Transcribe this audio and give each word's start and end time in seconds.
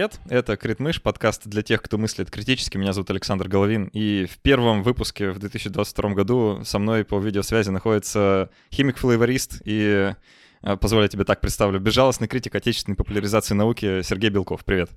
Привет, 0.00 0.18
это 0.30 0.56
Критмыш, 0.56 1.02
подкаст 1.02 1.46
для 1.46 1.60
тех, 1.60 1.82
кто 1.82 1.98
мыслит 1.98 2.30
критически. 2.30 2.78
Меня 2.78 2.94
зовут 2.94 3.10
Александр 3.10 3.48
Головин, 3.48 3.84
и 3.92 4.24
в 4.24 4.38
первом 4.38 4.82
выпуске 4.82 5.30
в 5.30 5.38
2022 5.38 6.14
году 6.14 6.62
со 6.64 6.78
мной 6.78 7.04
по 7.04 7.20
видеосвязи 7.20 7.68
находится 7.68 8.48
химик-флейворист 8.72 9.60
и, 9.66 10.14
э, 10.62 10.76
позволю 10.78 11.06
тебе 11.08 11.24
так 11.24 11.42
представлю, 11.42 11.80
безжалостный 11.80 12.28
критик 12.28 12.54
отечественной 12.54 12.96
популяризации 12.96 13.52
науки 13.52 14.00
Сергей 14.00 14.30
Белков. 14.30 14.64
Привет. 14.64 14.88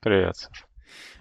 Привет. 0.00 0.36
А, 0.50 0.65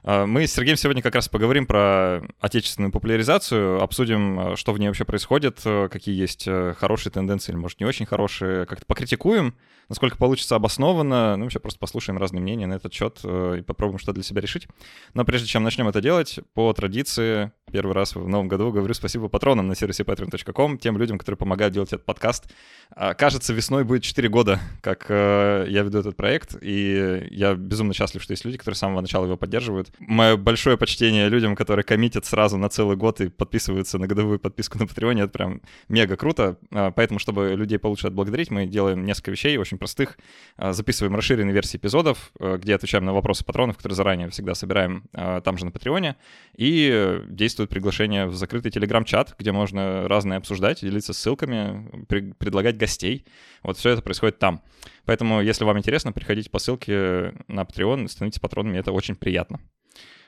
мы 0.06 0.46
с 0.46 0.54
Сергеем 0.54 0.78
сегодня 0.78 1.02
как 1.02 1.16
раз 1.16 1.28
поговорим 1.28 1.66
про 1.66 2.22
отечественную 2.40 2.92
популяризацию, 2.92 3.82
обсудим, 3.82 4.40
а, 4.40 4.56
что 4.56 4.72
в 4.72 4.78
ней 4.78 4.88
вообще 4.88 5.04
происходит, 5.04 5.62
э, 5.66 5.90
какие 5.92 6.16
есть 6.16 6.48
э, 6.48 6.76
хорошие 6.78 7.12
тенденции 7.12 7.52
или, 7.52 7.58
может, 7.58 7.80
не 7.80 7.88
очень 7.88 8.06
хорошие, 8.06 8.68
как-то 8.68 8.86
покритикуем, 8.86 9.56
насколько 9.90 10.18
получится 10.18 10.56
обоснованно, 10.56 11.36
ну, 11.38 11.46
вообще 11.46 11.60
просто 11.60 11.80
послушаем 11.80 12.20
разные 12.20 12.42
мнения 12.42 12.68
на 12.68 12.76
этот 12.76 12.94
счет 12.94 13.20
э, 13.24 13.58
и 13.60 13.62
попробуем 13.64 13.98
что 13.98 14.14
для 14.14 14.22
себя 14.22 14.42
решить. 14.42 14.68
Но 15.16 15.26
прежде 15.26 15.48
чем 15.48 15.64
начнем 15.64 15.88
это 15.88 16.02
делать, 16.02 16.40
по 16.54 16.72
традиции, 16.74 17.52
первый 17.76 17.92
раз 17.92 18.16
в 18.16 18.26
новом 18.26 18.48
году 18.48 18.72
говорю 18.72 18.94
спасибо 18.94 19.28
патронам 19.28 19.68
на 19.68 19.76
сервисе 19.76 20.04
patreon.com, 20.04 20.78
тем 20.78 20.98
людям, 20.98 21.18
которые 21.18 21.38
помогают 21.38 21.74
делать 21.74 21.92
этот 21.92 22.06
подкаст. 22.06 22.50
А, 22.92 23.14
кажется, 23.14 23.54
весной 23.54 23.84
будет 23.84 24.04
4 24.04 24.30
года, 24.30 24.62
как 24.82 25.08
я 25.10 25.84
веду 25.84 26.00
этот 26.00 26.16
проект, 26.16 26.56
и 26.62 27.28
я 27.32 27.56
безумно 27.56 27.94
счастлив, 27.94 28.24
что 28.24 28.32
есть 28.32 28.46
люди, 28.46 28.58
которые 28.58 28.78
с 28.78 28.80
самого 28.80 29.02
начала 29.02 29.26
его 29.26 29.36
поддерживают 29.36 29.90
мое 30.00 30.38
большое 30.38 30.78
почтение 30.78 31.28
людям, 31.28 31.56
которые 31.56 31.84
коммитят 31.84 32.26
сразу 32.26 32.58
на 32.58 32.70
целый 32.70 32.96
год 32.96 33.20
и 33.20 33.30
подписываются 33.30 33.98
на 33.98 34.08
годовую 34.08 34.40
подписку 34.40 34.78
на 34.78 34.88
Патреоне. 34.88 35.24
Это 35.24 35.32
прям 35.32 35.62
мега 35.90 36.16
круто. 36.16 36.58
А, 36.72 36.92
поэтому, 36.92 37.20
чтобы 37.20 37.56
людей 37.56 37.80
получше 37.80 38.08
отблагодарить, 38.08 38.52
мы 38.52 38.66
делаем 38.66 39.06
несколько 39.06 39.32
вещей 39.32 39.58
очень 39.58 39.78
простых. 39.78 40.18
А, 40.58 40.74
записываем 40.74 41.16
расширенные 41.16 41.54
версии 41.54 41.78
эпизодов, 41.78 42.32
а, 42.40 42.58
где 42.58 42.76
отвечаем 42.76 43.06
на 43.06 43.14
вопросы 43.14 43.44
патронов, 43.44 43.78
которые 43.78 43.96
заранее 43.96 44.30
всегда 44.30 44.56
собираем 44.56 45.04
там 45.12 45.58
же 45.58 45.66
на 45.66 45.72
Патреоне. 45.72 46.16
И 46.56 47.22
действует 47.66 47.70
приглашение 47.70 48.28
в 48.28 48.36
закрытый 48.36 48.72
телеграм-чат, 48.72 49.36
где 49.38 49.52
можно 49.52 50.08
разные 50.08 50.38
обсуждать, 50.38 50.82
делиться 50.82 51.14
ссылками, 51.14 52.06
предлагать 52.40 52.78
гостей. 52.78 53.26
Вот 53.64 53.78
все 53.78 53.92
это 53.92 54.02
происходит 54.02 54.40
там. 54.40 54.62
Поэтому, 55.06 55.42
если 55.42 55.66
вам 55.66 55.78
интересно, 55.78 56.12
приходите 56.12 56.50
по 56.50 56.60
ссылке 56.60 57.34
на 57.48 57.64
Patreon, 57.64 58.08
становитесь 58.08 58.40
патронами, 58.40 58.78
это 58.80 58.92
очень 58.92 59.16
приятно. 59.16 59.60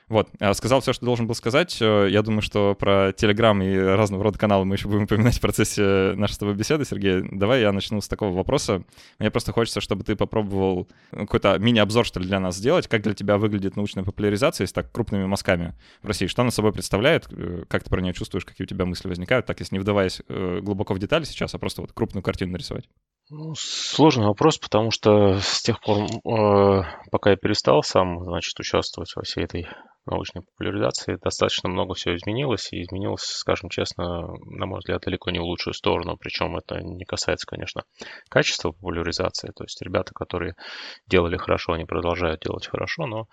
Вот, 0.08 0.30
а, 0.40 0.54
сказал 0.54 0.80
все, 0.80 0.92
что 0.92 1.04
должен 1.04 1.26
был 1.26 1.34
сказать. 1.34 1.76
Э, 1.82 2.08
я 2.10 2.22
думаю, 2.22 2.40
что 2.40 2.74
про 2.74 3.12
Телеграм 3.12 3.60
и 3.62 3.76
разного 3.76 4.24
рода 4.24 4.38
каналы 4.38 4.64
мы 4.64 4.76
еще 4.76 4.88
будем 4.88 5.02
упоминать 5.04 5.36
в 5.36 5.40
процессе 5.40 6.14
нашей 6.14 6.32
с 6.32 6.38
тобой 6.38 6.54
беседы, 6.54 6.84
Сергей. 6.86 7.22
Давай 7.30 7.60
я 7.60 7.72
начну 7.72 8.00
с 8.00 8.08
такого 8.08 8.34
вопроса. 8.34 8.84
Мне 9.18 9.30
просто 9.30 9.52
хочется, 9.52 9.80
чтобы 9.80 10.04
ты 10.04 10.16
попробовал 10.16 10.88
какой-то 11.10 11.58
мини-обзор, 11.58 12.06
что 12.06 12.20
ли, 12.20 12.26
для 12.26 12.40
нас 12.40 12.56
сделать. 12.56 12.88
Как 12.88 13.02
для 13.02 13.12
тебя 13.12 13.36
выглядит 13.36 13.76
научная 13.76 14.04
популяризация, 14.04 14.64
если 14.64 14.74
так 14.74 14.90
крупными 14.90 15.26
мазками 15.26 15.74
в 16.02 16.06
России? 16.06 16.26
Что 16.26 16.42
она 16.42 16.50
собой 16.50 16.72
представляет? 16.72 17.26
Э, 17.30 17.64
как 17.68 17.84
ты 17.84 17.90
про 17.90 18.00
нее 18.00 18.14
чувствуешь? 18.14 18.46
Какие 18.46 18.64
у 18.64 18.68
тебя 18.68 18.86
мысли 18.86 19.08
возникают? 19.08 19.44
Так, 19.44 19.60
если 19.60 19.74
не 19.74 19.80
вдаваясь 19.80 20.22
э, 20.28 20.60
глубоко 20.62 20.94
в 20.94 20.98
детали 20.98 21.24
сейчас, 21.24 21.54
а 21.54 21.58
просто 21.58 21.82
вот 21.82 21.92
крупную 21.92 22.22
картину 22.22 22.52
нарисовать. 22.52 22.88
Ну, 23.30 23.52
сложный 23.58 24.26
вопрос, 24.26 24.56
потому 24.56 24.90
что 24.90 25.38
с 25.40 25.60
тех 25.60 25.82
пор, 25.82 26.04
э, 26.04 26.82
пока 27.10 27.30
я 27.30 27.36
перестал 27.36 27.82
сам, 27.82 28.24
значит, 28.24 28.58
участвовать 28.58 29.12
во 29.14 29.22
всей 29.22 29.44
этой 29.44 29.68
научной 30.10 30.42
популяризации, 30.42 31.18
достаточно 31.22 31.68
много 31.68 31.94
всего 31.94 32.16
изменилось, 32.16 32.72
и 32.72 32.82
изменилось, 32.82 33.22
скажем 33.22 33.70
честно, 33.70 34.28
на 34.46 34.66
мой 34.66 34.78
взгляд, 34.78 35.02
далеко 35.02 35.30
не 35.30 35.38
в 35.38 35.44
лучшую 35.44 35.74
сторону, 35.74 36.16
причем 36.18 36.56
это 36.56 36.80
не 36.80 37.04
касается, 37.04 37.46
конечно, 37.46 37.82
качества 38.28 38.72
популяризации, 38.72 39.52
то 39.54 39.64
есть 39.64 39.80
ребята, 39.82 40.12
которые 40.14 40.54
делали 41.06 41.36
хорошо, 41.36 41.72
они 41.72 41.84
продолжают 41.84 42.40
делать 42.40 42.66
хорошо, 42.66 43.06
но 43.06 43.26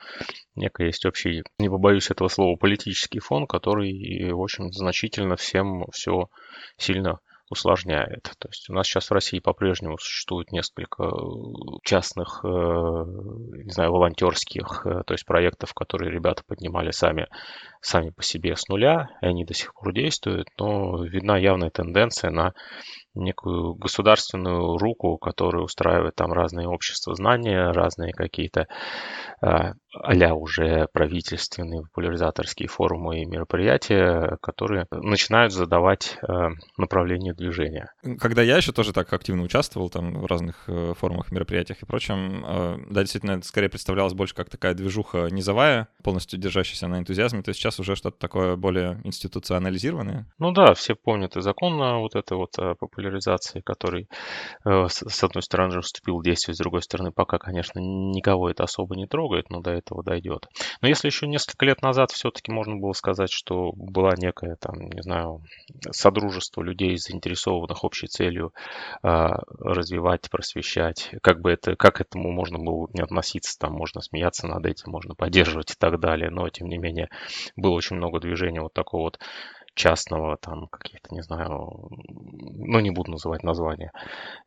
некий 0.55 0.85
есть 0.85 1.05
общий, 1.05 1.43
не 1.59 1.69
побоюсь 1.69 2.11
этого 2.11 2.27
слова, 2.27 2.55
политический 2.55 3.19
фон, 3.19 3.47
который, 3.47 4.31
в 4.31 4.41
общем, 4.41 4.71
значительно 4.71 5.35
всем 5.35 5.85
все 5.91 6.29
сильно 6.77 7.19
усложняет. 7.49 8.23
То 8.39 8.47
есть 8.49 8.69
у 8.69 8.73
нас 8.73 8.87
сейчас 8.87 9.09
в 9.09 9.13
России 9.13 9.39
по-прежнему 9.39 9.97
существует 9.97 10.51
несколько 10.51 11.03
э, 11.03 11.09
частных, 11.83 12.41
э, 12.43 12.47
не 12.47 13.71
знаю, 13.71 13.91
волонтерских, 13.91 14.85
э, 14.85 15.03
то 15.05 15.13
есть 15.13 15.25
проектов, 15.25 15.73
которые 15.73 16.11
ребята 16.11 16.43
поднимали 16.47 16.91
сами, 16.91 17.27
сами 17.81 18.09
по 18.09 18.23
себе 18.23 18.55
с 18.55 18.67
нуля, 18.67 19.09
и 19.21 19.27
они 19.27 19.45
до 19.45 19.53
сих 19.53 19.73
пор 19.75 19.93
действуют, 19.93 20.47
но 20.57 21.03
видна 21.03 21.37
явная 21.37 21.69
тенденция 21.69 22.31
на 22.31 22.53
некую 23.13 23.75
государственную 23.75 24.77
руку, 24.77 25.17
которая 25.17 25.63
устраивает 25.63 26.15
там 26.15 26.33
разные 26.33 26.67
общества 26.67 27.15
знания, 27.15 27.71
разные 27.71 28.11
какие-то 28.11 28.67
а 29.41 29.73
уже 30.33 30.87
правительственные 30.91 31.83
популяризаторские 31.83 32.67
форумы 32.67 33.21
и 33.21 33.25
мероприятия, 33.25 34.37
которые 34.41 34.87
начинают 34.91 35.53
задавать 35.53 36.17
направление 36.77 37.34
движения. 37.35 37.91
Когда 38.19 38.41
я 38.41 38.57
еще 38.57 38.71
тоже 38.71 38.93
так 38.93 39.11
активно 39.13 39.43
участвовал 39.43 39.89
там 39.89 40.19
в 40.19 40.25
разных 40.25 40.63
э, 40.67 40.93
форумах, 40.97 41.31
мероприятиях 41.31 41.81
и 41.81 41.85
прочем, 41.85 42.43
э, 42.45 42.77
да, 42.89 43.01
действительно, 43.01 43.31
это 43.31 43.47
скорее 43.47 43.69
представлялось 43.69 44.13
больше 44.13 44.35
как 44.35 44.49
такая 44.49 44.73
движуха 44.73 45.27
низовая, 45.29 45.87
полностью 46.03 46.39
держащаяся 46.39 46.87
на 46.87 46.99
энтузиазме, 46.99 47.41
то 47.41 47.49
есть 47.49 47.59
сейчас 47.59 47.79
уже 47.79 47.95
что-то 47.95 48.17
такое 48.17 48.55
более 48.55 48.99
институционализированное. 49.03 50.27
Ну 50.39 50.51
да, 50.51 50.73
все 50.73 50.95
помнят 50.95 51.35
и 51.37 51.41
закон 51.41 51.75
вот 51.99 52.15
это 52.15 52.35
вот 52.35 52.51
популяризации, 52.79 53.61
который 53.61 54.07
с 54.63 55.23
одной 55.23 55.41
стороны 55.41 55.81
вступил 55.81 56.19
в 56.19 56.23
действие, 56.23 56.55
с 56.55 56.59
другой 56.59 56.81
стороны 56.81 57.11
пока, 57.11 57.37
конечно, 57.37 57.79
никого 57.79 58.49
это 58.49 58.63
особо 58.63 58.95
не 58.95 59.07
трогает, 59.07 59.49
но 59.49 59.61
до 59.61 59.71
этого 59.71 60.03
дойдет. 60.03 60.47
Но 60.81 60.87
если 60.87 61.07
еще 61.07 61.27
несколько 61.27 61.65
лет 61.65 61.81
назад 61.81 62.11
все-таки 62.11 62.51
можно 62.51 62.75
было 62.75 62.93
сказать, 62.93 63.31
что 63.31 63.71
была 63.73 64.13
некая 64.17 64.55
там, 64.55 64.75
не 64.89 65.01
знаю, 65.01 65.43
содружество 65.91 66.61
людей, 66.61 66.97
заинтересованных 66.97 67.24
общей 67.83 68.07
целью 68.07 68.53
э, 69.03 69.27
развивать, 69.59 70.29
просвещать, 70.29 71.11
как 71.21 71.41
бы 71.41 71.51
это, 71.51 71.75
как 71.75 72.01
этому 72.01 72.31
можно 72.31 72.57
было 72.57 72.87
не 72.93 73.01
относиться, 73.01 73.57
там 73.59 73.73
можно 73.73 74.01
смеяться 74.01 74.47
над 74.47 74.65
этим, 74.65 74.91
можно 74.91 75.15
поддерживать 75.15 75.71
и 75.71 75.75
так 75.77 75.99
далее, 75.99 76.29
но 76.29 76.49
тем 76.49 76.67
не 76.67 76.77
менее 76.77 77.09
было 77.55 77.73
очень 77.73 77.97
много 77.97 78.19
движения 78.19 78.61
вот 78.61 78.73
такого 78.73 79.03
вот 79.03 79.19
частного, 79.75 80.37
там, 80.37 80.67
каких-то, 80.67 81.13
не 81.13 81.21
знаю, 81.21 81.89
ну, 82.07 82.79
не 82.79 82.91
буду 82.91 83.11
называть 83.11 83.43
названия 83.43 83.91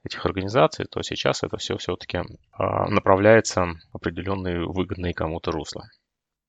этих 0.03 0.25
организаций, 0.25 0.87
то 0.91 1.03
сейчас 1.03 1.43
это 1.43 1.59
все 1.59 1.77
все-таки 1.77 2.21
а, 2.53 2.89
направляется 2.89 3.66
в 3.93 3.97
определенные 3.97 4.66
выгодные 4.66 5.12
кому-то 5.12 5.53
русла. 5.53 5.84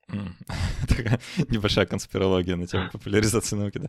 Такая 0.88 1.20
небольшая 1.50 1.86
конспирология 1.86 2.56
на 2.56 2.68
тему 2.68 2.90
популяризации 2.92 3.56
науки. 3.56 3.80
Да. 3.80 3.88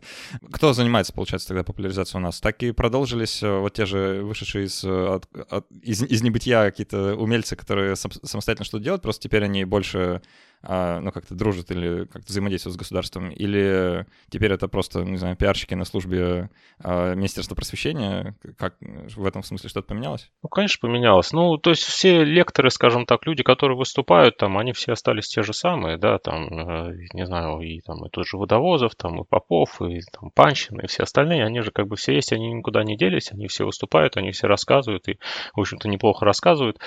Кто 0.51 0.73
занимается, 0.73 1.13
получается, 1.13 1.47
тогда 1.47 1.63
популяризацией 1.63 2.21
у 2.21 2.23
нас? 2.23 2.39
Так 2.39 2.61
и 2.63 2.71
продолжились 2.71 3.41
э, 3.43 3.59
вот 3.59 3.73
те 3.73 3.85
же 3.85 4.21
вышедшие 4.23 4.65
из, 4.65 4.83
э, 4.83 4.89
от, 4.89 5.27
от, 5.49 5.67
из, 5.81 6.01
из 6.03 6.21
небытия 6.21 6.63
какие-то 6.69 7.15
умельцы, 7.15 7.55
которые 7.55 7.95
самостоятельно 7.95 8.65
что-то 8.65 8.83
делают, 8.83 9.01
просто 9.01 9.23
теперь 9.23 9.43
они 9.43 9.65
больше 9.65 10.21
ну, 10.63 11.11
как-то 11.11 11.35
дружат 11.35 11.71
или 11.71 12.05
как-то 12.05 12.27
взаимодействуют 12.27 12.75
с 12.75 12.79
государством, 12.79 13.29
или 13.31 14.05
теперь 14.29 14.51
это 14.51 14.67
просто, 14.67 15.03
не 15.03 15.17
знаю, 15.17 15.35
пиарщики 15.35 15.73
на 15.73 15.85
службе 15.85 16.49
а, 16.79 17.15
Министерства 17.15 17.55
просвещения? 17.55 18.35
Как 18.57 18.75
в 18.79 19.25
этом 19.25 19.43
смысле 19.43 19.69
что-то 19.69 19.87
поменялось? 19.87 20.29
Ну, 20.43 20.49
конечно, 20.49 20.87
поменялось. 20.87 21.31
Ну, 21.31 21.57
то 21.57 21.71
есть 21.71 21.83
все 21.83 22.23
лекторы, 22.23 22.69
скажем 22.69 23.05
так, 23.05 23.25
люди, 23.25 23.43
которые 23.43 23.77
выступают 23.77 24.37
там, 24.37 24.57
они 24.57 24.73
все 24.73 24.93
остались 24.93 25.27
те 25.27 25.41
же 25.41 25.53
самые, 25.53 25.97
да, 25.97 26.17
там, 26.17 26.47
э, 26.47 26.97
не 27.13 27.25
знаю, 27.25 27.59
и 27.61 27.79
там 27.81 28.05
и 28.05 28.09
тот 28.09 28.27
же 28.27 28.37
Водовозов, 28.37 28.95
там, 28.95 29.21
и 29.21 29.25
Попов, 29.27 29.81
и 29.81 30.01
там 30.11 30.31
Панчин, 30.31 30.79
и 30.79 30.87
все 30.87 31.03
остальные, 31.03 31.45
они 31.45 31.61
же 31.61 31.71
как 31.71 31.87
бы 31.87 31.95
все 31.95 32.13
есть, 32.13 32.33
они 32.33 32.53
никуда 32.53 32.83
не 32.83 32.97
делись, 32.97 33.31
они 33.31 33.47
все 33.47 33.65
выступают, 33.65 34.17
они 34.17 34.31
все 34.31 34.47
рассказывают, 34.47 35.07
и, 35.07 35.19
в 35.53 35.59
общем-то, 35.59 35.87
неплохо 35.87 36.25
рассказывают, 36.25 36.77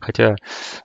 хотя, 0.00 0.36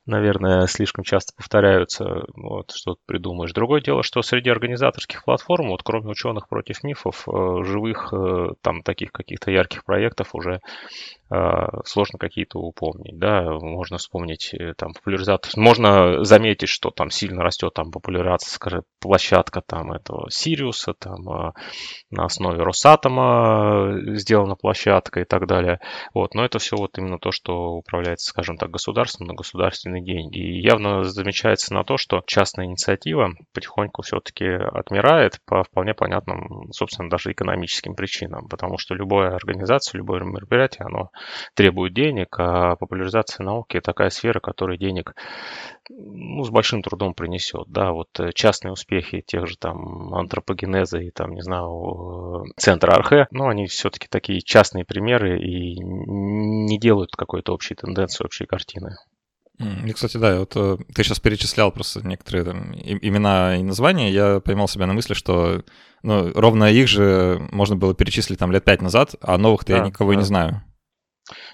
наверное, 0.05 0.67
слишком 0.67 1.03
часто 1.03 1.33
повторяются 1.35 2.25
вот, 2.35 2.71
что-то 2.71 2.99
придумаешь. 3.05 3.53
Другое 3.53 3.81
дело, 3.81 4.03
что 4.03 4.21
среди 4.21 4.49
организаторских 4.49 5.23
платформ, 5.23 5.69
вот 5.69 5.83
кроме 5.83 6.09
ученых 6.09 6.47
против 6.49 6.83
мифов, 6.83 7.27
э, 7.27 7.63
живых 7.63 8.11
э, 8.11 8.53
там 8.61 8.81
таких 8.81 9.11
каких-то 9.11 9.51
ярких 9.51 9.85
проектов 9.85 10.33
уже 10.33 10.59
сложно 11.85 12.19
какие-то 12.19 12.59
упомнить, 12.59 13.17
да, 13.17 13.43
можно 13.59 13.97
вспомнить 13.97 14.53
там 14.77 14.93
популяризатор, 14.93 15.51
можно 15.55 16.23
заметить, 16.23 16.69
что 16.69 16.89
там 16.89 17.09
сильно 17.09 17.43
растет 17.43 17.73
там 17.73 17.91
популяризация, 17.91 18.53
скажем, 18.53 18.83
площадка 18.99 19.61
там 19.65 19.91
этого 19.91 20.29
Сириуса, 20.29 20.93
там 20.93 21.53
на 22.11 22.25
основе 22.25 22.63
Росатома 22.63 23.97
сделана 24.15 24.55
площадка 24.55 25.21
и 25.21 25.25
так 25.25 25.47
далее, 25.47 25.79
вот, 26.13 26.33
но 26.33 26.45
это 26.45 26.59
все 26.59 26.75
вот 26.75 26.97
именно 26.97 27.19
то, 27.19 27.31
что 27.31 27.71
управляется, 27.73 28.29
скажем 28.29 28.57
так, 28.57 28.69
государством 28.71 29.27
на 29.27 29.33
государственные 29.33 30.03
деньги, 30.03 30.39
и 30.39 30.61
явно 30.61 31.03
замечается 31.03 31.73
на 31.73 31.83
то, 31.83 31.97
что 31.97 32.23
частная 32.25 32.65
инициатива 32.65 33.31
потихоньку 33.53 34.01
все-таки 34.01 34.45
отмирает 34.45 35.39
по 35.45 35.63
вполне 35.63 35.93
понятным, 35.93 36.71
собственно, 36.71 37.09
даже 37.09 37.31
экономическим 37.31 37.95
причинам, 37.95 38.47
потому 38.47 38.77
что 38.77 38.95
любая 38.95 39.35
организация, 39.35 39.97
любое 39.97 40.21
мероприятие, 40.21 40.85
оно 40.85 41.09
требует 41.53 41.93
денег, 41.93 42.35
а 42.39 42.75
популяризация 42.75 43.43
науки 43.43 43.79
такая 43.79 44.09
сфера, 44.09 44.39
которая 44.39 44.77
денег 44.77 45.15
ну, 45.89 46.43
с 46.43 46.49
большим 46.49 46.81
трудом 46.81 47.13
принесет. 47.13 47.67
Да, 47.67 47.91
вот 47.91 48.07
э, 48.19 48.31
частные 48.33 48.71
успехи 48.71 49.21
тех 49.25 49.47
же 49.47 49.57
там 49.57 50.13
антропогенеза 50.13 50.99
и 50.99 51.11
там, 51.11 51.33
не 51.33 51.41
знаю, 51.41 52.45
центра 52.57 52.93
Архе, 52.93 53.27
но 53.31 53.47
они 53.47 53.67
все-таки 53.67 54.07
такие 54.09 54.41
частные 54.41 54.85
примеры 54.85 55.39
и 55.39 55.77
не 55.79 56.79
делают 56.79 57.15
какой-то 57.15 57.53
общей 57.53 57.75
тенденции, 57.75 58.23
общей 58.23 58.45
картины. 58.45 58.95
И, 59.59 59.91
кстати, 59.93 60.17
да, 60.17 60.39
вот 60.39 60.53
э, 60.55 60.77
ты 60.93 61.03
сейчас 61.03 61.19
перечислял 61.19 61.71
просто 61.71 62.05
некоторые 62.05 62.43
там, 62.43 62.73
имена 62.73 63.57
и 63.57 63.63
названия, 63.63 64.11
я 64.11 64.39
поймал 64.39 64.67
себя 64.67 64.87
на 64.87 64.93
мысли, 64.93 65.13
что 65.13 65.63
ну, 66.01 66.31
ровно 66.33 66.71
их 66.71 66.87
же 66.87 67.47
можно 67.51 67.75
было 67.75 67.93
перечислить 67.93 68.39
там 68.39 68.51
лет 68.51 68.65
пять 68.65 68.81
назад, 68.81 69.15
а 69.21 69.37
новых-то 69.37 69.73
да, 69.73 69.77
я 69.77 69.85
никого 69.85 70.13
да. 70.13 70.19
не 70.19 70.25
знаю. 70.25 70.63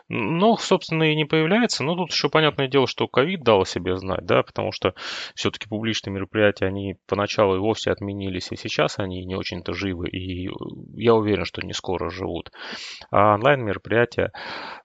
Ну, 0.07 0.57
собственно, 0.57 1.03
и 1.03 1.15
не 1.15 1.25
появляется. 1.25 1.83
Но 1.83 1.95
тут 1.95 2.11
еще 2.11 2.29
понятное 2.29 2.67
дело, 2.67 2.87
что 2.87 3.07
ковид 3.07 3.43
дал 3.43 3.61
о 3.61 3.65
себе 3.65 3.95
знать, 3.97 4.25
да, 4.25 4.41
потому 4.41 4.71
что 4.71 4.93
все-таки 5.35 5.67
публичные 5.67 6.13
мероприятия, 6.13 6.65
они 6.65 6.95
поначалу 7.07 7.55
и 7.55 7.59
вовсе 7.59 7.91
отменились, 7.91 8.51
и 8.51 8.55
сейчас 8.55 8.97
они 8.97 9.23
не 9.25 9.35
очень-то 9.35 9.73
живы, 9.73 10.09
и 10.09 10.49
я 10.95 11.13
уверен, 11.13 11.45
что 11.45 11.61
не 11.61 11.73
скоро 11.73 12.09
живут. 12.09 12.51
А 13.11 13.35
онлайн-мероприятия, 13.35 14.31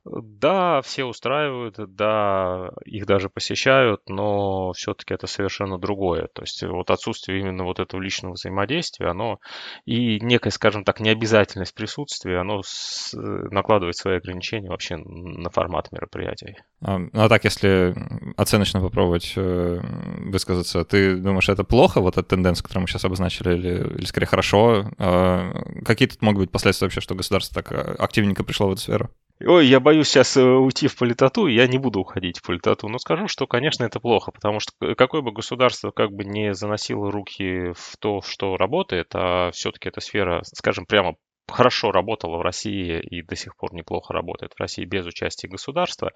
да, 0.04 0.82
все 0.82 1.04
устраивают, 1.04 1.76
да, 1.78 2.70
их 2.84 3.06
даже 3.06 3.31
посещают, 3.31 4.02
но 4.08 4.72
все-таки 4.72 5.14
это 5.14 5.26
совершенно 5.26 5.78
другое. 5.78 6.28
То 6.34 6.42
есть 6.42 6.62
вот 6.62 6.90
отсутствие 6.90 7.40
именно 7.40 7.64
вот 7.64 7.81
этого 7.81 8.00
личного 8.00 8.34
взаимодействия, 8.34 9.08
оно 9.08 9.38
и 9.86 10.20
некая, 10.20 10.50
скажем 10.50 10.84
так, 10.84 11.00
необязательность 11.00 11.75
присутствия, 11.75 12.38
оно 12.38 12.60
с, 12.62 13.14
накладывает 13.14 13.96
свои 13.96 14.16
ограничения 14.16 14.73
вообще 14.74 14.96
на 14.96 15.50
формат 15.50 15.90
мероприятий. 15.92 16.56
А, 16.80 16.98
ну 16.98 17.10
а 17.12 17.28
так, 17.28 17.44
если 17.44 17.94
оценочно 18.36 18.80
попробовать 18.80 19.32
э, 19.36 19.80
высказаться, 20.26 20.84
ты 20.84 21.16
думаешь, 21.16 21.48
это 21.48 21.64
плохо, 21.64 22.00
вот 22.00 22.18
эта 22.18 22.28
тенденция, 22.28 22.62
которую 22.62 22.82
мы 22.82 22.88
сейчас 22.88 23.04
обозначили, 23.04 23.54
или, 23.54 23.96
или 23.98 24.04
скорее 24.04 24.26
хорошо? 24.26 24.90
А 24.98 25.52
какие 25.84 26.08
тут 26.08 26.22
могут 26.22 26.40
быть 26.40 26.50
последствия 26.50 26.86
вообще, 26.86 27.00
что 27.00 27.14
государство 27.14 27.62
так 27.62 27.72
э, 27.72 27.94
активненько 27.98 28.44
пришло 28.44 28.68
в 28.68 28.72
эту 28.72 28.80
сферу? 28.80 29.10
Ой, 29.40 29.66
я 29.66 29.80
боюсь 29.80 30.08
сейчас 30.08 30.36
э, 30.36 30.42
уйти 30.42 30.86
в 30.86 30.96
политоту, 30.96 31.48
я 31.48 31.66
не 31.66 31.78
буду 31.78 32.00
уходить 32.00 32.38
в 32.38 32.42
политоту, 32.42 32.88
но 32.88 32.98
скажу, 32.98 33.26
что, 33.26 33.46
конечно, 33.48 33.82
это 33.84 33.98
плохо, 33.98 34.30
потому 34.30 34.60
что 34.60 34.72
какое 34.94 35.22
бы 35.22 35.32
государство 35.32 35.90
как 35.90 36.12
бы 36.12 36.24
не 36.24 36.54
заносило 36.54 37.10
руки 37.10 37.72
в 37.74 37.96
то, 37.98 38.22
что 38.22 38.56
работает, 38.56 39.08
а 39.12 39.50
все-таки 39.50 39.88
эта 39.88 40.00
сфера, 40.00 40.42
скажем, 40.44 40.86
прямо 40.86 41.16
хорошо 41.49 41.93
работала 41.93 42.38
в 42.38 42.43
России 42.43 43.00
и 43.00 43.23
до 43.23 43.37
сих 43.37 43.56
пор 43.56 43.75
неплохо 43.75 44.12
работает 44.12 44.52
в 44.55 44.61
России 44.61 44.85
без 44.85 45.06
участия 45.06 45.49
государства, 45.49 46.12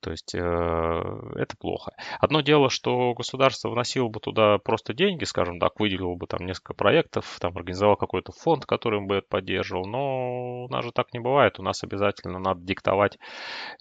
то 0.00 0.10
есть 0.10 0.34
э, 0.34 0.38
это 0.38 1.56
плохо. 1.58 1.92
Одно 2.18 2.40
дело, 2.40 2.70
что 2.70 3.14
государство 3.14 3.70
вносило 3.70 4.08
бы 4.08 4.20
туда 4.20 4.58
просто 4.58 4.94
деньги, 4.94 5.24
скажем 5.24 5.58
так, 5.58 5.78
выделило 5.78 6.14
бы 6.14 6.26
там 6.26 6.46
несколько 6.46 6.74
проектов, 6.74 7.36
там 7.40 7.56
организовал 7.56 7.96
какой-то 7.96 8.32
фонд, 8.32 8.66
который 8.66 9.00
бы 9.00 9.16
это 9.16 9.26
поддерживал, 9.28 9.86
но 9.86 10.64
у 10.64 10.68
нас 10.68 10.84
же 10.84 10.92
так 10.92 11.12
не 11.12 11.20
бывает, 11.20 11.58
у 11.58 11.62
нас 11.62 11.82
обязательно 11.84 12.38
надо 12.38 12.60
диктовать, 12.60 13.18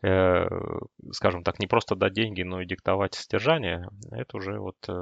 э, 0.04 0.46
скажем 1.12 1.44
так, 1.44 1.60
не 1.60 1.68
просто 1.68 1.96
дать 1.96 2.14
деньги, 2.14 2.44
но 2.44 2.62
и 2.62 2.66
диктовать 2.66 3.16
содержание, 3.16 3.88
это 4.12 4.38
уже 4.38 4.60
вот 4.60 4.76
э, 4.88 4.94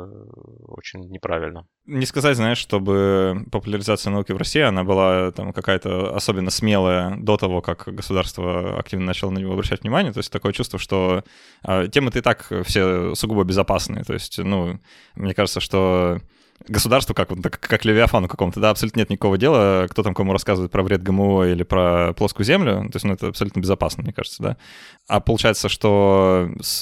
очень 0.68 1.01
неправильно. 1.10 1.66
Не 1.86 2.06
сказать, 2.06 2.38
знаешь, 2.38 2.60
чтобы 2.60 3.45
популяризация 3.51 4.12
науки 4.12 4.31
в 4.31 4.38
России, 4.38 4.62
она 4.62 4.83
была 4.83 5.31
там 5.31 5.51
какая-то 5.71 6.15
особенно 6.15 6.51
смелая 6.51 7.15
до 7.15 7.38
того, 7.38 7.62
как 7.62 7.88
государство 7.88 8.77
активно 8.77 9.06
начало 9.06 9.31
на 9.31 9.39
него 9.39 9.53
обращать 9.53 9.81
внимание. 9.81 10.12
То 10.12 10.19
есть 10.19 10.31
такое 10.31 10.51
чувство, 10.51 10.79
что 10.79 11.23
э, 11.63 11.88
темы-то 11.91 12.19
и 12.19 12.21
так 12.21 12.51
все 12.65 13.15
сугубо 13.15 13.44
безопасные. 13.44 14.03
То 14.03 14.13
есть, 14.13 14.38
ну, 14.38 14.79
мне 15.15 15.33
кажется, 15.33 15.59
что 15.59 16.19
государству, 16.67 17.13
как, 17.13 17.29
как, 17.29 17.59
как 17.59 17.85
Левиафану 17.85 18.27
какому-то, 18.27 18.59
да, 18.59 18.69
абсолютно 18.69 18.99
нет 18.99 19.09
никакого 19.09 19.37
дела, 19.37 19.87
кто 19.89 20.03
там 20.03 20.13
кому 20.13 20.33
рассказывает 20.33 20.71
про 20.71 20.83
вред 20.83 21.03
ГМО 21.03 21.47
или 21.47 21.63
про 21.63 22.13
плоскую 22.13 22.45
землю, 22.45 22.89
то 22.91 22.95
есть, 22.95 23.05
ну, 23.05 23.13
это 23.13 23.27
абсолютно 23.27 23.59
безопасно, 23.59 24.03
мне 24.03 24.13
кажется, 24.13 24.43
да. 24.43 24.57
А 25.07 25.19
получается, 25.19 25.69
что 25.69 26.49
с 26.61 26.81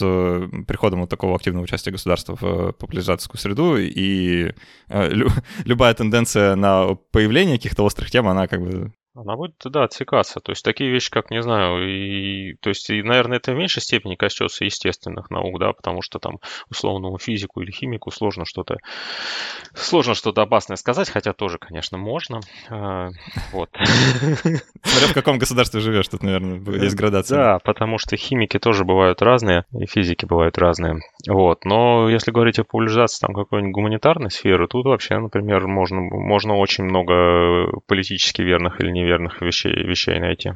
приходом 0.67 1.01
вот 1.01 1.09
такого 1.09 1.35
активного 1.35 1.63
участия 1.63 1.91
государства 1.91 2.37
в 2.39 2.73
популяризаторскую 2.73 3.39
среду 3.39 3.77
и 3.77 4.53
э, 4.89 5.09
лю, 5.09 5.29
любая 5.65 5.93
тенденция 5.93 6.55
на 6.55 6.95
появление 7.11 7.57
каких-то 7.57 7.83
острых 7.83 8.11
тем, 8.11 8.27
она 8.27 8.47
как 8.47 8.61
бы 8.61 8.91
она 9.19 9.36
будет, 9.36 9.56
да, 9.66 9.83
отсекаться. 9.83 10.39
То 10.39 10.51
есть 10.51 10.63
такие 10.63 10.92
вещи, 10.92 11.12
как, 11.12 11.30
не 11.30 11.42
знаю, 11.42 11.88
и, 11.88 12.54
то 12.62 12.69
есть, 12.69 12.89
и, 12.89 13.04
наверное, 13.04 13.38
это 13.38 13.51
в 13.51 13.56
меньшей 13.56 13.81
степени 13.81 14.16
коснется 14.16 14.66
естественных 14.66 15.30
наук, 15.30 15.60
да, 15.60 15.74
потому 15.74 16.01
что 16.01 16.19
там 16.19 16.39
условному 16.69 17.18
физику 17.18 17.62
или 17.62 17.71
химику 17.71 18.12
сложно 18.12 18.45
что-то, 18.45 18.77
сложно 19.74 20.13
что-то 20.13 20.42
опасное 20.42 20.77
сказать, 20.77 21.10
хотя 21.10 21.33
тоже, 21.33 21.57
конечно, 21.57 21.98
можно. 21.98 22.39
А, 22.69 23.10
вот. 23.51 23.69
Смотря 24.83 25.07
в 25.10 25.13
каком 25.13 25.38
государстве 25.38 25.81
живешь, 25.81 26.07
тут, 26.07 26.24
наверное, 26.24 26.60
есть 26.81 26.95
градация. 26.95 27.38
Да, 27.38 27.60
потому 27.60 27.98
что 27.98 28.15
химики 28.15 28.57
тоже 28.57 28.86
бывают 28.86 29.22
разные, 29.22 29.65
и 29.77 29.86
физики 29.86 30.25
бывают 30.25 30.57
разные. 30.57 31.00
Вот. 31.27 31.65
Но 31.65 32.10
если 32.10 32.31
говорить 32.31 32.60
о 32.60 32.63
популяризации 32.63 33.25
там 33.25 33.36
какой-нибудь 33.36 33.74
гуманитарной 33.74 34.31
сферы, 34.31 34.68
тут 34.68 34.86
вообще, 34.86 35.18
например, 35.18 35.68
можно, 35.68 36.00
можно 36.00 36.56
очень 36.56 36.86
много 36.86 37.80
политически 37.88 38.42
верных 38.42 38.80
или 38.80 38.92
неверных 38.92 39.08
верных 39.09 39.41
вещей, 39.41 39.73
вещей 39.83 40.19
найти. 40.19 40.53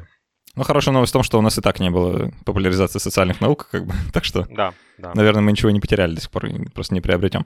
Ну, 0.56 0.62
хорошая 0.62 0.94
новость 0.94 1.10
в 1.10 1.14
том, 1.14 1.22
что 1.22 1.38
у 1.38 1.42
нас 1.42 1.58
и 1.58 1.60
так 1.60 1.80
не 1.80 1.90
было 1.90 2.30
популяризации 2.44 3.00
социальных 3.00 3.40
наук, 3.40 3.68
как 3.70 3.86
бы, 3.86 3.92
так 4.12 4.24
что, 4.24 4.46
да, 4.50 4.72
да. 4.98 5.12
наверное, 5.14 5.42
мы 5.42 5.50
ничего 5.50 5.70
не 5.70 5.80
потеряли 5.80 6.14
до 6.14 6.20
сих 6.20 6.30
пор, 6.30 6.48
просто 6.72 6.94
не 6.94 7.00
приобретем. 7.00 7.44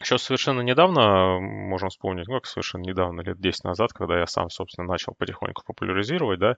Еще 0.00 0.18
совершенно 0.18 0.60
недавно, 0.60 1.40
можем 1.40 1.88
вспомнить, 1.88 2.28
ну 2.28 2.34
как 2.34 2.46
совершенно 2.46 2.82
недавно, 2.82 3.20
лет 3.20 3.40
10 3.40 3.64
назад, 3.64 3.92
когда 3.92 4.18
я 4.18 4.26
сам, 4.26 4.48
собственно, 4.48 4.86
начал 4.86 5.14
потихоньку 5.18 5.64
популяризировать, 5.66 6.38
да, 6.38 6.56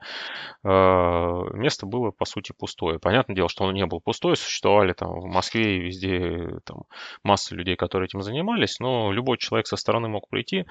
э, 0.63 1.57
место 1.57 1.87
было, 1.87 2.11
по 2.11 2.27
сути, 2.27 2.53
пустое. 2.57 2.99
Понятное 2.99 3.35
дело, 3.35 3.49
что 3.49 3.65
оно 3.65 3.73
не 3.73 3.87
было 3.87 4.01
пустое, 4.01 4.37
существовали 4.37 4.93
там 4.93 5.21
в 5.21 5.27
Москве 5.27 5.77
и 5.77 5.81
везде 5.81 6.59
там 6.67 6.83
масса 7.25 7.55
людей, 7.55 7.77
которые 7.77 8.07
этим 8.07 8.21
занимались, 8.23 8.79
но 8.79 9.11
любой 9.11 9.39
человек 9.39 9.67
со 9.67 9.77
стороны 9.77 10.09
мог 10.09 10.29
прийти, 10.29 10.67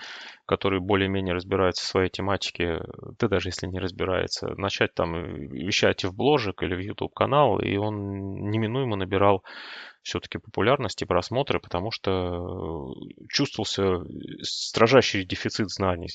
который 0.46 0.80
более-менее 0.80 1.34
разбирается 1.34 1.84
в 1.84 1.88
своей 1.88 2.10
тематике, 2.10 2.82
да 3.20 3.28
даже 3.28 3.50
если 3.50 3.66
не 3.68 3.80
разбирается, 3.80 4.54
начать 4.58 4.94
там 4.94 5.14
вещать 5.14 6.04
в 6.06 6.16
бложек 6.16 6.62
или 6.62 6.76
в 6.76 6.80
YouTube 6.80 7.14
канал, 7.14 7.60
и 7.60 7.78
он 7.78 8.50
неминуемо 8.50 8.96
набирал 8.96 9.44
все-таки 10.04 10.38
популярность 10.38 11.02
и 11.02 11.06
просмотры, 11.06 11.60
потому 11.60 11.92
что 11.92 12.12
э, 12.12 13.26
чувствовался 13.30 14.04
строжайший 14.42 15.26
дефицит 15.26 15.70
знаний, 15.70 16.08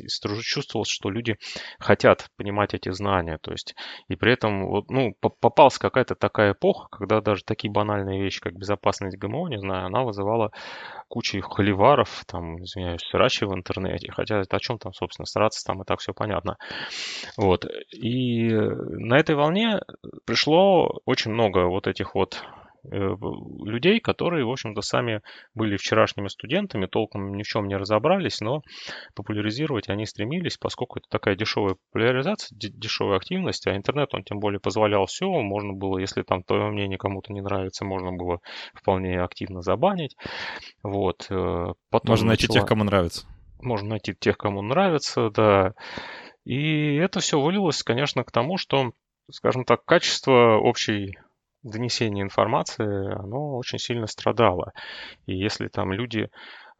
чувствовалось, 0.42 0.88
что 0.88 1.10
люди 1.10 1.36
хотят 1.78 2.28
понимать 2.36 2.74
эти 2.74 2.90
знания, 2.90 3.38
то 3.42 3.52
есть 3.52 3.74
и 4.08 4.16
при 4.16 4.32
этом 4.32 4.66
вот, 4.66 4.90
ну, 4.90 5.14
попалась 5.20 5.78
какая-то 5.78 6.14
такая 6.14 6.52
эпоха, 6.52 6.88
когда 6.90 7.20
даже 7.20 7.44
такие 7.44 7.70
банальные 7.70 8.22
вещи, 8.22 8.40
как 8.40 8.54
безопасность 8.54 9.18
ГМО, 9.18 9.48
не 9.48 9.58
знаю, 9.58 9.86
она 9.86 10.02
вызывала 10.02 10.50
кучу 11.08 11.40
холиваров, 11.42 12.24
там, 12.26 12.62
извиняюсь, 12.62 13.02
срачи 13.02 13.44
в 13.44 13.54
интернете, 13.54 14.10
хотя 14.12 14.40
это 14.40 14.56
о 14.56 14.60
чем 14.60 14.78
там, 14.78 14.92
собственно, 14.92 15.26
сраться, 15.26 15.64
там 15.64 15.82
и 15.82 15.84
так 15.84 16.00
все 16.00 16.12
понятно. 16.12 16.56
Вот. 17.36 17.66
И 17.92 18.48
на 18.50 19.18
этой 19.18 19.34
волне 19.34 19.80
пришло 20.26 21.00
очень 21.04 21.32
много 21.32 21.66
вот 21.66 21.86
этих 21.86 22.14
вот 22.14 22.42
Э, 22.44 22.63
людей, 22.90 24.00
которые, 24.00 24.44
в 24.44 24.50
общем-то, 24.50 24.82
сами 24.82 25.22
были 25.54 25.76
вчерашними 25.76 26.28
студентами, 26.28 26.86
толком 26.86 27.34
ни 27.36 27.42
в 27.42 27.46
чем 27.46 27.66
не 27.66 27.76
разобрались, 27.76 28.40
но 28.40 28.62
популяризировать 29.14 29.88
они 29.88 30.06
стремились, 30.06 30.56
поскольку 30.56 30.98
это 30.98 31.08
такая 31.08 31.36
дешевая 31.36 31.76
популяризация, 31.90 32.56
дешевая 32.58 33.16
активность, 33.16 33.66
а 33.66 33.76
интернет, 33.76 34.14
он 34.14 34.24
тем 34.24 34.38
более 34.38 34.60
позволял 34.60 35.06
все, 35.06 35.26
можно 35.26 35.72
было, 35.72 35.98
если 35.98 36.22
там 36.22 36.42
твое 36.42 36.70
мнение 36.70 36.98
кому-то 36.98 37.32
не 37.32 37.40
нравится, 37.40 37.84
можно 37.84 38.12
было 38.12 38.40
вполне 38.74 39.20
активно 39.20 39.62
забанить. 39.62 40.16
Вот. 40.82 41.26
Э, 41.30 41.72
потом 41.90 42.10
можно 42.10 42.28
найти 42.28 42.46
начала... 42.46 42.60
тех, 42.60 42.68
кому 42.68 42.84
нравится. 42.84 43.26
Можно 43.60 43.88
найти 43.90 44.14
тех, 44.14 44.36
кому 44.36 44.62
нравится, 44.62 45.30
да. 45.30 45.74
И 46.44 46.96
это 46.96 47.20
все 47.20 47.40
вылилось, 47.40 47.82
конечно, 47.82 48.22
к 48.24 48.30
тому, 48.30 48.58
что, 48.58 48.92
скажем 49.30 49.64
так, 49.64 49.84
качество 49.84 50.58
общей 50.58 51.16
донесение 51.64 52.22
информации, 52.22 53.12
оно 53.12 53.56
очень 53.56 53.78
сильно 53.78 54.06
страдало. 54.06 54.72
И 55.26 55.36
если 55.36 55.68
там 55.68 55.92
люди 55.92 56.28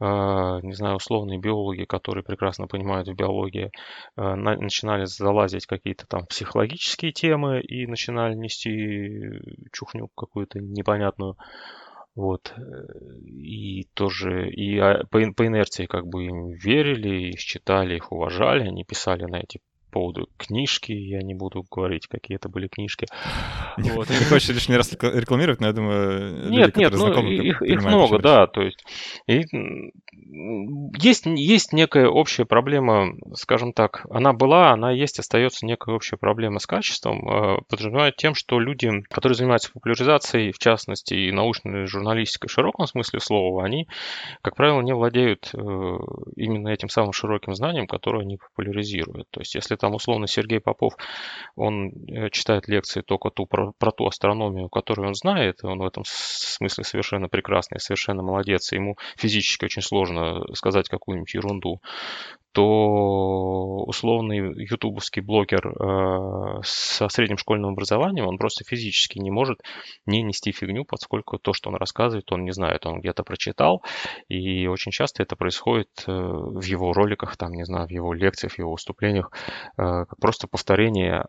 а, 0.01 0.61
не 0.63 0.73
знаю, 0.73 0.97
условные 0.97 1.39
биологи, 1.39 1.85
которые 1.85 2.25
прекрасно 2.25 2.67
понимают 2.67 3.09
в 3.09 3.15
биологии, 3.15 3.71
а, 4.17 4.35
начинали 4.35 5.05
залазить 5.05 5.67
какие-то 5.67 6.07
там 6.07 6.27
психологические 6.27 7.13
темы 7.13 7.61
и 7.61 7.87
начинали 7.87 8.35
нести 8.35 9.41
чухню 9.73 10.09
какую-то 10.17 10.59
непонятную. 10.61 11.37
Вот. 12.17 12.55
И 13.25 13.89
тоже, 13.95 14.51
и 14.51 14.79
а, 14.79 15.05
по, 15.11 15.21
по 15.33 15.47
инерции 15.47 15.87
как 15.87 16.07
бы 16.07 16.25
им 16.25 16.51
верили, 16.51 17.31
их 17.31 17.39
читали, 17.39 17.97
их 17.97 18.11
уважали, 18.13 18.69
они 18.69 18.85
писали 18.85 19.25
на 19.25 19.37
эти 19.37 19.61
поводу 19.95 20.29
книжки, 20.37 20.91
я 20.91 21.23
не 21.23 21.35
буду 21.35 21.65
говорить, 21.71 22.09
какие 22.09 22.37
это 22.37 22.49
были 22.49 22.67
книжки. 22.67 23.07
Вот. 23.77 24.11
Не 24.11 24.25
хочешь 24.25 24.49
лишний 24.49 24.77
раз 24.77 24.93
рекламировать, 24.93 25.61
но 25.61 25.69
я 25.69 25.73
думаю, 25.73 26.51
нет, 26.51 26.77
люди, 26.77 26.79
нет, 26.79 26.93
ну, 26.95 27.31
их, 27.31 27.63
их 27.63 27.85
много, 27.85 28.19
да, 28.19 28.47
то 28.49 28.63
есть 28.63 28.85
и, 29.29 29.45
есть, 30.99 31.27
есть 31.27 31.73
некая 31.73 32.09
общая 32.09 32.45
проблема, 32.45 33.13
скажем 33.35 33.73
так, 33.73 34.07
она 34.11 34.33
была, 34.33 34.73
она 34.73 34.91
есть, 34.91 35.21
остается 35.21 35.65
некая 35.65 35.95
общая 35.95 36.17
проблема 36.17 36.59
с 36.59 36.67
качеством, 36.67 37.29
э, 37.29 37.59
подразумевает 37.69 38.17
тем, 38.17 38.35
что 38.35 38.59
люди, 38.59 38.91
которые 39.11 39.37
занимаются 39.37 39.73
популяризацией, 39.73 40.53
в 40.53 40.59
частности, 40.59 41.15
и 41.15 41.31
научной 41.31 41.87
журналистикой 41.87 42.49
в 42.49 42.53
широком 42.53 42.87
смысле 42.87 43.21
слова, 43.21 43.65
они, 43.65 43.87
как 44.43 44.57
правило, 44.57 44.81
не 44.81 44.95
владеют 44.95 45.51
э, 45.55 45.59
именно 46.37 46.69
этим 46.69 46.89
самым 46.89 47.13
широким 47.13 47.55
знанием, 47.55 47.87
которое 47.87 48.23
они 48.23 48.39
популяризируют. 48.39 49.29
То 49.31 49.41
есть, 49.41 49.55
если 49.55 49.77
там 49.85 49.95
условно 49.95 50.27
Сергей 50.27 50.61
Попов, 50.61 50.95
он 51.57 51.91
э, 52.09 52.31
читает 52.31 52.69
лекции 52.69 53.03
только 53.03 53.29
ту, 53.29 53.45
про, 53.45 53.73
про 53.79 53.93
ту 53.93 54.07
астрономию, 54.07 54.71
которую 54.71 55.09
он 55.09 55.15
знает, 55.15 55.63
и 55.63 55.67
он 55.67 55.79
в 55.79 55.85
этом 55.85 56.05
смысле 56.07 56.85
совершенно 56.85 57.29
прекрасный, 57.29 57.79
совершенно 57.81 58.23
молодец, 58.23 58.73
ему 58.73 58.97
физически 59.19 59.67
очень 59.67 59.83
сложно 59.83 60.41
сказать 60.55 60.89
какую-нибудь 60.89 61.35
ерунду, 61.35 61.83
то 62.55 63.83
условный 63.87 64.39
ютубовский 64.63 65.23
блогер 65.23 65.67
э, 65.67 66.61
со 66.63 67.09
средним 67.09 67.37
школьным 67.37 67.73
образованием, 67.73 68.29
он 68.29 68.39
просто 68.39 68.65
физически 68.65 69.19
не 69.19 69.33
может 69.33 69.59
не 70.07 70.23
нести 70.23 70.53
фигню, 70.53 70.85
поскольку 70.85 71.39
то, 71.39 71.53
что 71.53 71.71
он 71.71 71.77
рассказывает, 71.77 72.31
он 72.31 72.45
не 72.45 72.53
знает, 72.53 72.87
он 72.87 73.01
где-то 73.01 73.25
прочитал, 73.25 73.83
и 74.29 74.69
очень 74.69 74.93
часто 74.93 75.25
это 75.25 75.35
происходит 75.35 75.89
э, 76.07 76.13
в 76.13 76.63
его 76.63 76.93
роликах, 76.93 77.37
там, 77.37 77.51
не 77.53 77.65
знаю, 77.65 77.89
в 77.89 77.91
его 77.91 78.15
лекциях, 78.15 78.53
в 78.53 78.59
его 78.59 78.71
выступлениях, 78.71 79.33
э, 79.77 80.05
просто 80.21 80.47
повторение 80.47 81.25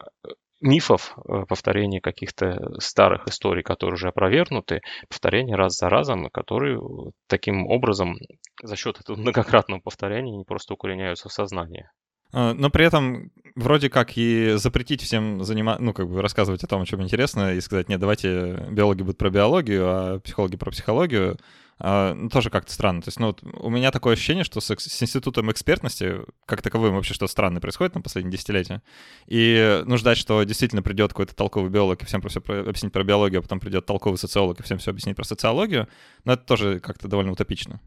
мифов, 0.61 1.15
э, 1.17 1.45
повторение 1.47 2.01
каких-то 2.01 2.79
старых 2.79 3.27
историй, 3.27 3.63
которые 3.63 3.95
уже 3.95 4.07
опровергнуты, 4.07 4.81
повторение 5.09 5.55
раз 5.55 5.77
за 5.77 5.89
разом, 5.89 6.29
которые 6.29 6.77
э, 6.77 7.11
таким 7.27 7.67
образом 7.67 8.15
за 8.63 8.75
счет 8.75 8.99
этого 8.99 9.17
многократного 9.17 9.81
повторения 9.81 10.37
не 10.37 10.45
просто 10.45 10.73
укореняются 10.73 11.29
в 11.29 11.33
сознании. 11.33 11.87
А, 12.31 12.53
но 12.53 12.69
при 12.69 12.85
этом 12.85 13.31
вроде 13.55 13.89
как 13.89 14.17
и 14.17 14.53
запретить 14.55 15.01
всем 15.01 15.43
заниматься, 15.43 15.83
ну, 15.83 15.93
как 15.93 16.09
бы 16.09 16.21
рассказывать 16.21 16.63
о 16.63 16.67
том, 16.67 16.81
о 16.81 16.85
чем 16.85 17.01
интересно, 17.01 17.53
и 17.53 17.61
сказать, 17.61 17.89
нет, 17.89 17.99
давайте 17.99 18.67
биологи 18.71 19.03
будут 19.03 19.17
про 19.17 19.29
биологию, 19.29 19.83
а 19.87 20.19
психологи 20.19 20.57
про 20.57 20.71
психологию, 20.71 21.37
ну, 21.79 22.29
тоже 22.29 22.49
как-то 22.49 22.71
странно. 22.71 23.01
То 23.01 23.09
есть, 23.09 23.19
ну, 23.19 23.27
вот 23.27 23.43
у 23.43 23.69
меня 23.69 23.91
такое 23.91 24.13
ощущение, 24.13 24.43
что 24.43 24.61
с, 24.61 24.73
с 24.73 25.03
институтом 25.03 25.51
экспертности, 25.51 26.21
как 26.45 26.61
таковым, 26.61 26.95
вообще 26.95 27.13
что-то 27.13 27.31
странное 27.31 27.61
происходит 27.61 27.95
на 27.95 28.01
последние 28.01 28.31
десятилетия. 28.31 28.81
И 29.27 29.83
ну, 29.85 29.97
ждать, 29.97 30.17
что 30.17 30.41
действительно 30.43 30.81
придет 30.81 31.11
какой-то 31.11 31.35
толковый 31.35 31.69
биолог 31.69 32.01
и 32.01 32.05
всем 32.05 32.21
про 32.21 32.29
все 32.29 32.39
про, 32.39 32.61
объяснить 32.61 32.93
про 32.93 33.03
биологию, 33.03 33.39
а 33.39 33.41
потом 33.41 33.59
придет 33.59 33.85
толковый 33.85 34.17
социолог 34.17 34.59
и 34.59 34.63
всем 34.63 34.77
все 34.77 34.91
объяснить 34.91 35.15
про 35.17 35.25
социологию, 35.25 35.87
но 36.23 36.33
это 36.33 36.43
тоже 36.43 36.79
как-то 36.79 37.07
довольно 37.07 37.33
утопично. 37.33 37.81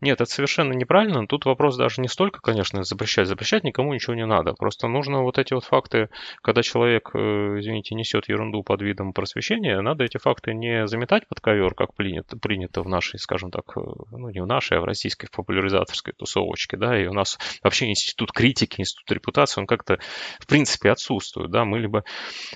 Нет, 0.00 0.20
это 0.20 0.30
совершенно 0.30 0.72
неправильно. 0.72 1.26
Тут 1.26 1.44
вопрос 1.44 1.76
даже 1.76 2.00
не 2.00 2.08
столько, 2.08 2.40
конечно, 2.40 2.82
запрещать. 2.82 3.28
Запрещать 3.28 3.64
никому 3.64 3.94
ничего 3.94 4.14
не 4.14 4.26
надо. 4.26 4.54
Просто 4.54 4.88
нужно 4.88 5.22
вот 5.22 5.38
эти 5.38 5.54
вот 5.54 5.64
факты, 5.64 6.08
когда 6.42 6.62
человек, 6.62 7.10
э, 7.14 7.18
извините, 7.18 7.94
несет 7.94 8.28
ерунду 8.28 8.62
под 8.62 8.82
видом 8.82 9.12
просвещения, 9.12 9.80
надо 9.80 10.04
эти 10.04 10.18
факты 10.18 10.54
не 10.54 10.86
заметать 10.86 11.26
под 11.28 11.40
ковер, 11.40 11.74
как 11.74 11.94
принято, 11.94 12.36
принято 12.36 12.82
в 12.82 12.88
нашей, 12.88 13.18
скажем 13.18 13.50
так, 13.50 13.64
э, 13.76 13.80
ну 14.12 14.30
не 14.30 14.40
в 14.40 14.46
нашей, 14.46 14.78
а 14.78 14.80
в 14.80 14.84
российской 14.84 15.28
популяризаторской 15.30 16.14
тусовочке, 16.14 16.76
да, 16.76 17.00
и 17.00 17.06
у 17.06 17.12
нас 17.12 17.38
вообще 17.62 17.88
институт 17.88 18.32
критики, 18.32 18.80
институт 18.80 19.10
репутации, 19.10 19.60
он 19.60 19.66
как-то 19.66 19.98
в 20.40 20.46
принципе 20.46 20.90
отсутствует, 20.90 21.50
да, 21.50 21.64
мы 21.64 21.78
либо 21.78 22.04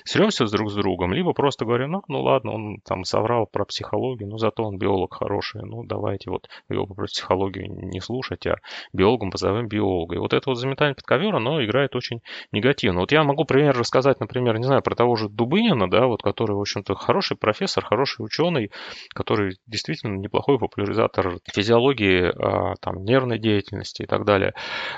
сремся 0.05 0.45
друг 0.45 0.71
с 0.71 0.75
другом, 0.75 1.13
либо 1.13 1.33
просто 1.33 1.65
говорим, 1.65 1.91
ну, 1.91 2.01
ну 2.07 2.21
ладно, 2.21 2.53
он 2.53 2.77
там 2.85 3.03
соврал 3.03 3.47
про 3.47 3.65
психологию, 3.65 4.29
ну 4.29 4.37
зато 4.37 4.63
он 4.63 4.77
биолог 4.77 5.13
хороший, 5.13 5.61
ну 5.63 5.83
давайте 5.83 6.29
вот 6.29 6.47
его 6.69 6.85
психологию 6.85 7.22
не 7.29 7.99
слушать, 7.99 8.45
а 8.47 8.57
биологом 8.93 9.31
позовем 9.31 9.67
биолога. 9.67 10.15
И 10.15 10.19
вот 10.19 10.33
это 10.33 10.49
вот 10.49 10.57
заметание 10.57 10.95
под 10.95 11.05
ковер, 11.05 11.35
оно 11.35 11.63
играет 11.63 11.95
очень 11.95 12.21
негативно. 12.51 13.01
Вот 13.01 13.11
я 13.11 13.23
могу 13.23 13.45
пример 13.45 13.77
рассказать, 13.77 14.19
например, 14.19 14.57
не 14.57 14.65
знаю, 14.65 14.81
про 14.81 14.95
того 14.95 15.15
же 15.15 15.29
Дубынина, 15.29 15.89
да, 15.89 16.07
вот 16.07 16.21
который, 16.21 16.55
в 16.55 16.59
общем-то, 16.59 16.95
хороший 16.95 17.37
профессор, 17.37 17.83
хороший 17.83 18.23
ученый, 18.23 18.71
который 19.13 19.57
действительно 19.67 20.17
неплохой 20.17 20.59
популяризатор 20.59 21.37
физиологии, 21.51 22.31
а, 22.35 22.75
там, 22.81 23.03
нервной 23.03 23.39
деятельности 23.39 24.03
и 24.03 24.05
так 24.05 24.25
далее. 24.25 24.53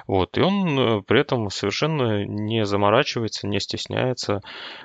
Вот. 0.08 0.38
И 0.38 0.42
он 0.42 0.80
э, 0.80 1.02
при 1.02 1.22
этом 1.22 1.50
совершенно 1.50 2.26
не 2.26 2.66
заморачивается, 2.66 3.48
не 3.48 3.60
стесняется 3.60 4.42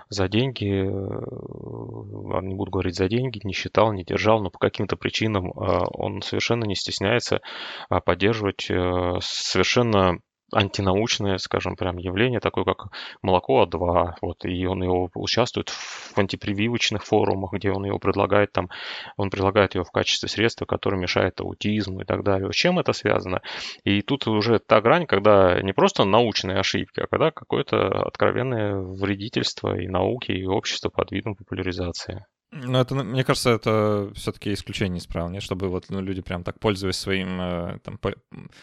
за 0.08 0.28
деньги, 0.28 0.66
э, 0.66 2.40
не 2.42 2.54
буду 2.54 2.70
говорить 2.70 2.96
за 2.96 3.08
деньги, 3.08 3.40
не 3.44 3.52
считал, 3.52 3.92
не 3.92 4.04
держал, 4.04 4.42
но 4.42 4.50
по 4.50 4.58
каким-то 4.58 4.96
причинам 4.96 5.52
а, 5.56 5.86
он 5.92 6.22
совершенно 6.22 6.64
не 6.64 6.74
стесняется 6.74 7.29
пытается 7.30 7.40
а, 7.88 8.00
поддерживать 8.00 8.70
э, 8.70 9.18
совершенно 9.20 10.18
антинаучное, 10.52 11.38
скажем, 11.38 11.76
прям 11.76 11.96
явление, 11.96 12.40
такое 12.40 12.64
как 12.64 12.88
молоко 13.22 13.64
А2, 13.64 14.14
вот, 14.20 14.44
и 14.44 14.66
он 14.66 14.82
его 14.82 15.08
участвует 15.14 15.68
в 15.68 16.18
антипрививочных 16.18 17.04
форумах, 17.04 17.52
где 17.52 17.70
он 17.70 17.84
его 17.84 18.00
предлагает 18.00 18.50
там, 18.50 18.68
он 19.16 19.30
предлагает 19.30 19.76
его 19.76 19.84
в 19.84 19.92
качестве 19.92 20.28
средства, 20.28 20.66
которое 20.66 21.00
мешает 21.00 21.40
аутизму 21.40 22.00
и 22.00 22.04
так 22.04 22.24
далее. 22.24 22.50
С 22.50 22.56
чем 22.56 22.80
это 22.80 22.92
связано? 22.92 23.42
И 23.84 24.02
тут 24.02 24.26
уже 24.26 24.58
та 24.58 24.80
грань, 24.80 25.06
когда 25.06 25.62
не 25.62 25.72
просто 25.72 26.04
научные 26.04 26.58
ошибки, 26.58 26.98
а 26.98 27.06
когда 27.06 27.30
какое-то 27.30 27.86
откровенное 28.08 28.74
вредительство 28.74 29.78
и 29.78 29.86
науки, 29.86 30.32
и 30.32 30.46
общества 30.46 30.88
под 30.88 31.12
видом 31.12 31.36
популяризации. 31.36 32.24
Ну, 32.52 32.78
это, 32.80 32.96
ну, 32.96 33.04
мне 33.04 33.22
кажется, 33.22 33.50
это 33.50 34.10
все-таки 34.14 34.52
исключение 34.52 34.98
из 34.98 35.06
правил, 35.06 35.28
нет? 35.28 35.42
Чтобы 35.42 35.68
вот 35.68 35.84
ну, 35.88 36.00
люди 36.00 36.20
прям 36.20 36.42
так, 36.42 36.58
пользуясь 36.58 36.96
своим 36.96 37.40
э, 37.40 37.78
там, 37.84 38.00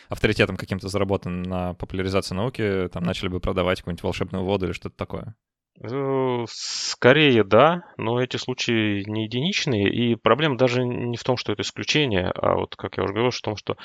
авторитетом 0.09 0.57
каким-то 0.57 0.89
заработанным 0.89 1.43
на 1.43 1.73
популяризации 1.73 2.35
науки, 2.35 2.89
там 2.91 3.03
начали 3.03 3.29
бы 3.29 3.39
продавать 3.39 3.79
какую-нибудь 3.79 4.03
волшебную 4.03 4.43
воду 4.43 4.65
или 4.65 4.73
что-то 4.73 4.97
такое. 4.97 5.35
Э, 5.79 6.43
скорее, 6.49 7.45
да, 7.45 7.83
но 7.97 8.21
эти 8.21 8.35
случаи 8.35 9.03
не 9.09 9.23
единичные, 9.23 9.89
и 9.89 10.15
проблема 10.15 10.57
даже 10.57 10.83
не 10.83 11.15
в 11.15 11.23
том, 11.23 11.37
что 11.37 11.53
это 11.53 11.61
исключение, 11.61 12.31
а 12.35 12.55
вот, 12.55 12.75
как 12.75 12.97
я 12.97 13.03
уже 13.03 13.13
говорил, 13.13 13.31
в 13.31 13.41
том, 13.41 13.55
что 13.55 13.77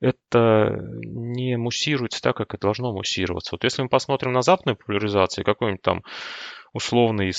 это 0.00 0.78
не 1.02 1.58
муссируется 1.58 2.22
так, 2.22 2.36
как 2.36 2.54
это 2.54 2.62
должно 2.62 2.92
муссироваться. 2.92 3.54
Вот 3.54 3.64
если 3.64 3.82
мы 3.82 3.90
посмотрим 3.90 4.32
на 4.32 4.40
западные 4.40 4.76
популяризации, 4.76 5.42
какой-нибудь 5.42 5.82
там 5.82 6.02
условный 6.72 7.32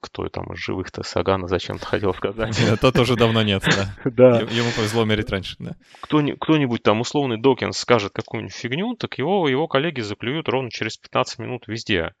кто 0.00 0.28
там 0.28 0.52
из 0.52 0.58
живых-то 0.58 1.02
Сагана 1.02 1.48
зачем-то 1.48 1.86
хотел 1.86 2.14
сказать. 2.14 2.58
Это 2.60 2.92
тоже 2.92 3.16
давно 3.16 3.42
нет, 3.42 3.62
да. 3.64 4.10
да. 4.10 4.40
Ему 4.40 4.70
повезло 4.76 5.02
умереть 5.02 5.30
раньше, 5.30 5.56
да. 5.58 5.76
Кто-нибудь 6.02 6.82
там 6.82 7.00
условный 7.00 7.40
Докинс 7.40 7.78
скажет 7.78 8.12
какую-нибудь 8.12 8.54
фигню, 8.54 8.94
так 8.96 9.18
его, 9.18 9.48
его 9.48 9.66
коллеги 9.68 10.00
заплюют 10.00 10.48
ровно 10.48 10.70
через 10.70 10.96
15 10.96 11.38
минут 11.38 11.66
везде. 11.66 12.12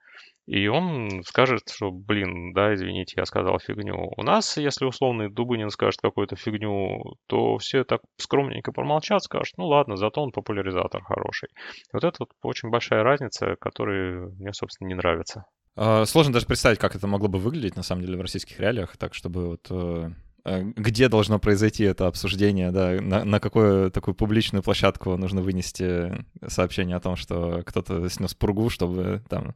И 0.46 0.68
он 0.68 1.22
скажет, 1.24 1.62
что, 1.70 1.90
блин, 1.90 2.52
да, 2.52 2.74
извините, 2.74 3.14
я 3.16 3.24
сказал 3.24 3.58
фигню. 3.58 4.12
У 4.14 4.22
нас, 4.22 4.58
если 4.58 4.84
условный 4.84 5.30
Дубынин 5.30 5.70
скажет 5.70 6.00
какую-то 6.02 6.36
фигню, 6.36 7.16
то 7.28 7.56
все 7.56 7.84
так 7.84 8.02
скромненько 8.18 8.70
промолчат, 8.70 9.22
скажут, 9.22 9.54
ну 9.56 9.66
ладно, 9.66 9.96
зато 9.96 10.22
он 10.22 10.32
популяризатор 10.32 11.02
хороший. 11.02 11.48
Вот 11.94 12.04
это 12.04 12.16
вот 12.18 12.30
очень 12.42 12.68
большая 12.68 13.02
разница, 13.02 13.56
которая 13.58 14.28
мне, 14.38 14.52
собственно, 14.52 14.88
не 14.88 14.94
нравится. 14.94 15.46
А, 15.76 16.04
сложно 16.06 16.32
даже 16.32 16.46
представить, 16.46 16.78
как 16.78 16.94
это 16.94 17.06
могло 17.06 17.28
бы 17.28 17.38
выглядеть, 17.38 17.76
на 17.76 17.82
самом 17.82 18.02
деле, 18.02 18.16
в 18.16 18.20
российских 18.20 18.60
реалиях, 18.60 18.96
так, 18.96 19.14
чтобы 19.14 19.48
вот 19.48 19.66
э, 19.70 20.10
э, 20.44 20.62
где 20.76 21.08
должно 21.08 21.38
произойти 21.38 21.84
это 21.84 22.06
обсуждение, 22.06 22.70
да, 22.70 23.00
на, 23.00 23.24
на 23.24 23.40
какую 23.40 23.90
такую 23.90 24.14
публичную 24.14 24.62
площадку 24.62 25.16
нужно 25.16 25.40
вынести 25.40 26.24
сообщение 26.46 26.96
о 26.96 27.00
том, 27.00 27.16
что 27.16 27.62
кто-то 27.66 28.08
снес 28.08 28.34
пургу, 28.34 28.70
чтобы 28.70 29.22
там 29.28 29.54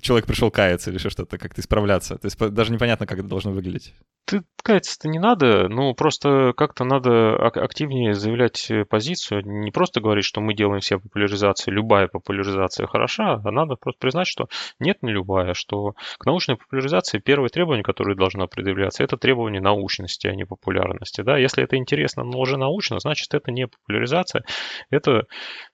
человек 0.00 0.26
пришел 0.26 0.50
каяться 0.50 0.90
или 0.90 0.98
еще 0.98 1.10
что-то, 1.10 1.38
как-то 1.38 1.60
исправляться. 1.60 2.16
То 2.18 2.26
есть 2.26 2.38
даже 2.38 2.72
непонятно, 2.72 3.06
как 3.06 3.18
это 3.18 3.28
должно 3.28 3.52
выглядеть. 3.52 3.94
Ты 4.26 4.42
каяться-то 4.62 5.08
не 5.08 5.18
надо, 5.18 5.68
ну 5.68 5.94
просто 5.94 6.52
как-то 6.54 6.84
надо 6.84 7.36
активнее 7.36 8.12
заявлять 8.12 8.70
э, 8.70 8.84
позицию, 8.84 9.42
не 9.46 9.70
просто 9.70 10.02
говорить, 10.02 10.26
что 10.26 10.42
мы 10.42 10.54
делаем 10.54 10.80
все 10.80 10.98
популяризации, 10.98 11.70
любая 11.70 12.08
популяризация 12.08 12.86
хороша, 12.86 13.40
а 13.42 13.50
надо 13.50 13.76
просто 13.76 13.98
признать, 13.98 14.26
что 14.26 14.48
нет, 14.78 15.02
не 15.02 15.12
любая, 15.12 15.54
что 15.54 15.94
к 16.18 16.26
научной 16.26 16.56
популяризации 16.56 17.20
первое 17.20 17.48
требование, 17.48 17.82
которое 17.82 18.16
должно 18.16 18.46
предъявляться, 18.48 19.02
это 19.02 19.16
требование 19.16 19.62
научности, 19.62 20.26
а 20.26 20.34
не 20.34 20.44
популярности. 20.44 21.22
Да? 21.22 21.38
Если 21.38 21.64
это 21.64 21.76
интересно, 21.76 22.22
но 22.22 22.38
уже 22.38 22.58
научно, 22.58 22.98
значит 22.98 23.32
это 23.32 23.50
не 23.50 23.66
популяризация, 23.66 24.44
это 24.90 25.24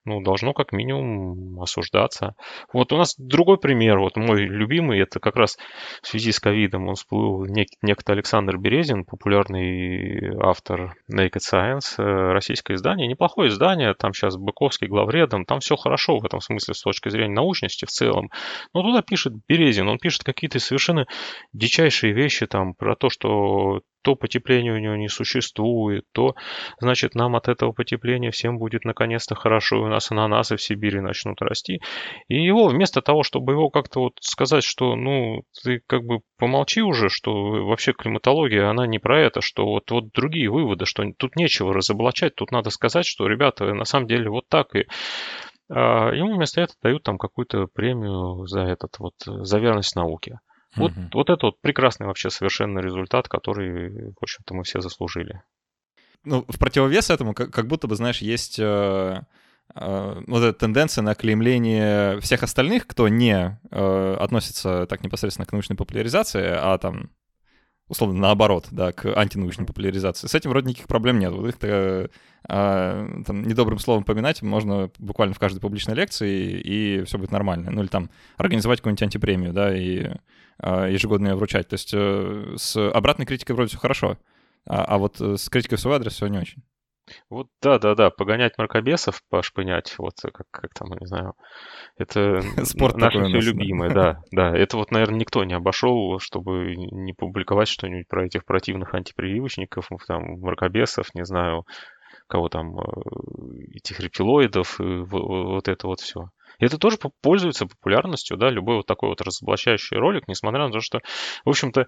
ну, 0.04 0.20
должно 0.20 0.52
как 0.52 0.72
минимум 0.72 1.60
осуждаться. 1.60 2.34
Вот 2.72 2.92
у 2.92 2.96
нас 2.96 3.14
другой 3.18 3.58
пример, 3.58 3.98
вот 3.98 4.16
мой 4.16 4.42
любимый, 4.42 5.00
это 5.00 5.20
как 5.20 5.36
раз 5.36 5.56
в 6.02 6.06
связи 6.06 6.32
с 6.32 6.40
ковидом, 6.40 6.88
он 6.88 6.94
всплыл 6.94 7.46
нек- 7.46 7.78
некто 7.82 8.12
Александр 8.12 8.58
Березин, 8.58 9.04
популярный 9.04 10.36
автор 10.40 10.94
Naked 11.12 11.40
Science, 11.40 11.94
э, 11.98 12.32
российское 12.32 12.74
издание. 12.74 13.08
Неплохое 13.08 13.48
издание, 13.48 13.94
там 13.94 14.12
сейчас 14.12 14.36
Быковский 14.36 14.88
главредом, 14.88 15.44
там 15.44 15.60
все 15.60 15.76
хорошо 15.76 16.18
в 16.18 16.24
этом 16.24 16.40
смысле 16.40 16.74
с 16.74 16.82
точки 16.82 17.08
зрения 17.08 17.34
научности 17.34 17.84
в 17.84 17.90
целом. 17.90 18.30
Но 18.72 18.82
туда 18.82 19.02
пишет 19.02 19.34
Березин, 19.48 19.88
он 19.88 19.98
пишет 19.98 20.24
какие-то 20.24 20.58
совершенно 20.58 21.06
дичайшие 21.52 22.12
вещи 22.12 22.46
там 22.46 22.74
про 22.74 22.94
то, 22.96 23.08
что 23.08 23.80
то 24.04 24.14
потепление 24.16 24.74
у 24.74 24.78
него 24.78 24.96
не 24.96 25.08
существует, 25.08 26.04
то, 26.12 26.34
значит, 26.78 27.14
нам 27.14 27.36
от 27.36 27.48
этого 27.48 27.72
потепления 27.72 28.30
всем 28.30 28.58
будет 28.58 28.84
наконец-то 28.84 29.34
хорошо, 29.34 29.76
и 29.76 29.80
у 29.80 29.88
нас 29.88 30.10
ананасы 30.10 30.56
в 30.56 30.62
Сибири 30.62 31.00
начнут 31.00 31.40
расти. 31.40 31.80
И 32.28 32.36
его, 32.36 32.68
вместо 32.68 33.00
того, 33.00 33.22
чтобы 33.22 33.54
его 33.54 33.70
как-то 33.70 34.00
вот 34.00 34.12
сказать, 34.20 34.62
что, 34.62 34.94
ну, 34.94 35.42
ты 35.62 35.80
как 35.86 36.04
бы 36.04 36.20
помолчи 36.38 36.82
уже, 36.82 37.08
что 37.08 37.32
вообще 37.64 37.94
климатология, 37.94 38.68
она 38.68 38.86
не 38.86 38.98
про 38.98 39.22
это, 39.22 39.40
что 39.40 39.64
вот, 39.64 39.90
вот 39.90 40.12
другие 40.12 40.50
выводы, 40.50 40.84
что 40.84 41.02
тут 41.16 41.36
нечего 41.36 41.72
разоблачать, 41.72 42.34
тут 42.34 42.52
надо 42.52 42.68
сказать, 42.68 43.06
что, 43.06 43.26
ребята, 43.26 43.72
на 43.72 43.84
самом 43.84 44.06
деле 44.06 44.28
вот 44.28 44.44
так, 44.48 44.76
и 44.76 44.86
а, 45.70 46.10
ему 46.12 46.34
вместо 46.34 46.60
этого 46.60 46.76
дают 46.82 47.02
там 47.04 47.16
какую-то 47.16 47.68
премию 47.72 48.46
за 48.46 48.60
этот 48.60 48.98
вот, 48.98 49.14
за 49.24 49.58
верность 49.58 49.96
науке. 49.96 50.40
Вот, 50.76 50.92
угу. 50.92 51.00
вот 51.12 51.30
это 51.30 51.46
вот 51.46 51.60
прекрасный 51.60 52.06
вообще 52.06 52.30
совершенно 52.30 52.78
результат, 52.80 53.28
который, 53.28 54.12
в 54.12 54.22
общем-то, 54.22 54.54
мы 54.54 54.64
все 54.64 54.80
заслужили. 54.80 55.42
Ну, 56.24 56.44
в 56.48 56.58
противовес 56.58 57.10
этому, 57.10 57.34
как, 57.34 57.50
как 57.52 57.66
будто 57.66 57.86
бы, 57.86 57.96
знаешь, 57.96 58.22
есть 58.22 58.58
э, 58.58 58.62
э, 59.74 60.22
вот 60.26 60.42
эта 60.42 60.58
тенденция 60.58 61.02
на 61.02 61.14
клеймление 61.14 62.18
всех 62.20 62.42
остальных, 62.42 62.86
кто 62.86 63.08
не 63.08 63.60
э, 63.70 64.16
относится 64.18 64.86
так 64.86 65.02
непосредственно 65.02 65.46
к 65.46 65.52
научной 65.52 65.76
популяризации, 65.76 66.46
а 66.46 66.78
там 66.78 67.10
условно 67.88 68.18
наоборот, 68.18 68.66
да, 68.70 68.92
к 68.92 69.06
антинаучной 69.06 69.66
популяризации. 69.66 70.26
С 70.26 70.34
этим 70.34 70.50
вроде 70.50 70.68
никаких 70.68 70.88
проблем 70.88 71.18
нет. 71.18 71.32
Вот 71.32 71.48
их 71.48 71.56
э, 71.60 72.08
э, 72.48 73.22
там, 73.26 73.42
недобрым 73.42 73.78
словом 73.78 74.04
поминать 74.04 74.42
можно 74.42 74.90
буквально 74.98 75.34
в 75.34 75.38
каждой 75.38 75.60
публичной 75.60 75.94
лекции, 75.94 76.60
и 76.60 77.04
все 77.04 77.18
будет 77.18 77.30
нормально. 77.30 77.70
Ну 77.70 77.82
или 77.82 77.88
там 77.88 78.10
организовать 78.36 78.80
какую-нибудь 78.80 79.02
антипремию, 79.02 79.52
да, 79.52 79.76
и 79.76 80.10
э, 80.60 80.88
ежегодно 80.92 81.28
ее 81.28 81.34
вручать. 81.34 81.68
То 81.68 81.74
есть 81.74 81.90
э, 81.92 82.54
с 82.56 82.76
обратной 82.90 83.26
критикой 83.26 83.54
вроде 83.54 83.70
все 83.70 83.78
хорошо, 83.78 84.18
а, 84.66 84.84
а 84.84 84.98
вот 84.98 85.20
э, 85.20 85.36
с 85.36 85.48
критикой 85.48 85.78
в 85.78 85.80
свой 85.80 85.96
адрес 85.96 86.14
все 86.14 86.26
не 86.26 86.38
очень. 86.38 86.62
Вот 87.28 87.48
да, 87.60 87.78
да, 87.78 87.94
да, 87.94 88.10
погонять 88.10 88.56
мракобесов, 88.56 89.20
пошпынять, 89.28 89.94
вот 89.98 90.14
как, 90.22 90.46
как 90.50 90.72
там, 90.72 90.88
не 90.98 91.06
знаю, 91.06 91.34
это 91.96 92.40
Спорт 92.64 92.96
наше 92.96 93.22
все 93.24 93.40
любимое, 93.40 93.90
да, 93.90 94.20
да. 94.30 94.56
Это 94.56 94.76
вот, 94.76 94.90
наверное, 94.90 95.20
никто 95.20 95.44
не 95.44 95.54
обошел, 95.54 96.18
чтобы 96.18 96.74
не 96.76 97.12
публиковать 97.12 97.68
что-нибудь 97.68 98.08
про 98.08 98.26
этих 98.26 98.44
противных 98.44 98.94
антипрививочников, 98.94 99.88
там, 100.06 100.40
мракобесов, 100.40 101.14
не 101.14 101.24
знаю, 101.24 101.64
кого 102.26 102.48
там, 102.48 102.78
э, 102.78 102.82
этих 103.74 104.00
рептилоидов, 104.00 104.78
вот 104.78 105.68
это 105.68 105.86
вот 105.86 106.00
все. 106.00 106.30
И 106.58 106.64
это 106.64 106.78
тоже 106.78 106.98
пользуется 107.20 107.66
популярностью, 107.66 108.36
да, 108.36 108.50
любой 108.50 108.76
вот 108.76 108.86
такой 108.86 109.08
вот 109.10 109.20
разоблачающий 109.20 109.96
ролик, 109.96 110.28
несмотря 110.28 110.66
на 110.66 110.72
то, 110.72 110.80
что, 110.80 111.00
в 111.44 111.48
общем-то, 111.48 111.86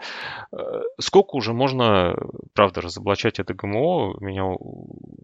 э, 0.52 0.56
сколько 1.00 1.36
уже 1.36 1.52
можно, 1.52 2.14
правда, 2.54 2.80
разоблачать 2.80 3.38
это 3.38 3.54
ГМО, 3.54 4.16
меня, 4.20 4.44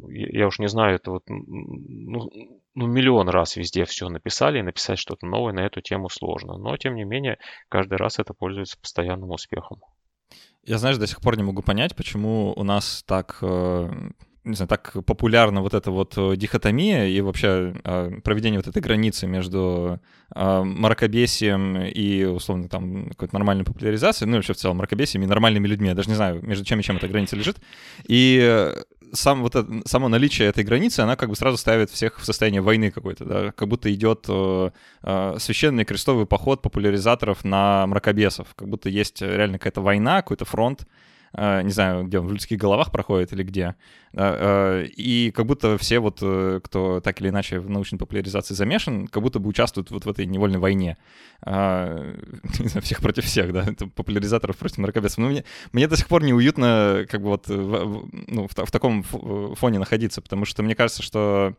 я 0.09 0.47
уж 0.47 0.59
не 0.59 0.69
знаю, 0.69 0.97
это 0.97 1.11
вот, 1.11 1.23
ну, 1.29 2.31
ну, 2.75 2.87
миллион 2.87 3.29
раз 3.29 3.57
везде 3.57 3.85
все 3.85 4.09
написали, 4.09 4.59
и 4.59 4.63
написать 4.63 4.99
что-то 4.99 5.27
новое 5.27 5.53
на 5.53 5.61
эту 5.61 5.81
тему 5.81 6.09
сложно. 6.09 6.57
Но, 6.57 6.77
тем 6.77 6.95
не 6.95 7.05
менее, 7.05 7.39
каждый 7.69 7.99
раз 7.99 8.19
это 8.19 8.35
пользуется 8.35 8.79
постоянным 8.81 9.31
успехом. 9.31 9.81
Я, 10.65 10.79
знаешь, 10.79 10.97
до 10.97 11.07
сих 11.07 11.21
пор 11.21 11.37
не 11.37 11.43
могу 11.43 11.63
понять, 11.63 11.97
почему 11.97 12.53
у 12.57 12.63
нас 12.63 13.03
так 13.07 13.39
э, 13.43 13.91
не 14.45 14.55
знаю, 14.57 14.69
так 14.69 14.93
популярна 15.07 15.61
вот 15.61 15.73
эта 15.73 15.91
вот 15.91 16.15
э, 16.17 16.37
дихотомия 16.37 17.07
и 17.07 17.21
вообще 17.21 17.75
э, 17.85 18.21
проведение 18.25 18.59
вот 18.59 18.67
этой 18.67 18.83
границы 18.83 19.27
между 19.27 20.01
э, 20.35 20.63
мракобесием 20.63 21.79
и, 21.83 22.25
условно, 22.25 22.69
там, 22.69 23.09
какой-то 23.11 23.35
нормальной 23.35 23.65
популяризацией, 23.65 24.29
ну, 24.29 24.37
и 24.37 24.39
вообще 24.39 24.55
в 24.55 24.57
целом 24.57 24.79
мракобесием 24.79 25.23
и 25.23 25.27
нормальными 25.27 25.69
людьми. 25.69 25.89
Я 25.89 25.95
даже 25.95 26.09
не 26.09 26.17
знаю, 26.17 26.41
между 26.43 26.65
чем 26.65 26.81
и 26.81 26.83
чем 26.83 26.97
эта 26.97 27.07
граница 27.07 27.37
лежит. 27.37 27.59
И 28.09 28.73
сам 29.13 29.43
вот 29.43 29.55
это, 29.55 29.83
само 29.85 30.09
наличие 30.09 30.49
этой 30.49 30.65
границы, 30.65 31.01
она 31.01 31.17
как 31.17 31.29
бы 31.29 31.37
сразу 31.37 31.57
ставит 31.57 31.91
всех 31.91 32.19
в 32.19 32.25
состояние 32.25 32.63
войны 32.63 32.91
какой-то, 32.91 33.25
да, 33.25 33.53
как 33.53 33.69
будто 33.69 33.93
идет 33.93 34.25
э, 34.29 34.71
э, 35.03 35.37
священный 35.39 35.85
крестовый 35.85 36.27
поход 36.27 36.63
популяризаторов 36.63 37.45
на 37.45 37.87
мракобесов, 37.87 38.49
как 38.57 38.69
будто 38.69 38.89
есть 38.89 39.23
реально 39.23 39.59
какая-то 39.59 39.83
война, 39.83 40.23
какой-то 40.23 40.45
фронт, 40.47 40.81
Э, 40.83 40.87
не 41.35 41.71
знаю, 41.71 42.05
где 42.05 42.19
он, 42.19 42.27
в 42.27 42.33
людских 42.33 42.59
головах 42.59 42.93
проходит 42.93 43.33
или 43.33 43.43
где. 43.43 43.75
Э, 44.13 44.85
и 44.85 45.31
как 45.31 45.47
будто 45.47 45.79
все 45.79 45.99
вот, 45.99 46.19
э, 46.21 46.61
кто 46.63 47.01
так 47.01 47.21
или 47.21 47.31
иначе 47.31 47.59
в 47.59 47.71
научной 47.71 47.99
популяризации 47.99 48.55
замешан, 48.55 49.07
как 49.07 49.23
будто 49.23 49.39
бы 49.39 49.49
участвуют 49.49 49.91
вот 49.91 50.05
в 50.05 50.11
этой 50.11 50.27
невольной 50.27 50.59
войне. 50.59 50.97
Не 51.45 52.69
знаю, 52.69 52.83
всех 52.83 53.01
против 53.01 53.25
всех, 53.25 53.53
да, 53.53 53.67
популяризаторов 53.97 54.57
против 54.57 54.79
мракобесов. 54.79 55.19
Но 55.19 55.29
мне, 55.29 55.45
мне 55.73 55.89
до 55.89 55.97
сих 55.97 56.07
пор 56.07 56.23
неуютно 56.23 57.07
как 57.09 57.21
бы 57.21 57.29
вот 57.29 57.49
в, 57.49 58.09
ну, 58.29 58.47
в, 58.47 58.53
в 58.55 58.71
таком 58.71 59.03
фоне 59.03 59.79
находиться, 59.79 60.23
потому 60.23 60.45
что 60.45 60.63
мне 60.63 60.75
кажется, 60.75 61.03
что 61.03 61.33
Э, 61.43 61.53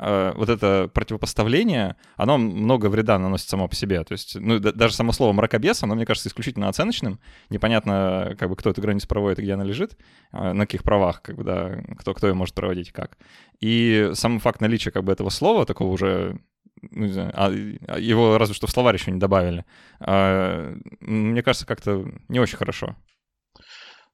вот 0.00 0.48
это 0.48 0.90
противопоставление, 0.92 1.96
оно 2.16 2.38
много 2.38 2.86
вреда 2.86 3.18
наносит 3.18 3.48
само 3.48 3.68
по 3.68 3.74
себе. 3.74 4.04
То 4.04 4.12
есть, 4.12 4.36
ну, 4.38 4.58
даже 4.60 4.94
само 4.94 5.12
слово 5.12 5.32
мракобес, 5.32 5.82
оно, 5.82 5.94
мне 5.94 6.06
кажется, 6.06 6.28
исключительно 6.28 6.68
оценочным. 6.68 7.18
Непонятно, 7.50 8.36
как 8.38 8.48
бы, 8.48 8.56
кто 8.56 8.70
эту 8.70 8.80
границу 8.80 9.08
проводит 9.08 9.38
и 9.38 9.42
где 9.42 9.54
она 9.54 9.64
лежит, 9.64 9.96
э, 10.32 10.52
на 10.52 10.66
каких 10.66 10.84
правах, 10.84 11.22
как 11.22 11.36
бы, 11.36 11.44
да, 11.44 11.82
кто, 11.98 12.14
кто 12.14 12.28
ее 12.28 12.34
может 12.34 12.54
проводить 12.54 12.88
и 12.88 12.92
как. 12.92 13.18
И 13.60 14.10
сам 14.14 14.38
факт 14.38 14.60
наличия, 14.60 14.90
как 14.90 15.04
бы, 15.04 15.12
этого 15.12 15.30
слова, 15.30 15.66
такого 15.66 15.90
уже 15.90 16.38
ну, 16.82 17.06
не 17.06 17.12
знаю, 17.12 17.32
а, 17.34 17.50
а 17.88 17.98
его 17.98 18.38
разве 18.38 18.54
что 18.54 18.66
в 18.66 18.70
словарь 18.70 18.96
еще 18.96 19.10
не 19.10 19.18
добавили. 19.18 19.64
А, 20.00 20.76
мне 21.00 21.42
кажется, 21.42 21.66
как-то 21.66 22.08
не 22.28 22.38
очень 22.40 22.56
хорошо. 22.56 22.96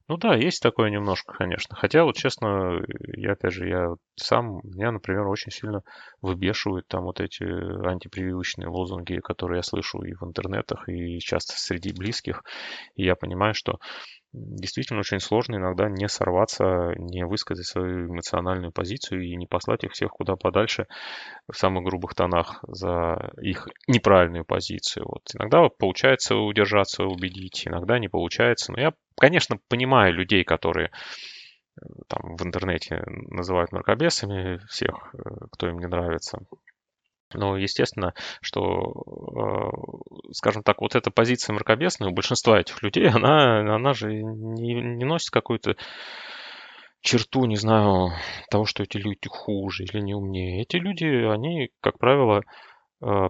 Ну 0.09 0.17
да, 0.17 0.35
есть 0.35 0.61
такое 0.61 0.91
немножко, 0.91 1.33
конечно. 1.33 1.75
Хотя, 1.75 2.03
вот 2.03 2.15
честно, 2.15 2.79
я 3.17 3.31
опять 3.31 3.53
же, 3.53 3.67
я 3.67 3.87
сам, 4.15 4.59
меня, 4.63 4.91
например, 4.91 5.25
очень 5.27 5.51
сильно 5.51 5.81
выбешивают 6.21 6.87
там 6.87 7.05
вот 7.05 7.19
эти 7.19 7.43
антипрививочные 7.43 8.67
лозунги, 8.67 9.19
которые 9.19 9.57
я 9.57 9.63
слышу 9.63 10.03
и 10.03 10.13
в 10.13 10.21
интернетах, 10.23 10.87
и 10.89 11.17
часто 11.19 11.53
среди 11.57 11.91
близких. 11.91 12.43
И 12.95 13.03
я 13.03 13.15
понимаю, 13.15 13.55
что 13.55 13.79
действительно 14.35 14.99
очень 14.99 15.19
сложно 15.19 15.55
иногда 15.55 15.89
не 15.89 16.07
сорваться, 16.07 16.93
не 16.97 17.25
высказать 17.25 17.65
свою 17.65 18.07
эмоциональную 18.07 18.71
позицию 18.71 19.23
и 19.23 19.35
не 19.35 19.47
послать 19.47 19.83
их 19.83 19.93
всех 19.93 20.11
куда 20.11 20.35
подальше 20.35 20.87
в 21.51 21.57
самых 21.57 21.85
грубых 21.85 22.15
тонах 22.15 22.63
за 22.67 23.31
их 23.41 23.67
неправильную 23.87 24.45
позицию. 24.45 25.05
Вот 25.07 25.23
иногда 25.33 25.67
получается 25.69 26.35
удержаться, 26.35 27.03
убедить, 27.05 27.67
иногда 27.67 27.99
не 27.99 28.07
получается. 28.07 28.71
Но 28.71 28.81
я, 28.81 28.93
конечно, 29.17 29.57
понимаю 29.69 30.13
людей, 30.13 30.43
которые 30.43 30.91
э, 31.81 31.85
там 32.07 32.35
в 32.35 32.45
интернете 32.45 33.03
называют 33.05 33.71
мракобесами 33.71 34.59
всех, 34.67 35.13
э, 35.13 35.17
кто 35.51 35.67
им 35.69 35.79
не 35.79 35.87
нравится. 35.87 36.39
Но 37.35 37.57
естественно, 37.57 38.13
что, 38.41 38.93
э, 39.35 40.31
скажем 40.31 40.63
так, 40.63 40.81
вот 40.81 40.95
эта 40.95 41.11
позиция 41.11 41.53
мракобесная 41.53 42.09
у 42.09 42.13
большинства 42.13 42.59
этих 42.59 42.81
людей, 42.83 43.07
она, 43.09 43.75
она 43.75 43.93
же 43.93 44.13
не, 44.13 44.73
не 44.73 45.05
носит 45.05 45.29
какую-то 45.29 45.75
черту, 47.01 47.45
не 47.45 47.55
знаю, 47.55 48.11
того, 48.49 48.65
что 48.65 48.83
эти 48.83 48.97
люди 48.97 49.29
хуже 49.29 49.83
или 49.83 50.01
не 50.01 50.15
умнее. 50.15 50.63
Эти 50.63 50.77
люди, 50.77 51.05
они, 51.05 51.69
как 51.81 51.99
правило, 51.99 52.41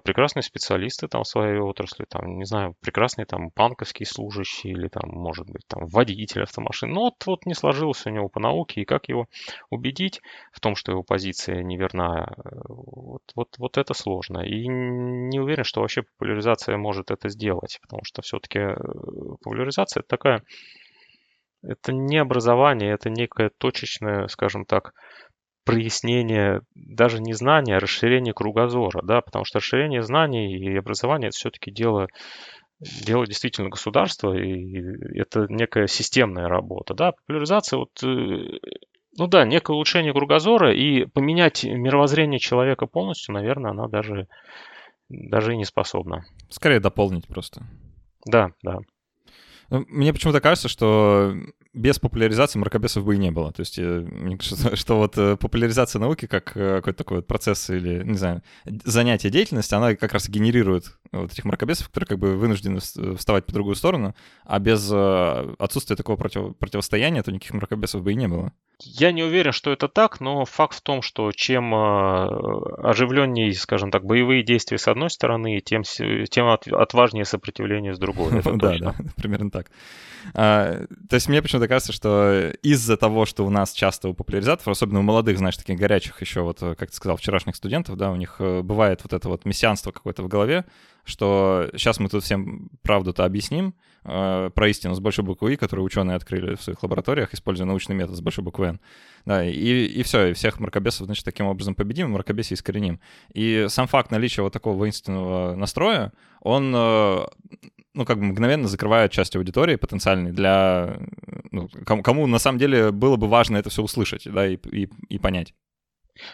прекрасные 0.04 0.44
специалисты 0.44 1.08
там 1.08 1.24
в 1.24 1.28
своей 1.28 1.60
отрасли, 1.60 2.06
там, 2.06 2.38
не 2.38 2.46
знаю, 2.46 2.76
прекрасные 2.82 3.26
там 3.26 3.50
банковские 3.56 4.08
служащие 4.08 4.74
или 4.74 4.88
там, 4.88 5.10
может 5.10 5.48
быть, 5.48 5.64
там 5.68 5.88
водитель 5.88 6.44
автомашин. 6.44 6.92
Но 6.92 7.02
вот, 7.02 7.26
вот 7.26 7.46
не 7.46 7.54
сложилось 7.54 8.06
у 8.06 8.10
него 8.10 8.30
по 8.30 8.40
науке, 8.40 8.82
и 8.82 8.86
как 8.86 9.10
его 9.10 9.28
убедить 9.70 10.22
в 10.54 10.60
том, 10.62 10.76
что 10.76 10.94
его 10.94 11.04
позиция 11.04 11.62
неверна, 11.62 12.34
э, 12.38 12.50
вот, 12.68 13.24
вот, 13.36 13.50
вот 13.58 13.78
это 13.78 13.94
сложно. 13.94 14.40
И 14.40 14.68
не 14.68 15.40
уверен, 15.40 15.66
что 15.66 15.82
вообще 15.82 16.04
популяризация 16.04 16.78
может 16.78 17.12
это 17.12 17.28
сделать, 17.30 17.80
потому 17.82 18.04
что 18.06 18.22
все-таки 18.22 18.60
э, 18.60 18.76
популяризация 19.44 20.02
это 20.02 20.08
такая, 20.08 20.44
это 21.64 21.92
не 21.92 22.18
образование, 22.18 22.94
это 22.94 23.10
некое 23.10 23.50
точечное, 23.58 24.28
скажем 24.28 24.66
так, 24.66 24.94
прояснение 25.65 26.62
даже 26.75 27.19
не 27.19 27.34
знания, 27.34 27.75
а 27.75 27.80
расширение 27.80 28.34
кругозора, 28.34 29.01
да, 29.04 29.21
потому 29.21 29.45
что 29.45 29.60
расширение 29.60 30.01
знаний 30.01 30.56
и 30.56 30.78
образования 30.78 31.28
это 31.28 31.38
все-таки 31.38 31.71
дело 31.71 32.08
дело 32.80 33.25
действительно 33.25 33.69
государства, 33.69 34.34
и 34.38 34.82
это 35.17 35.47
некая 35.49 35.88
системная 35.88 36.47
работа, 36.47 36.93
да, 36.93 37.13
популяризация 37.13 37.80
вот 37.80 37.91
э, 38.04 38.60
ну 39.17 39.28
да, 39.28 39.45
некое 39.45 39.73
улучшение 39.73 40.13
кругозора 40.13 40.73
и 40.73 41.06
поменять 41.06 41.63
мировоззрение 41.63 42.39
человека 42.39 42.86
полностью, 42.86 43.34
наверное, 43.34 43.71
она 43.71 43.88
даже, 43.88 44.28
даже 45.10 45.54
и 45.54 45.58
не 45.58 45.65
способна. 45.65 46.25
Скорее 46.49 46.80
дополнить 46.80 47.28
просто. 47.28 47.65
Да, 48.25 48.51
да. 48.62 48.80
Ну, 49.69 49.86
мне 49.88 50.13
почему-то 50.13 50.41
кажется, 50.41 50.67
что 50.67 51.34
без 51.76 52.00
популяризации 52.00 52.60
мракобесов 52.60 53.06
бы 53.06 53.16
и 53.16 53.18
не 53.18 53.32
было. 53.32 53.52
То 53.52 53.62
есть, 53.62 53.78
мне 53.78 54.38
кажется, 54.38 54.76
что 54.76 54.98
вот 54.98 55.14
популяризация 55.40 56.00
науки 56.00 56.26
как 56.26 56.54
какой-то 56.54 56.98
такой 56.98 57.18
вот 57.18 57.28
процесс 57.28 57.70
или, 57.70 58.04
не 58.04 58.18
знаю, 58.18 58.42
занятие, 58.84 59.30
деятельность, 59.30 59.72
она 59.74 59.96
как 59.96 60.14
раз 60.14 60.30
генерирует 60.30 60.98
вот 61.12 61.32
этих 61.32 61.46
мракобесов, 61.46 61.88
которые 61.90 62.08
как 62.08 62.20
бы 62.20 62.36
вынуждены 62.36 62.80
вставать 62.80 63.46
по 63.46 63.54
другую 63.54 63.76
сторону, 63.76 64.16
а 64.46 64.60
без 64.60 64.92
отсутствия 64.92 65.96
такого 65.96 66.18
против, 66.18 66.56
противостояния, 66.58 67.24
то 67.24 67.32
никаких 67.32 67.54
мракобесов 67.54 68.04
бы 68.04 68.14
и 68.14 68.16
не 68.16 68.28
было. 68.28 68.52
Я 68.82 69.12
не 69.12 69.24
уверен, 69.24 69.54
что 69.54 69.72
это 69.72 69.88
так, 69.88 70.20
но 70.20 70.44
факт 70.46 70.78
в 70.78 70.82
том, 70.82 71.02
что 71.02 71.32
чем 71.32 71.74
оживленнее, 71.74 73.54
скажем 73.54 73.92
так, 73.92 74.04
боевые 74.06 74.44
действия 74.44 74.78
с 74.78 74.88
одной 74.88 75.10
стороны, 75.10 75.62
тем, 75.62 75.84
тем 75.84 76.48
отважнее 76.48 77.26
сопротивление 77.26 77.94
с 77.94 78.00
другой. 78.00 78.42
Да, 78.56 78.78
да, 78.80 78.96
примерно 79.18 79.52
так. 79.52 79.68
А, 80.34 80.86
то 81.10 81.16
есть 81.16 81.28
мне 81.28 81.42
почему-то 81.42 81.64
кажется, 81.67 81.93
что 81.93 82.51
из-за 82.62 82.97
того, 82.97 83.25
что 83.25 83.45
у 83.45 83.49
нас 83.49 83.73
часто 83.73 84.10
у 84.10 84.13
популяризаторов, 84.13 84.67
особенно 84.69 84.99
у 84.99 85.04
молодых, 85.04 85.38
знаешь, 85.38 85.58
таких 85.58 85.78
горячих 85.78 86.19
еще, 86.21 86.41
вот, 86.41 86.60
как 86.60 86.89
ты 86.89 86.95
сказал, 86.95 87.17
вчерашних 87.17 87.56
студентов, 87.56 87.97
да, 87.97 88.12
у 88.12 88.15
них 88.15 88.36
э, 88.39 88.62
бывает 88.62 89.01
вот 89.04 89.13
это 89.13 89.30
вот 89.30 89.45
мессианство 89.45 89.91
какое-то 89.91 90.23
в 90.23 90.28
голове, 90.28 90.65
что 91.06 91.70
сейчас 91.74 92.00
мы 92.00 92.10
тут 92.10 92.24
всем 92.24 92.70
правду-то 92.82 93.24
объясним 93.24 93.76
э, 94.04 94.50
про 94.54 94.68
истину 94.68 94.96
с 94.96 95.00
большой 95.00 95.24
буквы 95.24 95.54
«И», 95.54 95.56
которую 95.56 95.86
ученые 95.86 96.15
открыли 96.15 96.56
в 96.56 96.62
своих 96.62 96.82
лабораториях, 96.82 97.34
используя 97.34 97.68
научный 97.68 97.96
метод 97.96 98.18
с 98.18 98.22
большой 98.22 98.44
буквы 98.44 98.65
«Н». 98.65 98.80
Да, 99.26 99.46
и, 99.46 99.86
и 99.86 100.04
все, 100.04 100.28
и 100.28 100.34
всех 100.34 100.60
мракобесов, 100.60 101.06
значит, 101.06 101.24
таким 101.24 101.46
образом 101.46 101.76
победим, 101.76 102.12
мракобесие 102.12 102.56
искореним. 102.56 103.00
И 103.34 103.68
сам 103.70 103.88
факт 103.88 104.12
наличия 104.12 104.41
вот 104.41 104.52
такого 104.52 104.76
воинственного 104.76 105.56
настроя, 105.56 106.12
он, 106.41 106.74
э, 106.76 107.26
ну, 107.94 108.06
как 108.06 108.18
бы 108.18 108.26
мгновенно 108.26 108.68
закрывает 108.68 109.12
часть 109.12 109.36
аудитории 109.36 109.76
потенциальной 109.76 110.32
для... 110.32 111.00
Ну, 111.52 111.70
кому, 111.86 112.02
кому 112.02 112.28
на 112.28 112.39
самом 112.39 112.58
деле 112.58 112.91
было 112.91 113.15
бы 113.15 113.28
важно 113.28 113.58
это 113.58 113.70
все 113.70 113.84
услышать, 113.84 114.24
да, 114.26 114.48
и, 114.48 114.58
и, 114.72 114.89
и 115.10 115.20
понять. 115.20 115.54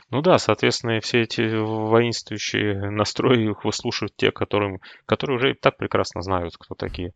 Ну 0.09 0.21
да, 0.21 0.37
соответственно, 0.37 0.99
все 1.01 1.21
эти 1.21 1.41
воинствующие 1.41 2.75
настрои 2.91 3.49
их 3.49 3.63
выслушивают 3.65 4.15
те, 4.15 4.31
которым, 4.31 4.79
которые 5.05 5.37
уже 5.37 5.51
и 5.51 5.53
так 5.53 5.77
прекрасно 5.77 6.21
знают, 6.21 6.55
кто 6.57 6.75
такие. 6.75 7.13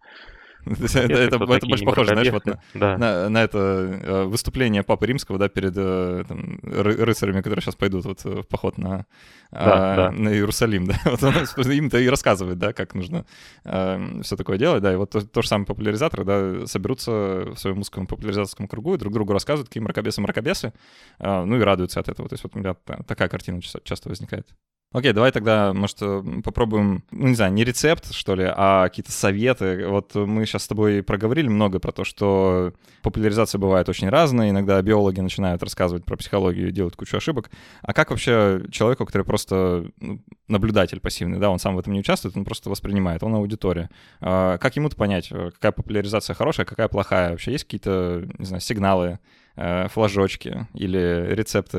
Это, 0.96 1.40
больше 1.40 1.86
похоже, 1.86 2.12
знаешь, 2.12 2.32
вот 2.32 2.46
на, 2.74 3.44
это 3.44 3.58
э, 3.58 4.24
выступление 4.24 4.84
Папы 4.84 5.06
Римского, 5.06 5.38
да, 5.38 5.48
перед 5.48 5.74
э, 5.76 6.24
рыцарями, 6.64 7.42
которые 7.42 7.62
сейчас 7.62 7.76
пойдут 7.76 8.06
вот 8.06 8.24
в 8.24 8.44
поход 8.44 8.78
на, 8.78 9.06
а, 9.52 10.12
на 10.12 10.30
Иерусалим, 10.30 10.88
да. 10.88 10.96
Вот 11.06 11.24
он 11.24 11.72
им-то 11.72 12.00
и 12.00 12.08
рассказывает, 12.08 12.58
да, 12.58 12.74
как 12.74 12.96
нужно 12.96 13.26
а, 13.64 14.22
все 14.24 14.36
такое 14.36 14.58
делать, 14.58 14.82
да. 14.82 14.94
И 14.94 14.96
вот 14.96 15.12
то, 15.12 15.42
же 15.42 15.48
самое 15.48 15.68
популяризаторы, 15.68 16.24
да, 16.24 16.68
соберутся 16.68 17.12
в 17.12 17.58
своем 17.58 17.80
узком 17.80 18.08
популяризаторском 18.08 18.68
кругу 18.68 18.96
и 18.96 18.98
друг 18.98 19.14
другу 19.14 19.34
рассказывают, 19.34 19.70
какие 19.70 19.84
мракобесы-мракобесы, 19.84 20.74
а, 21.20 21.46
ну 21.46 21.58
и 21.58 21.62
радуются 21.62 22.00
от 22.00 22.10
этого. 22.10 22.28
То 22.28 22.34
есть 22.34 22.44
вот 22.44 22.56
у 22.56 22.60
меня 22.60 22.74
такая 23.06 23.30
картина 23.30 23.62
часто 23.62 24.10
возникает. 24.10 24.48
Окей, 24.96 25.12
давай 25.12 25.34
тогда, 25.34 25.74
может, 25.74 26.00
попробуем, 26.42 27.04
ну, 27.12 27.28
не 27.28 27.36
знаю, 27.36 27.52
не 27.52 27.66
рецепт, 27.66 28.14
что 28.14 28.34
ли, 28.34 28.46
а 28.48 28.88
какие-то 28.88 29.12
советы. 29.12 29.86
Вот 29.90 30.16
мы 30.16 30.46
сейчас 30.46 30.64
с 30.64 30.68
тобой 30.70 31.04
проговорили 31.04 31.50
много 31.50 31.80
про 31.80 31.92
то, 31.92 32.06
что 32.06 32.72
популяризация 33.02 33.60
бывает 33.60 33.90
очень 33.90 34.08
разная. 34.08 34.52
Иногда 34.52 34.82
биологи 34.82 35.20
начинают 35.20 35.62
рассказывать 35.62 36.06
про 36.06 36.16
психологию 36.16 36.70
и 36.70 36.72
делают 36.72 36.96
кучу 36.96 37.18
ошибок. 37.18 37.52
А 37.82 37.92
как 37.92 38.10
вообще 38.10 38.62
человеку, 38.72 39.06
который 39.06 39.24
просто 39.24 39.92
ну, 40.00 40.22
наблюдатель 40.48 41.02
пассивный, 41.02 41.40
да, 41.40 41.50
он 41.50 41.60
сам 41.60 41.76
в 41.76 41.80
этом 41.80 41.92
не 41.92 42.00
участвует, 42.00 42.38
он 42.38 42.46
просто 42.46 42.70
воспринимает, 42.70 43.22
он 43.22 43.36
аудитория. 43.36 43.90
А 44.22 44.58
как 44.60 44.78
ему-то 44.78 44.96
понять, 44.96 45.28
какая 45.28 45.74
популяризация 45.74 46.36
хорошая, 46.36 46.66
какая 46.66 46.88
плохая? 46.88 47.32
Вообще 47.32 47.52
есть 47.52 47.66
какие-то, 47.66 48.26
не 48.38 48.46
знаю, 48.46 48.62
сигналы, 48.62 49.20
флажочки 49.56 50.68
или 50.74 51.34
рецепты, 51.34 51.78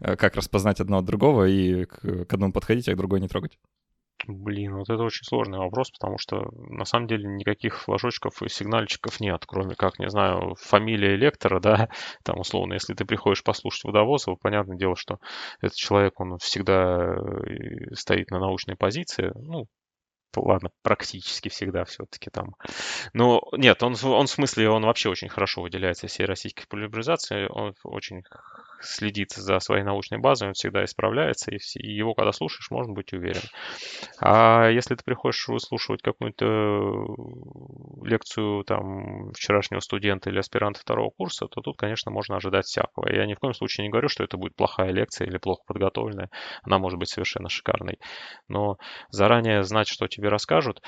э, 0.00 0.16
как 0.16 0.36
распознать 0.36 0.80
одно 0.80 0.98
от 0.98 1.04
другого 1.04 1.48
и 1.48 1.84
к, 1.84 2.32
одному 2.32 2.52
подходить, 2.52 2.88
а 2.88 2.94
к 2.94 2.96
другой 2.96 3.20
не 3.20 3.28
трогать? 3.28 3.58
Блин, 4.26 4.76
вот 4.76 4.90
это 4.90 5.02
очень 5.02 5.24
сложный 5.24 5.58
вопрос, 5.58 5.90
потому 5.90 6.18
что 6.18 6.50
на 6.52 6.84
самом 6.84 7.06
деле 7.06 7.26
никаких 7.26 7.80
флажочков 7.80 8.42
и 8.42 8.50
сигнальчиков 8.50 9.18
нет, 9.18 9.44
кроме 9.46 9.74
как, 9.74 9.98
не 9.98 10.10
знаю, 10.10 10.56
фамилия 10.60 11.16
лектора, 11.16 11.58
да, 11.58 11.88
там 12.24 12.38
условно, 12.38 12.74
если 12.74 12.94
ты 12.94 13.06
приходишь 13.06 13.42
послушать 13.42 13.84
водовоза, 13.84 14.34
понятное 14.34 14.76
дело, 14.76 14.94
что 14.94 15.18
этот 15.62 15.76
человек, 15.76 16.20
он 16.20 16.36
всегда 16.38 17.14
э, 17.14 17.94
стоит 17.94 18.30
на 18.30 18.38
научной 18.40 18.76
позиции, 18.76 19.32
ну, 19.34 19.66
ладно, 20.36 20.70
практически 20.82 21.48
всегда 21.48 21.84
все-таки 21.84 22.30
там. 22.30 22.54
Но 23.12 23.42
нет, 23.52 23.82
он, 23.82 23.96
он 24.02 24.26
в 24.26 24.30
смысле, 24.30 24.70
он 24.70 24.84
вообще 24.84 25.08
очень 25.08 25.28
хорошо 25.28 25.62
выделяется 25.62 26.06
из 26.06 26.12
всей 26.12 26.26
российской 26.26 26.62
популяризации, 26.62 27.46
он 27.48 27.74
очень 27.84 28.22
следит 28.80 29.32
за 29.32 29.58
своей 29.60 29.84
научной 29.84 30.18
базой, 30.18 30.48
он 30.48 30.54
всегда 30.54 30.84
исправляется, 30.84 31.50
и, 31.50 31.58
его, 31.92 32.14
когда 32.14 32.32
слушаешь, 32.32 32.70
можно 32.70 32.92
быть 32.92 33.12
уверен. 33.12 33.42
А 34.20 34.68
если 34.68 34.94
ты 34.94 35.04
приходишь 35.04 35.48
выслушивать 35.48 36.02
какую-то 36.02 36.46
лекцию 38.04 38.64
там 38.64 39.32
вчерашнего 39.32 39.80
студента 39.80 40.30
или 40.30 40.38
аспиранта 40.38 40.80
второго 40.80 41.10
курса, 41.10 41.46
то 41.46 41.60
тут, 41.60 41.76
конечно, 41.76 42.10
можно 42.10 42.36
ожидать 42.36 42.66
всякого. 42.66 43.12
Я 43.12 43.26
ни 43.26 43.34
в 43.34 43.38
коем 43.38 43.54
случае 43.54 43.86
не 43.86 43.90
говорю, 43.90 44.08
что 44.08 44.24
это 44.24 44.36
будет 44.36 44.56
плохая 44.56 44.90
лекция 44.90 45.26
или 45.26 45.38
плохо 45.38 45.62
подготовленная. 45.66 46.30
Она 46.62 46.78
может 46.78 46.98
быть 46.98 47.08
совершенно 47.08 47.48
шикарной. 47.48 47.98
Но 48.48 48.76
заранее 49.10 49.62
знать, 49.62 49.88
что 49.88 50.06
тебе 50.08 50.28
расскажут, 50.28 50.80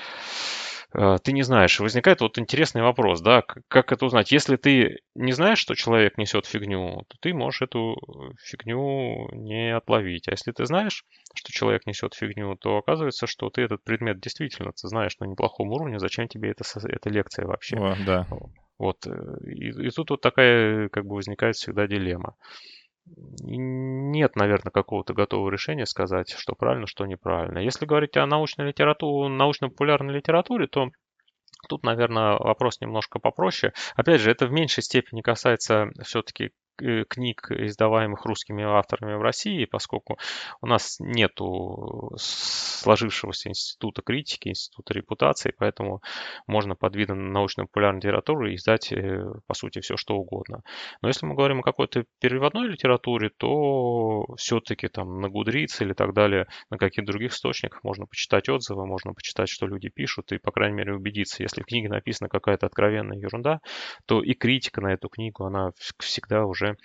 Э, 0.93 1.17
ты 1.23 1.31
не 1.31 1.43
знаешь. 1.43 1.79
Возникает 1.79 2.21
вот 2.21 2.37
интересный 2.37 2.83
вопрос, 2.83 3.21
да, 3.21 3.43
как 3.67 3.91
это 3.91 4.05
узнать? 4.05 4.31
Если 4.31 4.57
ты 4.57 4.99
не 5.15 5.31
знаешь, 5.31 5.59
что 5.59 5.75
человек 5.75 6.17
несет 6.17 6.45
фигню, 6.45 7.03
то 7.07 7.17
ты 7.19 7.33
можешь 7.33 7.63
эту 7.63 7.79
фигню 8.41 9.29
не 9.33 9.75
отловить. 9.75 10.27
А 10.27 10.31
если 10.31 10.51
ты 10.51 10.65
знаешь, 10.65 11.05
что 11.35 11.51
человек 11.51 11.85
несет 11.85 12.13
фигню, 12.13 12.55
то 12.55 12.77
оказывается, 12.77 13.27
что 13.27 13.49
ты 13.49 13.61
этот 13.61 13.83
предмет 13.83 14.19
действительно 14.19 14.71
ты 14.71 14.87
знаешь 14.87 15.17
на 15.19 15.25
неплохом 15.25 15.69
уровне, 15.69 15.99
зачем 15.99 16.27
тебе 16.27 16.51
это, 16.51 16.63
эта 16.87 17.09
лекция 17.09 17.45
вообще? 17.45 17.77
О, 17.77 17.95
да. 18.05 18.27
Вот. 18.77 19.05
Э, 19.07 19.11
и, 19.45 19.87
и 19.87 19.89
тут 19.89 20.09
вот 20.11 20.21
такая 20.21 20.89
как 20.89 21.05
бы 21.05 21.15
возникает 21.15 21.55
всегда 21.55 21.87
дилемма 21.87 22.35
нет, 23.15 24.35
наверное, 24.35 24.71
какого-то 24.71 25.13
готового 25.13 25.49
решения 25.51 25.85
сказать, 25.85 26.29
что 26.31 26.55
правильно, 26.55 26.87
что 26.87 27.05
неправильно. 27.05 27.59
Если 27.59 27.85
говорить 27.85 28.15
о 28.17 28.25
научной 28.25 28.67
литературе, 28.67 29.29
научно-популярной 29.29 30.13
литературе, 30.13 30.67
то 30.67 30.89
Тут, 31.69 31.83
наверное, 31.83 32.33
вопрос 32.33 32.81
немножко 32.81 33.19
попроще. 33.19 33.71
Опять 33.95 34.19
же, 34.19 34.29
это 34.29 34.47
в 34.47 34.51
меньшей 34.51 34.83
степени 34.83 35.21
касается 35.21 35.91
все-таки 36.03 36.45
Э, 36.45 36.62
книг, 36.77 37.51
издаваемых 37.51 38.25
русскими 38.25 38.63
авторами 38.63 39.15
в 39.15 39.21
России, 39.21 39.65
поскольку 39.65 40.17
у 40.61 40.67
нас 40.67 40.97
нету 40.99 42.11
сложившегося 42.17 43.49
института 43.49 44.01
критики, 44.01 44.49
института 44.49 44.93
репутации, 44.93 45.53
поэтому 45.57 46.01
можно 46.47 46.75
под 46.75 46.95
видом 46.95 47.31
научно-популярной 47.31 47.99
литературы 47.99 48.55
издать, 48.55 48.91
э, 48.91 49.23
по 49.47 49.53
сути, 49.53 49.79
все 49.79 49.97
что 49.97 50.15
угодно. 50.15 50.61
Но 51.01 51.07
если 51.07 51.25
мы 51.25 51.35
говорим 51.35 51.59
о 51.59 51.63
какой-то 51.63 52.05
переводной 52.19 52.67
литературе, 52.67 53.29
то 53.37 54.25
все-таки 54.37 54.87
там 54.87 55.21
на 55.21 55.29
Гудрице 55.29 55.83
или 55.83 55.93
так 55.93 56.13
далее, 56.13 56.47
на 56.69 56.77
каких-то 56.77 57.11
других 57.11 57.33
источниках 57.33 57.83
можно 57.83 58.05
почитать 58.05 58.49
отзывы, 58.49 58.85
можно 58.85 59.13
почитать, 59.13 59.49
что 59.49 59.67
люди 59.67 59.89
пишут, 59.89 60.31
и, 60.31 60.37
по 60.37 60.51
крайней 60.51 60.77
мере, 60.77 60.95
убедиться, 60.95 61.43
если 61.43 61.61
в 61.61 61.65
книге 61.65 61.89
написана 61.89 62.29
какая-то 62.29 62.65
откровенная 62.65 63.17
ерунда, 63.17 63.59
то 64.05 64.21
и 64.21 64.33
критика 64.33 64.81
на 64.81 64.93
эту 64.93 65.09
книгу, 65.09 65.45
она 65.45 65.71
всегда 65.99 66.45
уже 66.45 66.62
уже 66.63 66.77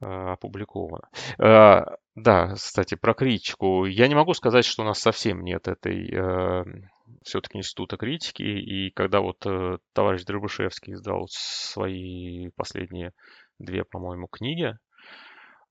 опубликовано. 0.00 1.08
А, 1.38 1.96
да, 2.14 2.54
кстати, 2.54 2.94
про 2.94 3.14
критику. 3.14 3.86
Я 3.86 4.08
не 4.08 4.14
могу 4.14 4.34
сказать, 4.34 4.64
что 4.64 4.82
у 4.82 4.84
нас 4.84 4.98
совсем 4.98 5.42
нет 5.42 5.68
этой 5.68 6.10
э, 6.10 6.64
все-таки 7.22 7.58
института 7.58 7.96
критики. 7.96 8.42
И 8.42 8.90
когда 8.90 9.20
вот 9.20 9.44
э, 9.46 9.78
товарищ 9.92 10.24
Дробышевский 10.24 10.94
издал 10.94 11.26
свои 11.30 12.50
последние 12.56 13.12
две, 13.58 13.84
по-моему, 13.84 14.26
книги, 14.26 14.76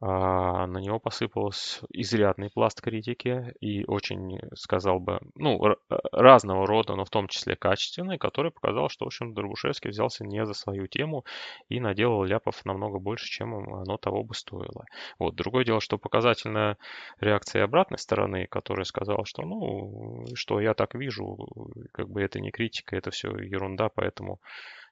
а, 0.06 0.68
на 0.68 0.80
него 0.80 1.00
посыпалось 1.00 1.80
изрядный 1.90 2.50
пласт 2.50 2.82
критики 2.82 3.54
и 3.62 3.86
очень, 3.86 4.38
сказал 4.54 5.00
бы, 5.00 5.22
ну, 5.36 5.78
разного 6.12 6.68
рода, 6.68 6.96
но 6.96 7.06
в 7.06 7.10
том 7.10 7.30
числе 7.30 7.56
качественный, 7.56 8.18
который 8.18 8.52
показал, 8.52 8.90
что, 8.90 9.06
в 9.06 9.08
общем, 9.08 9.34
Дробушевский 9.34 9.92
взялся 9.92 10.26
не 10.26 10.46
за 10.46 10.54
свою 10.54 10.88
тему 10.88 11.24
и 11.70 11.80
наделал 11.80 12.26
ляпов 12.26 12.66
намного 12.66 13.00
больше, 13.00 13.28
чем 13.28 13.54
оно 13.56 13.96
того 13.96 14.26
бы 14.26 14.36
стоило. 14.36 14.84
Вот. 15.20 15.36
Другое 15.36 15.64
дело, 15.64 15.80
что 15.80 15.98
показательная 15.98 16.78
реакция 17.22 17.64
обратной 17.64 17.98
стороны, 17.98 18.46
которая 18.48 18.84
сказала, 18.84 19.26
что, 19.26 19.44
ну, 19.44 20.26
что 20.36 20.60
я 20.60 20.74
так 20.74 20.96
вижу, 20.96 21.38
как 21.94 22.10
бы 22.10 22.22
это 22.22 22.42
не 22.42 22.52
критика, 22.52 22.98
это 22.98 23.10
все 23.10 23.30
ерунда, 23.38 23.88
поэтому 23.88 24.42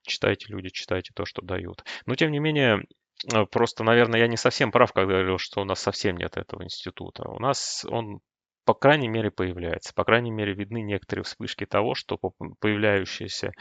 читайте, 0.03 0.45
люди, 0.47 0.69
читайте 0.69 1.11
то, 1.13 1.25
что 1.25 1.41
дают. 1.41 1.83
Но, 2.05 2.15
тем 2.15 2.31
не 2.31 2.39
менее, 2.39 2.85
Э, 2.85 3.00
просто, 3.51 3.83
наверное, 3.83 4.19
я 4.19 4.27
не 4.27 4.37
совсем 4.37 4.71
прав, 4.71 4.93
когда 4.93 5.13
говорил, 5.13 5.37
что 5.37 5.61
у 5.61 5.65
нас 5.65 5.79
совсем 5.79 6.17
нет 6.17 6.37
этого 6.37 6.63
института. 6.63 7.27
У 7.27 7.39
нас 7.39 7.85
он 7.89 8.21
по 8.65 8.73
крайней 8.75 9.07
мере, 9.07 9.31
появляется. 9.31 9.93
По 9.93 10.03
крайней 10.03 10.31
мере, 10.31 10.53
видны 10.53 10.81
некоторые 10.81 11.23
вспышки 11.23 11.65
того, 11.65 11.95
что 11.95 12.19
появляющиеся 12.59 13.51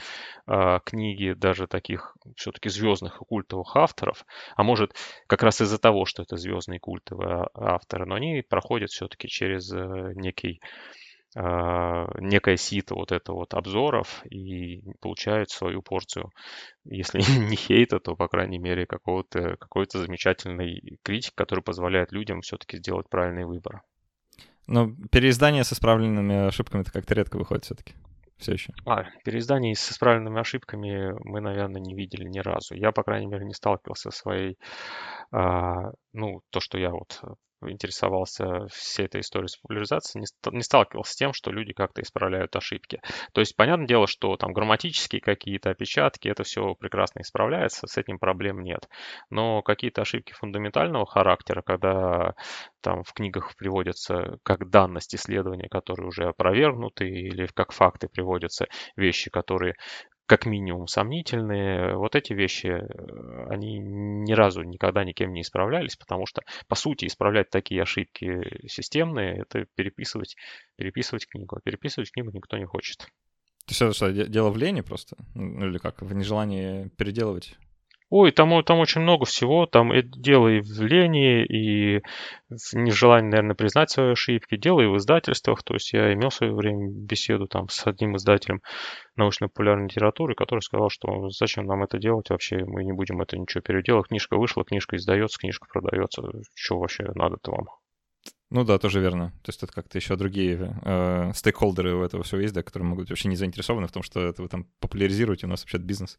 э, 0.46 0.78
книги 0.84 1.32
даже 1.32 1.66
таких 1.66 2.14
все-таки 2.36 2.68
звездных 2.68 3.20
и 3.20 3.24
культовых 3.24 3.74
авторов, 3.76 4.24
а 4.56 4.62
может 4.62 4.94
как 5.26 5.42
раз 5.42 5.60
из-за 5.60 5.78
того, 5.78 6.04
что 6.04 6.22
это 6.22 6.36
звездные 6.36 6.80
культовые 6.80 7.48
авторы, 7.54 8.04
но 8.06 8.16
они 8.16 8.42
проходят 8.48 8.90
все-таки 8.90 9.28
через 9.28 9.72
э, 9.72 10.12
некий 10.14 10.60
э, 10.60 10.66
некое 11.34 12.56
сито 12.56 12.94
вот 12.94 13.12
это 13.12 13.32
вот 13.32 13.54
обзоров 13.54 14.24
и 14.26 14.82
получают 15.00 15.50
свою 15.50 15.82
порцию, 15.82 16.30
если 16.84 17.20
не 17.50 17.56
хейта, 17.56 18.00
то, 18.00 18.16
по 18.16 18.28
крайней 18.28 18.58
мере, 18.58 18.86
какого-то, 18.86 19.56
какой-то 19.56 19.98
замечательной 19.98 20.98
критики, 21.02 21.32
который 21.36 21.62
позволяет 21.62 22.12
людям 22.12 22.40
все-таки 22.40 22.78
сделать 22.78 23.08
правильный 23.08 23.44
выбор. 23.44 23.82
Но 24.66 24.90
переиздание 25.10 25.64
с 25.64 25.72
исправленными 25.72 26.46
ошибками 26.46 26.82
это 26.82 26.92
как-то 26.92 27.14
редко 27.14 27.36
выходит 27.36 27.64
все-таки. 27.64 27.94
Все 28.38 28.52
еще. 28.52 28.72
А, 28.86 29.04
переизданий 29.24 29.74
с 29.74 29.92
исправленными 29.92 30.40
ошибками 30.40 31.12
мы, 31.24 31.40
наверное, 31.40 31.80
не 31.80 31.94
видели 31.94 32.24
ни 32.24 32.38
разу. 32.38 32.74
Я, 32.74 32.90
по 32.90 33.02
крайней 33.02 33.26
мере, 33.26 33.44
не 33.44 33.52
сталкивался 33.52 34.10
со 34.10 34.16
своей, 34.16 34.56
а, 35.30 35.90
ну, 36.12 36.40
то, 36.50 36.60
что 36.60 36.78
я 36.78 36.90
вот 36.90 37.20
интересовался 37.62 38.66
всей 38.72 39.06
этой 39.06 39.20
историей 39.20 39.48
с 39.48 39.56
популяризацией, 39.56 40.22
не, 40.22 40.56
не 40.56 40.62
сталкивался 40.62 41.12
с 41.12 41.16
тем, 41.16 41.32
что 41.32 41.50
люди 41.50 41.72
как-то 41.72 42.02
исправляют 42.02 42.54
ошибки. 42.56 43.00
То 43.32 43.40
есть, 43.40 43.56
понятное 43.56 43.86
дело, 43.86 44.06
что 44.06 44.36
там 44.36 44.52
грамматические 44.52 45.20
какие-то 45.20 45.70
опечатки, 45.70 46.28
это 46.28 46.44
все 46.44 46.74
прекрасно 46.74 47.20
исправляется, 47.20 47.86
с 47.86 47.96
этим 47.96 48.18
проблем 48.18 48.62
нет. 48.62 48.88
Но 49.30 49.62
какие-то 49.62 50.02
ошибки 50.02 50.32
фундаментального 50.32 51.06
характера, 51.06 51.62
когда 51.62 52.34
там 52.80 53.02
в 53.02 53.12
книгах 53.12 53.54
приводятся 53.56 54.38
как 54.42 54.70
данность 54.70 55.14
исследования, 55.14 55.68
которые 55.68 56.08
уже 56.08 56.24
опровергнуты, 56.24 57.08
или 57.08 57.46
как 57.46 57.72
факты 57.72 58.08
приводятся 58.08 58.66
вещи, 58.96 59.30
которые 59.30 59.74
как 60.30 60.46
минимум 60.46 60.86
сомнительные. 60.86 61.96
Вот 61.96 62.14
эти 62.14 62.32
вещи, 62.32 62.68
э, 62.68 63.46
они 63.48 63.80
ни 63.80 64.32
разу 64.32 64.62
никогда 64.62 65.02
никем 65.02 65.32
не 65.32 65.40
исправлялись, 65.40 65.96
потому 65.96 66.24
что, 66.24 66.42
по 66.68 66.76
сути, 66.76 67.06
исправлять 67.06 67.50
такие 67.50 67.82
ошибки 67.82 68.64
системные, 68.68 69.40
это 69.40 69.66
переписывать, 69.74 70.36
переписывать 70.76 71.26
книгу. 71.26 71.56
А 71.56 71.60
переписывать 71.60 72.12
книгу 72.12 72.30
никто 72.32 72.56
не 72.58 72.64
хочет. 72.64 72.98
То 72.98 73.70
есть 73.70 73.82
это 73.82 73.92
что, 73.92 74.12
дело 74.12 74.50
в 74.50 74.56
лени 74.56 74.82
просто? 74.82 75.16
Ну 75.34 75.66
или 75.66 75.78
как, 75.78 76.00
в 76.00 76.14
нежелании 76.14 76.90
переделывать? 76.96 77.56
Ой, 78.10 78.32
там, 78.32 78.62
там 78.64 78.80
очень 78.80 79.02
много 79.02 79.24
всего. 79.24 79.66
Там 79.66 79.94
и 79.94 80.02
дело 80.02 80.48
и 80.48 80.60
в 80.60 80.82
лени, 80.82 81.44
и 81.44 82.02
в 82.48 82.74
нежелании, 82.74 83.30
наверное, 83.30 83.54
признать 83.54 83.90
свои 83.90 84.10
ошибки. 84.10 84.56
Дело 84.56 84.80
и 84.80 84.86
в 84.86 84.96
издательствах. 84.96 85.62
То 85.62 85.74
есть 85.74 85.92
я 85.92 86.12
имел 86.12 86.30
в 86.30 86.34
свое 86.34 86.52
время 86.52 86.90
беседу 86.90 87.46
там 87.46 87.68
с 87.68 87.86
одним 87.86 88.16
издателем 88.16 88.62
научно-популярной 89.14 89.84
литературы, 89.84 90.34
который 90.34 90.60
сказал, 90.60 90.90
что 90.90 91.28
зачем 91.30 91.66
нам 91.66 91.84
это 91.84 91.98
делать 91.98 92.30
вообще, 92.30 92.64
мы 92.64 92.82
не 92.82 92.92
будем 92.92 93.20
это 93.20 93.38
ничего 93.38 93.60
переделать. 93.60 94.08
Книжка 94.08 94.36
вышла, 94.36 94.64
книжка 94.64 94.96
издается, 94.96 95.38
книжка 95.38 95.68
продается. 95.72 96.22
Что 96.54 96.80
вообще 96.80 97.04
надо-то 97.14 97.52
вам? 97.52 97.66
Ну 98.50 98.64
да, 98.64 98.80
тоже 98.80 99.00
верно. 99.00 99.30
То 99.44 99.50
есть 99.50 99.62
это 99.62 99.72
как-то 99.72 99.96
еще 99.96 100.16
другие 100.16 100.76
э, 100.84 101.32
стейкхолдеры 101.32 101.94
у 101.94 102.02
этого 102.02 102.24
всего 102.24 102.40
есть, 102.40 102.54
да, 102.54 102.64
которые 102.64 102.88
могут 102.88 103.04
быть 103.04 103.10
вообще 103.10 103.28
не 103.28 103.36
заинтересованы 103.36 103.86
в 103.86 103.92
том, 103.92 104.02
что 104.02 104.20
это 104.20 104.42
вы 104.42 104.48
там 104.48 104.66
популяризируете, 104.80 105.46
у 105.46 105.48
нас 105.48 105.62
вообще 105.62 105.78
бизнес. 105.78 106.18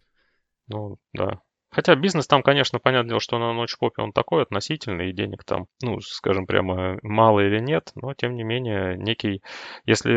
Ну, 0.67 0.97
да. 1.11 1.41
Хотя 1.71 1.95
бизнес 1.95 2.27
там, 2.27 2.43
конечно, 2.43 2.79
понятное 2.79 3.11
дело, 3.11 3.19
что 3.21 3.39
на 3.39 3.53
ночь 3.53 3.77
попе 3.77 4.01
он 4.01 4.11
такой 4.11 4.43
относительный, 4.43 5.09
и 5.09 5.13
денег 5.13 5.45
там, 5.45 5.67
ну, 5.81 6.01
скажем 6.01 6.45
прямо, 6.45 6.99
мало 7.01 7.39
или 7.39 7.59
нет, 7.59 7.91
но 7.95 8.13
тем 8.13 8.35
не 8.35 8.43
менее 8.43 8.97
некий, 8.97 9.41
если 9.85 10.11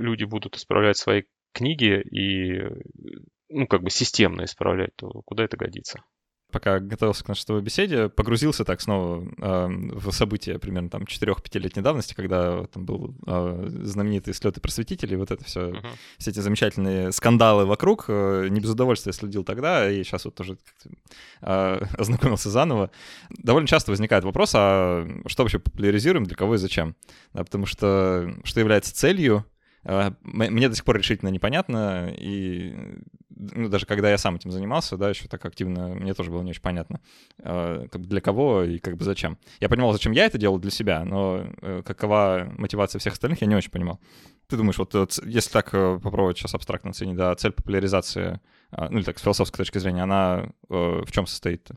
люди 0.00 0.24
будут 0.24 0.56
исправлять 0.56 0.96
свои 0.96 1.24
книги 1.52 2.00
и, 2.00 2.62
ну, 3.50 3.66
как 3.66 3.82
бы 3.82 3.90
системно 3.90 4.44
исправлять, 4.44 4.96
то 4.96 5.22
куда 5.26 5.44
это 5.44 5.58
годится? 5.58 6.02
Пока 6.50 6.78
готовился 6.78 7.24
к 7.24 7.28
нашей 7.28 7.60
беседе, 7.60 8.08
погрузился 8.08 8.64
так 8.64 8.80
снова 8.80 9.26
э, 9.38 9.66
в 9.68 10.10
события 10.12 10.58
примерно 10.58 10.88
там 10.88 11.02
4-5-летней 11.02 11.82
давности, 11.82 12.14
когда 12.14 12.64
там 12.66 12.84
был 12.84 13.14
э, 13.26 13.68
знаменитый 13.82 14.34
слет 14.34 14.56
и 14.56 14.60
просветителей, 14.60 15.16
вот 15.16 15.30
это 15.30 15.44
все, 15.44 15.70
uh-huh. 15.70 15.86
все 16.18 16.30
эти 16.30 16.40
замечательные 16.40 17.12
скандалы 17.12 17.66
вокруг. 17.66 18.06
Э, 18.08 18.48
не 18.48 18.60
без 18.60 18.70
удовольствия 18.70 19.12
следил 19.12 19.44
тогда, 19.44 19.90
и 19.90 20.02
сейчас 20.04 20.24
вот 20.24 20.34
тоже 20.34 20.56
э, 21.42 21.80
ознакомился 21.98 22.50
заново. 22.50 22.90
Довольно 23.30 23.66
часто 23.66 23.90
возникает 23.90 24.24
вопрос, 24.24 24.52
а 24.54 25.06
что 25.26 25.42
вообще 25.42 25.58
популяризируем, 25.58 26.24
для 26.24 26.36
кого 26.36 26.54
и 26.54 26.58
зачем? 26.58 26.94
Да, 27.32 27.44
потому 27.44 27.66
что 27.66 28.34
что 28.44 28.60
является 28.60 28.94
целью 28.94 29.44
мне 30.22 30.68
до 30.68 30.74
сих 30.74 30.84
пор 30.84 30.98
решительно 30.98 31.28
непонятно, 31.28 32.12
и 32.16 32.74
ну, 33.30 33.68
даже 33.68 33.86
когда 33.86 34.10
я 34.10 34.18
сам 34.18 34.36
этим 34.36 34.50
занимался, 34.50 34.96
да, 34.96 35.10
еще 35.10 35.28
так 35.28 35.44
активно, 35.44 35.88
мне 35.88 36.14
тоже 36.14 36.30
было 36.30 36.42
не 36.42 36.50
очень 36.50 36.62
понятно, 36.62 37.00
э, 37.38 37.86
как 37.90 38.00
бы 38.00 38.06
для 38.08 38.20
кого 38.20 38.64
и 38.64 38.78
как 38.78 38.96
бы 38.96 39.04
зачем. 39.04 39.38
Я 39.60 39.68
понимал, 39.68 39.92
зачем 39.92 40.12
я 40.12 40.24
это 40.24 40.38
делал 40.38 40.58
для 40.58 40.70
себя, 40.70 41.04
но 41.04 41.46
э, 41.60 41.82
какова 41.84 42.52
мотивация 42.56 42.98
всех 42.98 43.12
остальных, 43.12 43.42
я 43.42 43.46
не 43.46 43.54
очень 43.54 43.70
понимал. 43.70 44.00
Ты 44.48 44.56
думаешь, 44.56 44.78
вот 44.78 44.94
если 45.24 45.50
так 45.50 45.70
попробовать 45.70 46.38
сейчас 46.38 46.54
абстрактно 46.54 46.90
оценить, 46.90 47.16
да, 47.16 47.34
цель 47.34 47.52
популяризации, 47.52 48.40
ну 48.70 48.98
или 48.98 49.04
так, 49.04 49.18
с 49.18 49.22
философской 49.22 49.58
точки 49.58 49.78
зрения, 49.78 50.02
она 50.02 50.50
в 50.68 51.10
чем 51.10 51.26
состоит? 51.26 51.68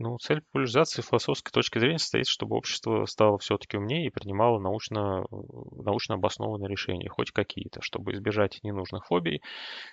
Ну, 0.00 0.16
цель 0.18 0.42
популяризации 0.42 1.02
философской 1.02 1.50
точки 1.50 1.80
зрения 1.80 1.98
состоит, 1.98 2.28
чтобы 2.28 2.56
общество 2.56 3.04
стало 3.06 3.38
все-таки 3.38 3.76
умнее 3.76 4.06
и 4.06 4.10
принимало 4.10 4.60
научно, 4.60 5.26
научно 5.72 6.14
обоснованные 6.14 6.68
решения, 6.68 7.08
хоть 7.08 7.32
какие-то, 7.32 7.82
чтобы 7.82 8.12
избежать 8.12 8.60
ненужных 8.62 9.06
фобий, 9.06 9.42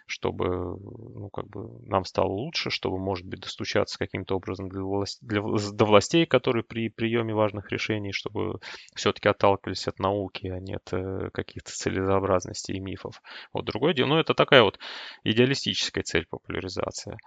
чтобы 0.05 0.77
ну, 0.79 1.29
как 1.31 1.47
бы 1.49 1.79
нам 1.87 2.05
стало 2.05 2.29
лучше, 2.29 2.69
чтобы, 2.69 2.99
может 2.99 3.25
быть, 3.25 3.39
достучаться 3.39 3.97
каким-то 3.97 4.35
образом 4.35 4.69
для 4.69 4.81
власть, 4.83 5.17
для, 5.21 5.41
до 5.41 5.85
властей, 5.85 6.27
которые 6.27 6.63
при 6.63 6.89
приеме 6.89 7.33
важных 7.33 7.71
решений, 7.71 8.11
чтобы 8.11 8.59
все-таки 8.95 9.27
отталкивались 9.27 9.87
от 9.87 9.97
науки, 9.97 10.47
а 10.47 10.59
не 10.59 10.75
от 10.75 10.93
э, 10.93 11.29
каких-то 11.33 11.71
целесообразностей 11.71 12.75
и 12.75 12.79
мифов. 12.79 13.21
Вот 13.53 13.65
другое 13.65 13.95
дело, 13.95 14.09
ну, 14.09 14.19
это 14.19 14.35
такая 14.35 14.61
вот 14.61 14.77
идеалистическая 15.23 16.03
цель 16.03 16.27
популяризации. 16.29 17.17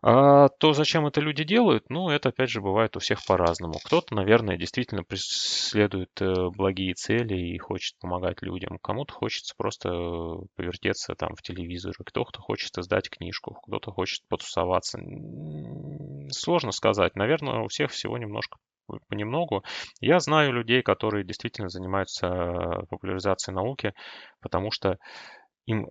А 0.00 0.48
то, 0.48 0.74
зачем 0.74 1.06
это 1.08 1.20
люди 1.20 1.42
делают, 1.42 1.90
ну, 1.90 2.08
это, 2.08 2.28
опять 2.28 2.50
же, 2.50 2.60
бывает 2.60 2.96
у 2.96 3.00
всех 3.00 3.24
по-разному. 3.26 3.74
Кто-то, 3.84 4.14
наверное, 4.14 4.56
действительно 4.56 5.02
преследует 5.02 6.10
э, 6.20 6.50
благие 6.50 6.94
цели 6.94 7.34
и 7.34 7.58
хочет 7.58 7.98
помогать 7.98 8.40
людям. 8.42 8.78
Кому-то 8.80 9.12
хочется 9.12 9.54
просто 9.56 9.88
повертеться 10.54 11.16
там 11.16 11.34
в 11.34 11.42
телевизоре, 11.42 11.96
кто-то 11.98 12.40
хочет 12.40 12.78
издать 12.78 13.10
книжку, 13.10 13.54
кто-то 13.66 13.90
хочет 13.90 14.22
потусоваться. 14.28 15.00
Сложно 16.30 16.70
сказать. 16.70 17.16
Наверное, 17.16 17.64
у 17.64 17.66
всех 17.68 17.90
всего 17.90 18.18
немножко 18.18 18.58
понемногу. 19.08 19.64
Я 20.00 20.20
знаю 20.20 20.52
людей, 20.52 20.82
которые 20.82 21.24
действительно 21.24 21.68
занимаются 21.68 22.86
популяризацией 22.88 23.56
науки, 23.56 23.92
потому 24.40 24.70
что 24.70 24.96
им 25.66 25.88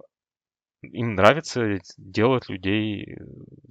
им 0.81 1.15
нравится 1.15 1.79
делать 1.97 2.49
людей, 2.49 3.17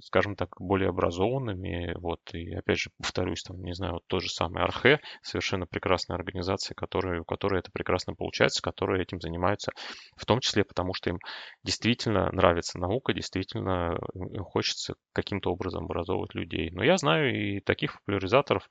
скажем 0.01 0.35
так, 0.35 0.49
более 0.59 0.89
образованными. 0.89 1.93
Вот, 1.99 2.19
и 2.33 2.53
опять 2.53 2.79
же, 2.79 2.89
повторюсь, 2.97 3.43
там, 3.43 3.61
не 3.61 3.73
знаю, 3.73 3.93
вот 3.93 4.03
тот 4.07 4.23
же 4.23 4.29
самый 4.29 4.63
Архе, 4.63 4.99
совершенно 5.21 5.65
прекрасная 5.65 6.17
организация, 6.17 6.75
которая, 6.75 7.21
у 7.21 7.25
которой 7.25 7.59
это 7.59 7.71
прекрасно 7.71 8.13
получается, 8.13 8.61
которые 8.61 9.03
этим 9.03 9.21
занимаются, 9.21 9.71
в 10.15 10.25
том 10.25 10.39
числе 10.39 10.63
потому, 10.63 10.93
что 10.93 11.09
им 11.09 11.19
действительно 11.63 12.29
нравится 12.31 12.79
наука, 12.79 13.13
действительно 13.13 13.97
им 14.13 14.43
хочется 14.43 14.95
каким-то 15.13 15.51
образом 15.51 15.85
образовывать 15.85 16.35
людей. 16.35 16.71
Но 16.71 16.83
я 16.83 16.97
знаю 16.97 17.33
и 17.33 17.59
таких 17.61 17.93
популяризаторов, 17.99 18.69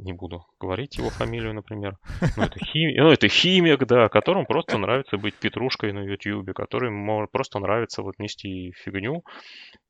не 0.00 0.12
буду 0.12 0.44
говорить 0.60 0.96
его 0.98 1.10
фамилию, 1.10 1.54
например. 1.54 1.96
Ну, 2.36 2.42
это, 2.44 2.58
хим... 2.64 2.90
ну, 2.96 3.10
это 3.10 3.28
химик, 3.28 3.86
да, 3.86 4.08
которому 4.08 4.46
просто 4.46 4.78
нравится 4.78 5.18
быть 5.18 5.34
петрушкой 5.34 5.92
на 5.92 6.00
Ютьюбе, 6.00 6.52
который 6.52 6.90
просто 7.30 7.58
нравится 7.58 8.02
вот 8.02 8.18
нести 8.18 8.72
фигню 8.72 9.22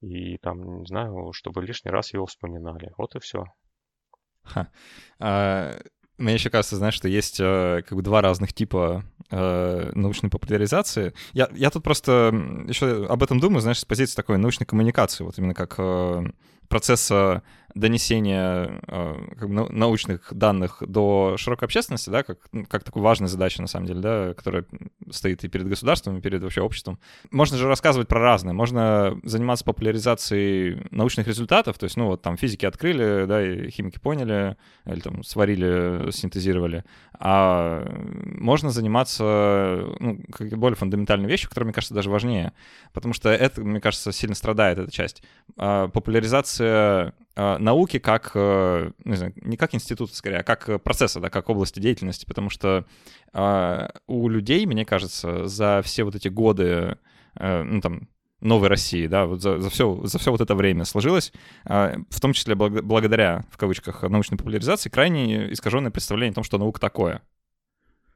и 0.00 0.38
там, 0.38 0.80
не 0.80 0.86
знаю, 0.86 1.32
чтобы 1.32 1.62
лишний 1.62 1.90
раз 1.90 2.12
его 2.12 2.26
вспоминали. 2.26 2.92
Вот 2.96 3.14
и 3.14 3.20
все. 3.20 3.44
Ха. 4.44 4.68
А, 5.20 5.78
мне 6.18 6.34
еще 6.34 6.50
кажется, 6.50 6.76
знаешь, 6.76 6.94
что 6.94 7.08
есть 7.08 7.40
э, 7.40 7.82
как 7.86 7.96
бы 7.96 8.02
два 8.02 8.20
разных 8.20 8.52
типа 8.52 9.04
э, 9.30 9.90
научной 9.94 10.30
популяризации. 10.30 11.14
Я, 11.32 11.48
я 11.52 11.70
тут 11.70 11.82
просто 11.82 12.32
еще 12.68 13.06
об 13.06 13.22
этом 13.22 13.40
думаю, 13.40 13.60
знаешь, 13.60 13.80
с 13.80 13.84
позиции 13.84 14.14
такой 14.14 14.38
научной 14.38 14.66
коммуникации, 14.66 15.24
вот 15.24 15.38
именно 15.38 15.54
как 15.54 15.74
э, 15.78 16.24
процесса 16.72 17.42
донесения 17.74 18.80
э, 18.86 19.14
как 19.38 19.48
бы, 19.48 19.68
научных 19.70 20.32
данных 20.32 20.82
до 20.86 21.36
широкой 21.38 21.66
общественности, 21.66 22.10
да, 22.10 22.22
как, 22.22 22.38
ну, 22.52 22.66
как 22.66 22.84
такой 22.84 23.02
важной 23.02 23.28
задачи, 23.28 23.60
на 23.60 23.66
самом 23.66 23.86
деле, 23.86 24.00
да, 24.00 24.34
которая 24.34 24.64
стоит 25.10 25.44
и 25.44 25.48
перед 25.48 25.68
государством, 25.68 26.18
и 26.18 26.20
перед 26.20 26.42
вообще 26.42 26.60
обществом. 26.60 26.98
Можно 27.30 27.56
же 27.56 27.68
рассказывать 27.68 28.08
про 28.08 28.20
разное. 28.20 28.52
Можно 28.52 29.18
заниматься 29.22 29.64
популяризацией 29.64 30.86
научных 30.90 31.26
результатов, 31.26 31.78
то 31.78 31.84
есть, 31.84 31.96
ну, 31.96 32.06
вот 32.06 32.22
там 32.22 32.36
физики 32.36 32.66
открыли, 32.66 33.24
да, 33.26 33.42
и 33.42 33.70
химики 33.70 33.98
поняли, 33.98 34.56
или 34.86 35.00
там 35.00 35.22
сварили, 35.22 36.10
синтезировали. 36.10 36.84
А 37.18 37.86
можно 38.24 38.70
заниматься, 38.70 39.86
ну, 39.98 40.20
более 40.52 40.76
фундаментальной 40.76 41.28
вещью, 41.28 41.48
которая, 41.48 41.66
мне 41.66 41.74
кажется, 41.74 41.94
даже 41.94 42.10
важнее. 42.10 42.52
Потому 42.92 43.14
что 43.14 43.30
это, 43.30 43.62
мне 43.62 43.80
кажется, 43.80 44.12
сильно 44.12 44.34
страдает 44.34 44.78
эта 44.78 44.90
часть. 44.90 45.22
А 45.56 45.88
популяризация 46.62 47.14
а, 47.34 47.58
науки 47.58 47.98
как, 47.98 48.32
э, 48.34 48.90
не 49.04 49.16
знаю, 49.16 49.32
не 49.36 49.56
как 49.56 49.74
института 49.74 50.14
скорее, 50.14 50.38
а 50.38 50.42
как 50.42 50.82
процесса, 50.82 51.18
да, 51.20 51.30
как 51.30 51.48
области 51.48 51.80
деятельности, 51.80 52.26
потому 52.26 52.50
что 52.50 52.84
э, 53.32 53.88
у 54.06 54.28
людей, 54.28 54.66
мне 54.66 54.84
кажется, 54.84 55.46
за 55.46 55.80
все 55.82 56.04
вот 56.04 56.14
эти 56.14 56.28
годы, 56.28 56.98
э, 57.36 57.62
ну 57.62 57.80
там, 57.80 58.08
новой 58.40 58.68
России, 58.68 59.06
да, 59.06 59.24
вот 59.24 59.40
за, 59.40 59.60
за, 59.60 59.70
все, 59.70 60.00
за 60.04 60.18
все 60.18 60.30
вот 60.30 60.40
это 60.40 60.54
время 60.54 60.84
сложилось, 60.84 61.32
э, 61.64 61.96
в 62.10 62.20
том 62.20 62.34
числе 62.34 62.54
благ, 62.54 62.84
благодаря, 62.84 63.44
в 63.50 63.56
кавычках, 63.56 64.02
научной 64.02 64.36
популяризации, 64.36 64.90
крайне 64.90 65.52
искаженное 65.52 65.90
представление 65.90 66.32
о 66.32 66.34
том, 66.34 66.44
что 66.44 66.58
наука 66.58 66.80
такое. 66.80 67.22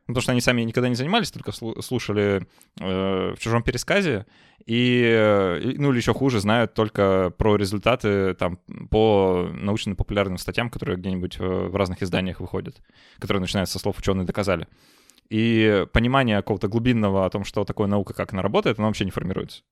Ну, 0.06 0.14
потому 0.14 0.22
что 0.22 0.32
они 0.32 0.40
сами 0.40 0.62
никогда 0.62 0.88
не 0.88 0.94
занимались, 0.94 1.32
только 1.32 1.52
слушали 1.52 2.46
э, 2.80 3.34
в 3.34 3.38
чужом 3.40 3.62
пересказе, 3.62 4.24
и, 4.64 5.74
ну 5.78 5.90
или 5.90 5.98
еще 5.98 6.14
хуже, 6.14 6.40
знают 6.40 6.74
только 6.74 7.32
про 7.36 7.56
результаты 7.56 8.34
там 8.34 8.58
по 8.90 9.48
научно-популярным 9.52 10.38
статьям, 10.38 10.70
которые 10.70 10.96
где-нибудь 10.96 11.38
в 11.38 11.74
разных 11.74 12.02
изданиях 12.02 12.40
выходят, 12.40 12.80
которые 13.18 13.40
начинаются 13.40 13.78
со 13.78 13.82
слов 13.82 13.98
«ученые 13.98 14.26
доказали». 14.26 14.68
И 15.28 15.86
понимание 15.92 16.36
какого-то 16.36 16.68
глубинного 16.68 17.26
о 17.26 17.30
том, 17.30 17.44
что 17.44 17.64
такое 17.64 17.88
наука, 17.88 18.14
как 18.14 18.32
она 18.32 18.42
работает, 18.42 18.78
оно 18.78 18.88
вообще 18.88 19.04
не 19.04 19.10
формируется. 19.10 19.62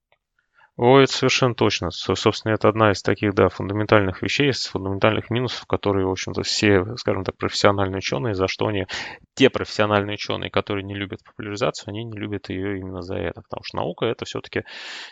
О, 0.77 0.99
это 0.99 1.13
совершенно 1.13 1.55
точно. 1.55 1.91
Собственно, 1.93 2.53
это 2.53 2.69
одна 2.69 2.91
из 2.91 3.01
таких, 3.01 3.33
да, 3.33 3.49
фундаментальных 3.49 4.23
вещей, 4.23 4.49
из 4.49 4.67
фундаментальных 4.67 5.31
минусов, 5.31 5.67
которые, 5.67 6.05
в 6.05 6.11
общем-то, 6.11 6.43
все, 6.43 6.97
скажем 6.97 7.23
так, 7.23 7.37
профессиональные 7.37 7.99
ученые, 7.99 8.35
за 8.35 8.49
что 8.49 8.67
они, 8.67 8.87
те 9.35 9.51
профессиональные 9.51 10.15
ученые, 10.15 10.51
которые 10.51 10.83
не 10.83 10.97
любят 10.97 11.23
популяризацию, 11.23 11.91
они 11.93 12.03
не 12.03 12.19
любят 12.19 12.49
ее 12.49 12.79
именно 12.81 13.03
за 13.03 13.15
это. 13.15 13.43
Потому 13.43 13.63
что 13.63 13.77
наука 13.77 14.07
это 14.07 14.25
все-таки 14.25 14.65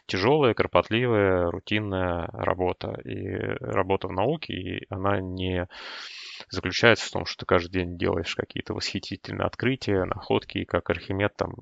тяжелая, 0.07 0.55
кропотливая, 0.55 1.48
рутинная 1.48 2.27
работа. 2.33 3.01
И 3.05 3.37
работа 3.61 4.09
в 4.09 4.12
науке, 4.12 4.55
и 4.55 4.87
она 4.90 5.20
не 5.20 5.68
заключается 6.51 7.07
в 7.07 7.12
том, 7.12 7.25
что 7.25 7.44
ты 7.44 7.46
каждый 7.46 7.70
день 7.70 7.96
делаешь 7.96 8.35
какие-то 8.35 8.75
восхитительные 8.75 9.46
открытия, 9.46 10.07
находки, 10.07 10.64
как 10.64 10.90
Архимед 10.90 11.37
там 11.37 11.53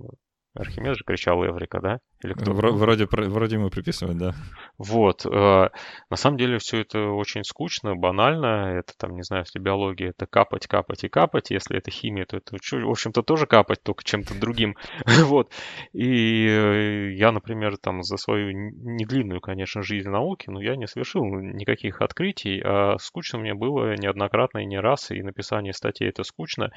Архимед 0.55 0.97
же 0.97 1.05
кричал 1.05 1.45
Эврика, 1.45 1.81
да? 1.81 1.99
Или 2.23 2.35
кто? 2.35 2.53
Вроде, 2.53 3.07
вроде 3.11 3.57
ему 3.57 3.71
приписывают, 3.71 4.19
да. 4.19 4.35
Вот. 4.77 5.25
Э, 5.25 5.71
на 6.11 6.17
самом 6.17 6.37
деле 6.37 6.59
все 6.59 6.83
это 6.83 6.99
очень 7.11 7.45
скучно, 7.45 7.97
банально. 7.97 8.79
Это 8.79 8.93
там, 8.99 9.17
не 9.17 9.23
знаю, 9.23 9.45
если 9.47 9.59
биология, 9.59 10.11
это 10.11 10.27
капать, 10.27 10.67
капать 10.67 11.05
и 11.05 11.09
капать. 11.09 11.51
Если 11.51 11.79
это 11.79 11.91
химия, 11.91 12.27
то 12.27 12.37
это, 12.37 12.57
в 12.57 12.91
общем-то, 12.91 13.23
тоже 13.23 13.47
капать, 13.47 13.83
только 13.83 14.05
чем-то 14.05 14.39
другим. 14.39 14.77
вот. 15.25 15.51
И 15.93 16.47
э, 16.47 17.13
я, 17.13 17.33
например, 17.33 17.79
там 17.79 18.03
за 18.03 18.19
свою 18.19 18.51
недлинную, 18.53 19.41
конечно, 19.41 19.83
жизнь 19.83 20.11
науки, 20.11 20.51
но 20.51 20.61
я 20.61 20.77
не 20.77 20.87
совершил 20.87 21.25
никаких 21.25 22.03
открытий, 22.03 22.61
а 22.63 22.99
скучно 22.99 23.39
мне 23.39 23.55
было 23.55 23.95
неоднократно 23.97 24.59
и 24.59 24.67
не 24.67 24.79
раз, 24.79 25.11
и 25.11 25.23
написание 25.23 25.73
статей 25.73 26.09
это 26.09 26.23
скучно, 26.25 26.71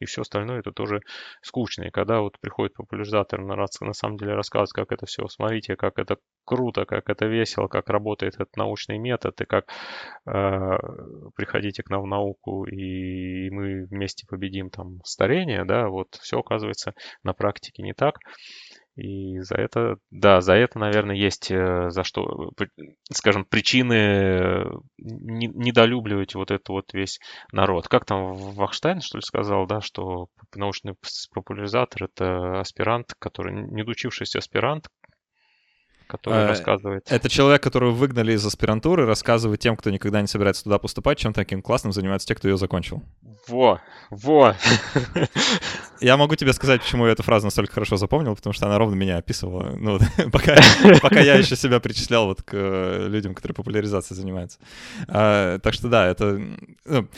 и 0.00 0.06
все 0.06 0.22
остальное 0.22 0.58
это 0.58 0.72
тоже 0.72 1.02
скучно. 1.40 1.84
И 1.84 1.90
когда 1.90 2.20
вот 2.20 2.38
приходит 2.40 2.74
популяризатор 2.74 3.40
на, 3.40 3.54
на 3.54 3.92
самом 3.92 4.16
деле 4.16 4.34
рассказывать, 4.34 4.72
как 4.72 4.87
как 4.88 4.98
это 4.98 5.06
все, 5.06 5.26
смотрите, 5.28 5.76
как 5.76 5.98
это 5.98 6.16
круто, 6.44 6.86
как 6.86 7.10
это 7.10 7.26
весело, 7.26 7.68
как 7.68 7.90
работает 7.90 8.34
этот 8.34 8.56
научный 8.56 8.98
метод, 8.98 9.40
и 9.40 9.44
как 9.44 9.66
э, 10.26 10.78
приходите 11.36 11.82
к 11.82 11.90
нам 11.90 12.02
в 12.02 12.06
науку, 12.06 12.64
и 12.64 13.50
мы 13.50 13.84
вместе 13.84 14.26
победим 14.26 14.70
там 14.70 15.00
старение, 15.04 15.64
да, 15.64 15.88
вот 15.88 16.14
все 16.14 16.38
оказывается 16.38 16.94
на 17.22 17.34
практике 17.34 17.82
не 17.82 17.92
так. 17.92 18.16
И 18.98 19.38
за 19.42 19.54
это, 19.54 19.98
да, 20.10 20.40
за 20.40 20.54
это, 20.54 20.80
наверное, 20.80 21.14
есть 21.14 21.52
э, 21.52 21.88
за 21.88 22.02
что, 22.02 22.50
скажем, 23.12 23.44
причины 23.44 24.66
недолюбливать 24.96 26.34
вот 26.34 26.50
этот 26.50 26.68
вот 26.68 26.92
весь 26.92 27.20
народ. 27.52 27.86
Как 27.86 28.04
там 28.04 28.34
Вахштайн, 28.34 29.00
что 29.00 29.18
ли, 29.18 29.22
сказал, 29.22 29.66
да, 29.68 29.80
что 29.80 30.26
научный 30.56 30.94
популяризатор— 31.32 32.04
это 32.12 32.58
аспирант, 32.58 33.14
который, 33.20 33.54
не 33.54 33.84
учившийся 33.84 34.40
аспирант, 34.40 34.88
который 36.08 36.44
а, 36.44 36.48
рассказывает. 36.48 37.06
Это 37.10 37.28
человек, 37.28 37.62
которого 37.62 37.92
выгнали 37.92 38.32
из 38.32 38.44
аспирантуры, 38.44 39.06
рассказывает 39.06 39.60
тем, 39.60 39.76
кто 39.76 39.90
никогда 39.90 40.20
не 40.20 40.26
собирается 40.26 40.64
туда 40.64 40.78
поступать, 40.78 41.18
чем 41.18 41.32
таким 41.32 41.62
классным 41.62 41.92
занимаются 41.92 42.26
те, 42.26 42.34
кто 42.34 42.48
ее 42.48 42.56
закончил. 42.56 43.02
Во, 43.46 43.80
во. 44.10 44.56
Я 46.00 46.16
могу 46.16 46.34
тебе 46.36 46.52
сказать, 46.52 46.82
почему 46.82 47.06
я 47.06 47.12
эту 47.12 47.22
фразу 47.22 47.46
настолько 47.46 47.74
хорошо 47.74 47.96
запомнил, 47.96 48.36
потому 48.36 48.52
что 48.52 48.66
она 48.66 48.78
ровно 48.78 48.94
меня 48.94 49.16
описывала, 49.16 49.74
ну, 49.76 49.98
пока, 50.32 50.56
пока 51.02 51.20
я 51.20 51.34
еще 51.34 51.56
себя 51.56 51.80
причислял 51.80 52.26
вот 52.26 52.42
к 52.42 52.50
э, 52.52 53.08
людям, 53.08 53.34
которые 53.34 53.56
популяризацией 53.56 54.16
занимаются. 54.16 54.58
А, 55.08 55.58
так 55.58 55.74
что 55.74 55.88
да, 55.88 56.06
это... 56.06 56.40
Ну, 56.84 57.08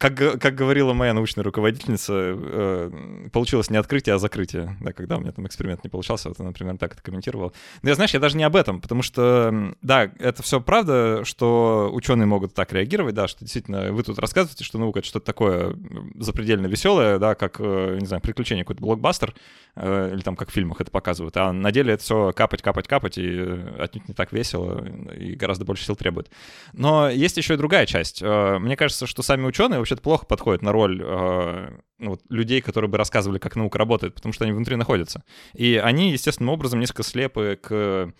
как, 0.00 0.40
как 0.40 0.54
говорила 0.54 0.94
моя 0.94 1.12
научная 1.12 1.44
руководительница, 1.44 2.12
э, 2.16 3.28
получилось 3.34 3.68
не 3.68 3.76
открытие, 3.76 4.14
а 4.14 4.18
закрытие. 4.18 4.78
Да, 4.80 4.94
когда 4.94 5.18
у 5.18 5.20
меня 5.20 5.30
там 5.30 5.46
эксперимент 5.46 5.84
не 5.84 5.90
получался, 5.90 6.30
вот 6.30 6.40
она, 6.40 6.48
например, 6.48 6.78
так 6.78 6.94
это 6.94 7.02
комментировала. 7.02 7.52
Но 7.82 7.90
я, 7.90 7.94
знаешь, 7.94 8.14
я 8.14 8.18
даже 8.18 8.38
не 8.38 8.44
об 8.44 8.56
этом, 8.56 8.80
потому 8.80 9.02
что, 9.02 9.74
да, 9.82 10.10
это 10.18 10.42
все 10.42 10.58
правда, 10.62 11.20
что 11.24 11.90
ученые 11.92 12.24
могут 12.24 12.54
так 12.54 12.72
реагировать, 12.72 13.14
да, 13.14 13.28
что 13.28 13.40
действительно 13.40 13.92
вы 13.92 14.02
тут 14.02 14.18
рассказываете, 14.18 14.64
что 14.64 14.78
наука— 14.78 14.98
это 15.00 15.08
что-то 15.08 15.26
такое 15.26 15.76
запредельно 16.14 16.66
веселое, 16.66 17.18
да, 17.18 17.34
как, 17.34 17.56
э, 17.58 17.98
не 18.00 18.06
знаю, 18.06 18.22
приключение, 18.22 18.64
какой-то 18.64 18.80
блокбастер, 18.80 19.34
э, 19.76 20.12
или 20.14 20.22
там 20.22 20.34
как 20.34 20.48
в 20.48 20.52
фильмах 20.52 20.80
это 20.80 20.90
показывают, 20.90 21.36
а 21.36 21.52
на 21.52 21.72
деле 21.72 21.92
это 21.92 22.02
все 22.02 22.32
капать, 22.32 22.62
капать, 22.62 22.88
капать, 22.88 23.18
и 23.18 23.38
отнюдь 23.78 24.08
не 24.08 24.14
так 24.14 24.32
весело, 24.32 24.82
и 25.14 25.34
гораздо 25.34 25.66
больше 25.66 25.84
сил 25.84 25.94
требует. 25.94 26.30
Но 26.72 27.10
есть 27.10 27.36
еще 27.36 27.52
и 27.52 27.58
другая 27.58 27.84
часть. 27.84 28.22
Мне 28.22 28.76
кажется, 28.76 29.06
что 29.06 29.22
сами 29.22 29.44
ученые 29.44 29.78
вообще-то 29.90 30.02
плохо 30.02 30.26
подходит 30.26 30.62
на 30.62 30.72
роль 30.72 31.02
э, 31.02 31.70
ну, 31.98 32.10
вот, 32.10 32.22
людей, 32.28 32.60
которые 32.60 32.88
бы 32.88 32.96
рассказывали, 32.96 33.38
как 33.38 33.56
наука 33.56 33.78
работает, 33.78 34.14
потому 34.14 34.32
что 34.32 34.44
они 34.44 34.52
внутри 34.52 34.76
находятся. 34.76 35.24
И 35.54 35.76
они, 35.76 36.12
естественным 36.12 36.52
образом, 36.52 36.78
несколько 36.78 37.02
слепы 37.02 37.58
к 37.60 38.12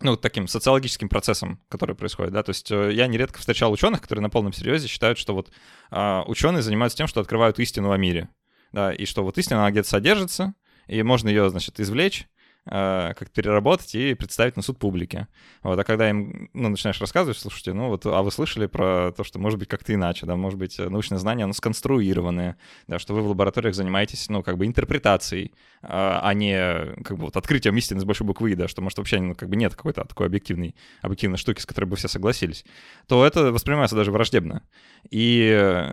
ну, 0.00 0.16
таким 0.16 0.46
социологическим 0.46 1.08
процессам, 1.08 1.60
которые 1.68 1.96
происходят, 1.96 2.32
да, 2.32 2.44
то 2.44 2.50
есть 2.50 2.70
э, 2.70 2.92
я 2.92 3.08
нередко 3.08 3.40
встречал 3.40 3.72
ученых, 3.72 4.00
которые 4.00 4.22
на 4.22 4.30
полном 4.30 4.52
серьезе 4.52 4.86
считают, 4.86 5.18
что 5.18 5.34
вот 5.34 5.50
э, 5.90 6.22
ученые 6.26 6.62
занимаются 6.62 6.98
тем, 6.98 7.08
что 7.08 7.20
открывают 7.20 7.58
истину 7.58 7.90
о 7.90 7.96
мире, 7.96 8.28
да, 8.70 8.92
и 8.92 9.06
что 9.06 9.24
вот 9.24 9.36
истина, 9.38 9.60
она 9.60 9.72
где-то 9.72 9.88
содержится, 9.88 10.54
и 10.86 11.02
можно 11.02 11.28
ее, 11.28 11.50
значит, 11.50 11.80
извлечь, 11.80 12.28
как 12.68 13.30
переработать 13.30 13.94
и 13.94 14.14
представить 14.14 14.56
на 14.56 14.62
суд 14.62 14.78
публики. 14.78 15.26
Вот, 15.62 15.78
а 15.78 15.84
когда 15.84 16.08
им 16.10 16.50
ну, 16.52 16.68
начинаешь 16.68 17.00
рассказывать, 17.00 17.38
слушайте, 17.38 17.72
ну 17.72 17.88
вот, 17.88 18.04
а 18.06 18.22
вы 18.22 18.30
слышали 18.30 18.66
про 18.66 19.12
то, 19.12 19.24
что 19.24 19.38
может 19.38 19.58
быть 19.58 19.68
как-то 19.68 19.94
иначе, 19.94 20.26
да, 20.26 20.36
может 20.36 20.58
быть, 20.58 20.78
научные 20.78 21.18
знания, 21.18 21.44
оно 21.44 21.52
сконструированное, 21.52 22.56
да, 22.86 22.98
что 22.98 23.14
вы 23.14 23.22
в 23.22 23.28
лабораториях 23.28 23.74
занимаетесь, 23.74 24.28
ну, 24.28 24.42
как 24.42 24.58
бы 24.58 24.66
интерпретацией, 24.66 25.52
а, 25.82 26.20
а 26.22 26.34
не 26.34 26.94
как 27.04 27.16
бы 27.16 27.24
вот 27.26 27.36
открытием 27.36 27.76
истины 27.76 28.00
с 28.00 28.04
большой 28.04 28.26
буквы, 28.26 28.54
да, 28.54 28.68
что, 28.68 28.82
может, 28.82 28.98
вообще 28.98 29.20
ну, 29.20 29.34
как 29.34 29.48
бы 29.48 29.56
нет 29.56 29.74
какой-то 29.74 30.04
такой 30.04 30.26
объективной, 30.26 30.74
объективной 31.00 31.38
штуки, 31.38 31.60
с 31.60 31.66
которой 31.66 31.86
бы 31.86 31.96
все 31.96 32.08
согласились, 32.08 32.64
то 33.06 33.24
это 33.24 33.52
воспринимается 33.52 33.96
даже 33.96 34.10
враждебно. 34.12 34.62
И 35.10 35.86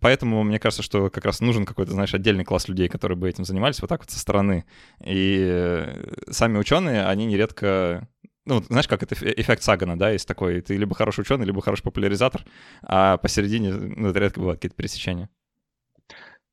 поэтому 0.00 0.42
мне 0.42 0.58
кажется, 0.58 0.82
что 0.82 1.10
как 1.10 1.24
раз 1.24 1.40
нужен 1.40 1.64
какой-то, 1.64 1.92
знаешь, 1.92 2.14
отдельный 2.14 2.44
класс 2.44 2.68
людей, 2.68 2.88
которые 2.88 3.16
бы 3.18 3.28
этим 3.28 3.44
занимались 3.44 3.80
вот 3.80 3.88
так 3.88 4.00
вот 4.00 4.10
со 4.10 4.18
стороны. 4.18 4.64
И 5.04 6.11
сами 6.30 6.58
ученые, 6.58 7.06
они 7.06 7.26
нередко 7.26 8.08
ну, 8.44 8.60
знаешь, 8.62 8.88
как 8.88 9.02
это 9.02 9.14
эффект 9.14 9.62
Сагана, 9.62 9.96
да, 9.96 10.10
есть 10.10 10.26
такой, 10.26 10.60
ты 10.60 10.76
либо 10.76 10.94
хороший 10.94 11.20
ученый, 11.20 11.46
либо 11.46 11.62
хороший 11.62 11.84
популяризатор, 11.84 12.44
а 12.82 13.16
посередине, 13.18 13.72
ну, 13.72 14.08
это 14.08 14.18
редко 14.18 14.40
бывают 14.40 14.58
какие-то 14.58 14.76
пересечения. 14.76 15.28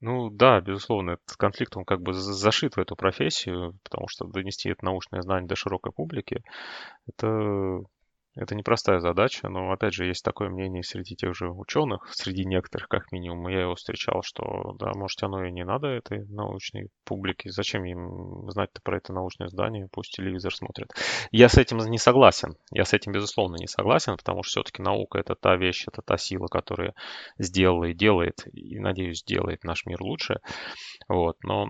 Ну 0.01 0.29
да, 0.29 0.61
безусловно, 0.61 1.11
этот 1.11 1.35
конфликт, 1.35 1.75
он 1.75 1.83
как 1.83 2.01
бы 2.01 2.13
зашит 2.13 2.75
в 2.75 2.79
эту 2.79 2.95
профессию, 2.95 3.77
потому 3.83 4.07
что 4.07 4.25
донести 4.27 4.69
это 4.69 4.85
научное 4.85 5.21
знание 5.21 5.47
до 5.47 5.55
широкой 5.55 5.91
публики, 5.91 6.43
это 7.05 7.81
Это 8.35 8.55
непростая 8.55 8.99
задача, 8.99 9.49
но, 9.49 9.71
опять 9.71 9.93
же, 9.93 10.05
есть 10.05 10.23
такое 10.23 10.49
мнение 10.49 10.83
среди 10.83 11.15
тех 11.15 11.35
же 11.35 11.49
ученых, 11.49 12.07
среди 12.11 12.45
некоторых, 12.45 12.87
как 12.87 13.11
минимум. 13.11 13.47
Я 13.47 13.61
его 13.61 13.75
встречал, 13.75 14.21
что, 14.23 14.75
да, 14.79 14.91
может, 14.93 15.21
оно 15.23 15.43
и 15.45 15.51
не 15.51 15.65
надо 15.65 15.87
этой 15.87 16.25
научной 16.27 16.89
публике. 17.05 17.49
Зачем 17.49 17.83
им 17.85 18.49
знать-то 18.51 18.81
про 18.83 18.97
это 18.97 19.13
научное 19.13 19.47
здание? 19.47 19.89
Пусть 19.91 20.15
телевизор 20.15 20.53
смотрят. 20.53 20.91
Я 21.31 21.49
с 21.49 21.57
этим 21.57 21.79
не 21.79 21.97
согласен. 21.97 22.55
Я 22.71 22.85
с 22.85 22.93
этим, 22.93 23.11
безусловно, 23.13 23.57
не 23.57 23.67
согласен, 23.67 24.15
потому 24.15 24.43
что 24.43 24.61
все-таки 24.61 24.83
наука— 24.83 25.17
это 25.19 25.35
та 25.35 25.55
вещь, 25.55 25.85
это 25.87 26.01
та 26.01 26.17
сила, 26.17 26.47
которая 26.47 26.93
сделала 27.39 27.85
и 27.85 27.93
делает, 27.93 28.47
и, 28.53 28.79
надеюсь, 28.79 29.19
сделает 29.19 29.63
наш 29.63 29.85
мир 29.85 30.01
лучше. 30.01 30.39
Вот, 31.07 31.37
но 31.43 31.69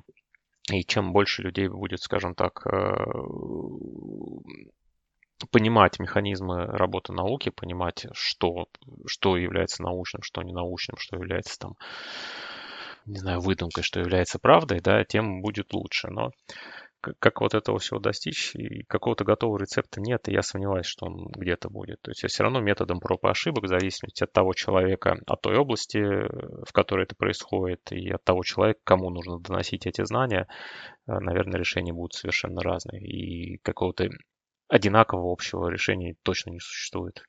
и 0.72 0.84
чем 0.84 1.14
больше 1.14 1.41
людей 1.41 1.68
будет, 1.68 2.01
скажем 2.01 2.36
так, 2.36 2.66
э, 2.68 2.95
понимать 5.51 5.99
механизмы 5.99 6.65
работы 6.65 7.13
науки, 7.13 7.49
понимать, 7.49 8.05
что, 8.13 8.67
что 9.05 9.37
является 9.37 9.83
научным, 9.83 10.21
что 10.21 10.41
не 10.41 10.53
научным, 10.53 10.97
что 10.97 11.15
является 11.15 11.57
там, 11.59 11.73
не 13.05 13.19
знаю, 13.19 13.39
выдумкой, 13.39 13.83
что 13.83 13.99
является 13.99 14.39
правдой, 14.39 14.79
да, 14.81 15.03
тем 15.03 15.41
будет 15.41 15.73
лучше. 15.73 16.09
Но 16.09 16.31
как 17.01 17.41
вот 17.41 17.53
этого 17.53 17.79
всего 17.79 17.99
достичь, 17.99 18.53
и 18.55 18.83
какого-то 18.83 19.23
готового 19.23 19.59
рецепта 19.59 20.01
нет, 20.01 20.27
и 20.27 20.33
я 20.33 20.41
сомневаюсь, 20.41 20.85
что 20.85 21.05
он 21.05 21.27
где-то 21.27 21.69
будет. 21.69 22.01
То 22.01 22.11
есть 22.11 22.25
все 22.27 22.43
равно 22.43 22.59
методом 22.59 22.99
проб 22.99 23.23
и 23.23 23.29
ошибок, 23.29 23.63
в 23.63 23.67
зависимости 23.67 24.23
от 24.23 24.33
того 24.33 24.53
человека, 24.53 25.17
от 25.25 25.41
той 25.41 25.57
области, 25.57 25.99
в 25.99 26.71
которой 26.73 27.03
это 27.03 27.15
происходит, 27.15 27.91
и 27.91 28.09
от 28.09 28.23
того 28.23 28.43
человека, 28.43 28.79
кому 28.83 29.09
нужно 29.09 29.39
доносить 29.39 29.87
эти 29.87 30.03
знания, 30.03 30.47
э, 31.07 31.19
наверное, 31.19 31.59
решения 31.59 31.93
будут 31.93 32.13
совершенно 32.13 32.61
разные. 32.61 33.01
И 33.01 33.57
какого-то 33.59 34.09
одинакового 34.70 35.34
общего 35.34 35.67
решения 35.67 36.15
точно 36.24 36.51
не 36.51 36.59
существует. 36.59 37.24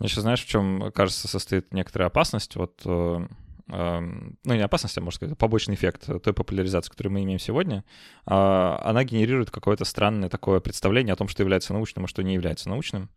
Еще 0.00 0.22
знаешь, 0.22 0.42
в 0.42 0.48
чем, 0.48 0.90
кажется, 0.92 1.28
состоит 1.28 1.74
некоторая 1.74 2.08
опасность? 2.08 2.56
Вот, 2.56 2.80
э, 2.86 3.26
э, 3.68 4.00
ну, 4.00 4.54
не 4.54 4.62
опасность, 4.62 4.96
а, 4.96 5.02
можно 5.02 5.16
сказать, 5.16 5.36
побочный 5.36 5.74
эффект 5.74 6.06
той 6.22 6.32
популяризации, 6.32 6.90
которую 6.90 7.12
мы 7.12 7.22
имеем 7.22 7.38
сегодня, 7.38 7.84
э, 8.26 8.30
она 8.30 9.04
генерирует 9.04 9.50
какое-то 9.50 9.84
странное 9.84 10.30
такое 10.30 10.60
представление 10.60 11.12
о 11.12 11.16
том, 11.16 11.28
что 11.28 11.42
является 11.42 11.74
научным, 11.74 12.06
а 12.06 12.08
что 12.08 12.22
не 12.22 12.32
является 12.32 12.70
научным. 12.70 13.10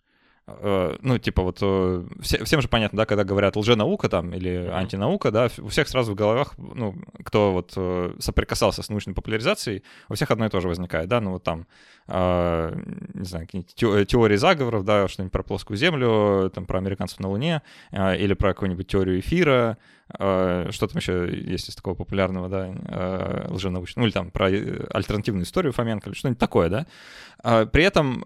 Э, 0.46 0.98
ну, 1.02 1.18
типа 1.20 1.42
вот 1.42 1.60
э, 1.62 2.04
все, 2.20 2.44
всем 2.44 2.62
же 2.62 2.68
понятно, 2.68 2.98
да, 2.98 3.06
когда 3.06 3.24
говорят 3.24 3.56
лженаука 3.56 4.10
там 4.10 4.34
или 4.34 4.68
антинаука, 4.74 5.32
да, 5.32 5.48
у 5.60 5.70
всех 5.70 5.88
сразу 5.88 6.12
в 6.12 6.16
головах, 6.16 6.56
ну, 6.58 6.96
кто 7.24 7.54
вот 7.54 7.74
э, 7.78 8.14
соприкасался 8.20 8.84
с 8.84 8.90
научной 8.90 9.14
популяризацией, 9.14 9.84
у 10.10 10.16
всех 10.16 10.32
одно 10.32 10.46
и 10.46 10.50
то 10.50 10.60
же 10.60 10.68
возникает, 10.68 11.08
да, 11.08 11.22
ну 11.22 11.32
вот 11.32 11.44
там, 11.44 11.66
не 12.06 13.24
знаю, 13.24 13.48
теории 13.48 14.36
заговоров, 14.36 14.84
да, 14.84 15.08
что-нибудь 15.08 15.32
про 15.32 15.44
плоскую 15.44 15.78
землю, 15.78 16.52
там 16.54 16.66
про 16.66 16.80
американцев 16.80 17.22
на 17.22 17.30
Луне, 17.30 17.62
или 17.94 18.34
про 18.34 18.50
какую-нибудь 18.54 18.88
теорию 18.88 19.22
эфира, 19.22 19.78
что 20.16 20.88
там 20.88 20.98
еще 20.98 21.30
есть 21.32 21.70
из 21.70 21.76
такого 21.76 21.96
популярного, 21.96 22.50
да, 22.50 23.48
лженаучного, 23.50 24.04
ну 24.04 24.08
или 24.08 24.14
там 24.14 24.32
про 24.32 24.46
альтернативную 24.46 25.46
историю 25.46 25.74
Фоменко, 25.74 26.10
или 26.10 26.16
что-нибудь 26.16 26.40
такое, 26.40 26.70
да. 26.70 26.86
При 27.68 27.84
этом 27.84 28.24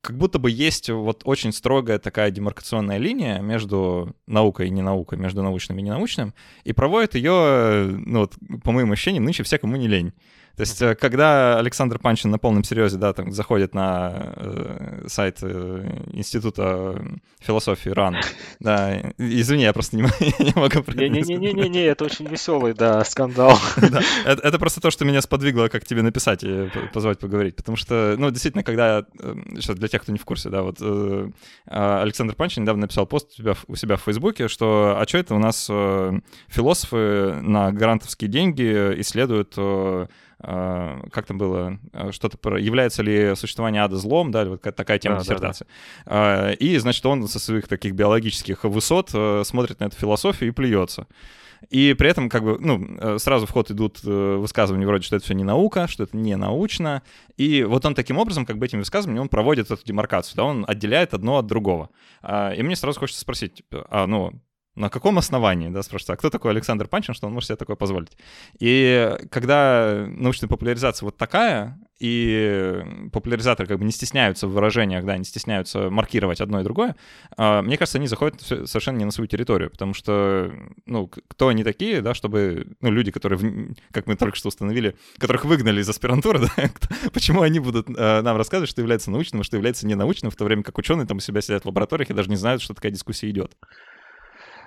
как 0.00 0.16
будто 0.16 0.38
бы 0.38 0.50
есть 0.50 0.90
вот 0.90 1.22
очень 1.24 1.52
строгая 1.52 1.98
такая 1.98 2.30
демаркационная 2.30 2.98
линия 2.98 3.40
между 3.40 4.14
наукой 4.26 4.68
и 4.68 4.70
ненаукой, 4.70 5.18
между 5.18 5.42
научным 5.42 5.78
и 5.78 5.82
ненаучным, 5.82 6.32
и 6.64 6.72
проводит 6.72 7.14
ее, 7.16 7.86
ну 8.06 8.20
вот, 8.20 8.34
по 8.62 8.72
моим 8.72 8.92
ощущениям, 8.92 9.24
нынче 9.24 9.42
все, 9.42 9.58
кому 9.58 9.76
не 9.76 9.88
лень. 9.88 10.12
То 10.56 10.60
есть, 10.60 10.80
э, 10.82 10.94
когда 10.94 11.58
Александр 11.58 11.98
Панчин 11.98 12.30
на 12.30 12.38
полном 12.38 12.62
серьезе, 12.62 12.96
да, 12.96 13.12
там 13.12 13.32
заходит 13.32 13.74
на 13.74 14.34
э, 14.36 15.04
сайт 15.08 15.38
э, 15.42 16.00
Института 16.12 17.02
философии 17.40 17.90
РАН, 17.90 18.16
да, 18.60 19.00
извини, 19.18 19.64
я 19.64 19.72
просто 19.72 19.96
не, 19.96 20.02
не 20.38 20.52
могу 20.54 20.92
Не-не-не-не-не, 20.92 21.84
это 21.84 22.04
очень 22.04 22.26
веселый, 22.26 22.72
да, 22.74 23.04
скандал. 23.04 23.58
да, 23.76 24.00
это, 24.24 24.46
это 24.46 24.58
просто 24.58 24.80
то, 24.80 24.90
что 24.90 25.04
меня 25.04 25.20
сподвигло, 25.22 25.68
как 25.68 25.84
тебе 25.84 26.02
написать 26.02 26.44
и 26.44 26.70
позвать 26.92 27.18
поговорить, 27.18 27.56
потому 27.56 27.76
что, 27.76 28.14
ну, 28.16 28.30
действительно, 28.30 28.62
когда, 28.62 29.04
сейчас 29.54 29.70
э, 29.70 29.74
для 29.74 29.88
тех, 29.88 30.02
кто 30.02 30.12
не 30.12 30.18
в 30.18 30.24
курсе, 30.24 30.50
да, 30.50 30.62
вот 30.62 30.76
э, 30.80 31.30
а, 31.66 32.02
Александр 32.02 32.34
Панчин 32.34 32.62
недавно 32.62 32.82
написал 32.82 33.06
пост 33.06 33.32
у 33.32 33.34
себя, 33.34 33.54
у 33.66 33.74
себя 33.74 33.96
в 33.96 34.02
Фейсбуке, 34.02 34.48
что, 34.48 34.96
а 34.98 35.06
что 35.06 35.18
это 35.18 35.34
у 35.34 35.38
нас 35.38 35.66
э, 35.68 36.12
философы 36.48 37.40
на 37.42 37.72
грантовские 37.72 38.30
деньги 38.30 39.00
исследуют 39.00 39.54
а, 39.56 40.06
как 40.44 41.26
там 41.26 41.38
было, 41.38 41.78
а, 41.92 42.12
что-то 42.12 42.38
про 42.38 42.60
является 42.60 43.02
ли 43.02 43.34
существование 43.34 43.82
ада 43.82 43.96
злом, 43.96 44.30
да, 44.30 44.44
вот 44.44 44.60
такая 44.60 44.98
тема 44.98 45.16
да, 45.16 45.22
диссертации. 45.22 45.66
Да, 46.04 46.46
да. 46.46 46.52
И, 46.52 46.76
значит, 46.78 47.04
он 47.06 47.26
со 47.28 47.38
своих 47.38 47.68
таких 47.68 47.94
биологических 47.94 48.64
высот 48.64 49.10
смотрит 49.44 49.80
на 49.80 49.84
эту 49.84 49.96
философию 49.96 50.50
и 50.50 50.52
плюется. 50.52 51.06
И 51.70 51.94
при 51.94 52.10
этом, 52.10 52.28
как 52.28 52.44
бы, 52.44 52.58
ну, 52.60 53.18
сразу 53.18 53.46
в 53.46 53.50
ход 53.50 53.70
идут 53.70 54.00
э, 54.04 54.36
высказывания 54.36 54.86
вроде, 54.86 55.04
что 55.04 55.16
это 55.16 55.24
все 55.24 55.32
не 55.32 55.44
наука, 55.44 55.88
что 55.88 56.02
это 56.02 56.14
не 56.14 56.36
научно. 56.36 57.02
И 57.38 57.62
вот 57.64 57.86
он 57.86 57.94
таким 57.94 58.18
образом, 58.18 58.44
как 58.44 58.58
бы 58.58 58.66
этим 58.66 58.80
высказыванием, 58.80 59.22
он 59.22 59.28
проводит 59.30 59.70
эту 59.70 59.82
демаркацию, 59.84 60.36
да, 60.36 60.44
он 60.44 60.64
отделяет 60.68 61.14
одно 61.14 61.38
от 61.38 61.46
другого. 61.46 61.88
И 62.22 62.62
мне 62.62 62.76
сразу 62.76 63.00
хочется 63.00 63.22
спросить, 63.22 63.62
а, 63.88 64.06
ну, 64.06 64.32
на 64.76 64.90
каком 64.90 65.18
основании, 65.18 65.68
да, 65.68 65.82
спрашивают, 65.82 66.10
а 66.10 66.16
кто 66.16 66.30
такой 66.30 66.50
Александр 66.50 66.88
Панчин, 66.88 67.14
что 67.14 67.26
он 67.26 67.32
может 67.32 67.48
себе 67.48 67.56
такое 67.56 67.76
позволить? 67.76 68.16
И 68.58 69.16
когда 69.30 70.04
научная 70.08 70.48
популяризация 70.48 71.06
вот 71.06 71.16
такая, 71.16 71.78
и 72.00 72.82
популяризаторы 73.12 73.68
как 73.68 73.78
бы 73.78 73.84
не 73.84 73.92
стесняются 73.92 74.48
в 74.48 74.52
выражениях, 74.52 75.04
да, 75.04 75.16
не 75.16 75.24
стесняются 75.24 75.90
маркировать 75.90 76.40
одно 76.40 76.60
и 76.60 76.64
другое, 76.64 76.96
а, 77.36 77.62
мне 77.62 77.78
кажется, 77.78 77.98
они 77.98 78.08
заходят 78.08 78.40
совершенно 78.42 78.98
не 78.98 79.04
на 79.04 79.12
свою 79.12 79.28
территорию, 79.28 79.70
потому 79.70 79.94
что, 79.94 80.52
ну, 80.86 81.06
кто 81.06 81.48
они 81.48 81.62
такие, 81.62 82.02
да, 82.02 82.12
чтобы, 82.12 82.76
ну, 82.80 82.90
люди, 82.90 83.12
которые, 83.12 83.74
как 83.92 84.06
мы 84.06 84.16
только 84.16 84.36
что 84.36 84.48
установили, 84.48 84.96
которых 85.18 85.44
выгнали 85.44 85.80
из 85.80 85.88
аспирантуры, 85.88 86.40
да, 86.56 86.70
почему 87.12 87.42
они 87.42 87.60
будут 87.60 87.86
а, 87.96 88.22
нам 88.22 88.36
рассказывать, 88.36 88.70
что 88.70 88.80
является 88.80 89.12
научным, 89.12 89.42
а 89.42 89.44
что 89.44 89.56
является 89.56 89.86
ненаучным, 89.86 90.32
в 90.32 90.36
то 90.36 90.44
время 90.44 90.64
как 90.64 90.76
ученые 90.78 91.06
там 91.06 91.18
у 91.18 91.20
себя 91.20 91.40
сидят 91.40 91.62
в 91.62 91.66
лабораториях 91.66 92.10
и 92.10 92.14
даже 92.14 92.28
не 92.28 92.36
знают, 92.36 92.60
что 92.60 92.74
такая 92.74 92.90
дискуссия 92.90 93.30
идет. 93.30 93.56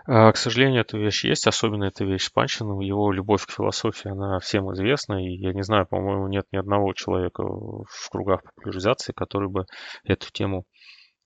А, 0.10 0.32
к 0.32 0.38
сожалению, 0.38 0.82
эта 0.82 0.98
вещь 0.98 1.26
есть, 1.26 1.48
особенно 1.48 1.84
эта 1.84 2.06
вещь 2.06 2.28
с 2.28 2.30
Панчиным. 2.30 2.80
Его 2.80 3.12
любовь 3.12 3.46
к 3.46 3.52
философии, 3.52 4.10
она 4.10 4.40
всем 4.40 4.72
известна, 4.74 5.22
и 5.22 5.36
я 5.36 5.52
не 5.52 5.64
знаю, 5.64 5.86
по-моему, 5.86 6.30
нет 6.30 6.46
ни 6.54 6.58
одного 6.58 6.94
человека 6.94 7.44
в 7.44 8.10
кругах 8.10 8.42
популяризации, 8.44 9.12
который 9.12 9.50
бы 9.50 9.66
эту 10.06 10.32
тему 10.32 10.64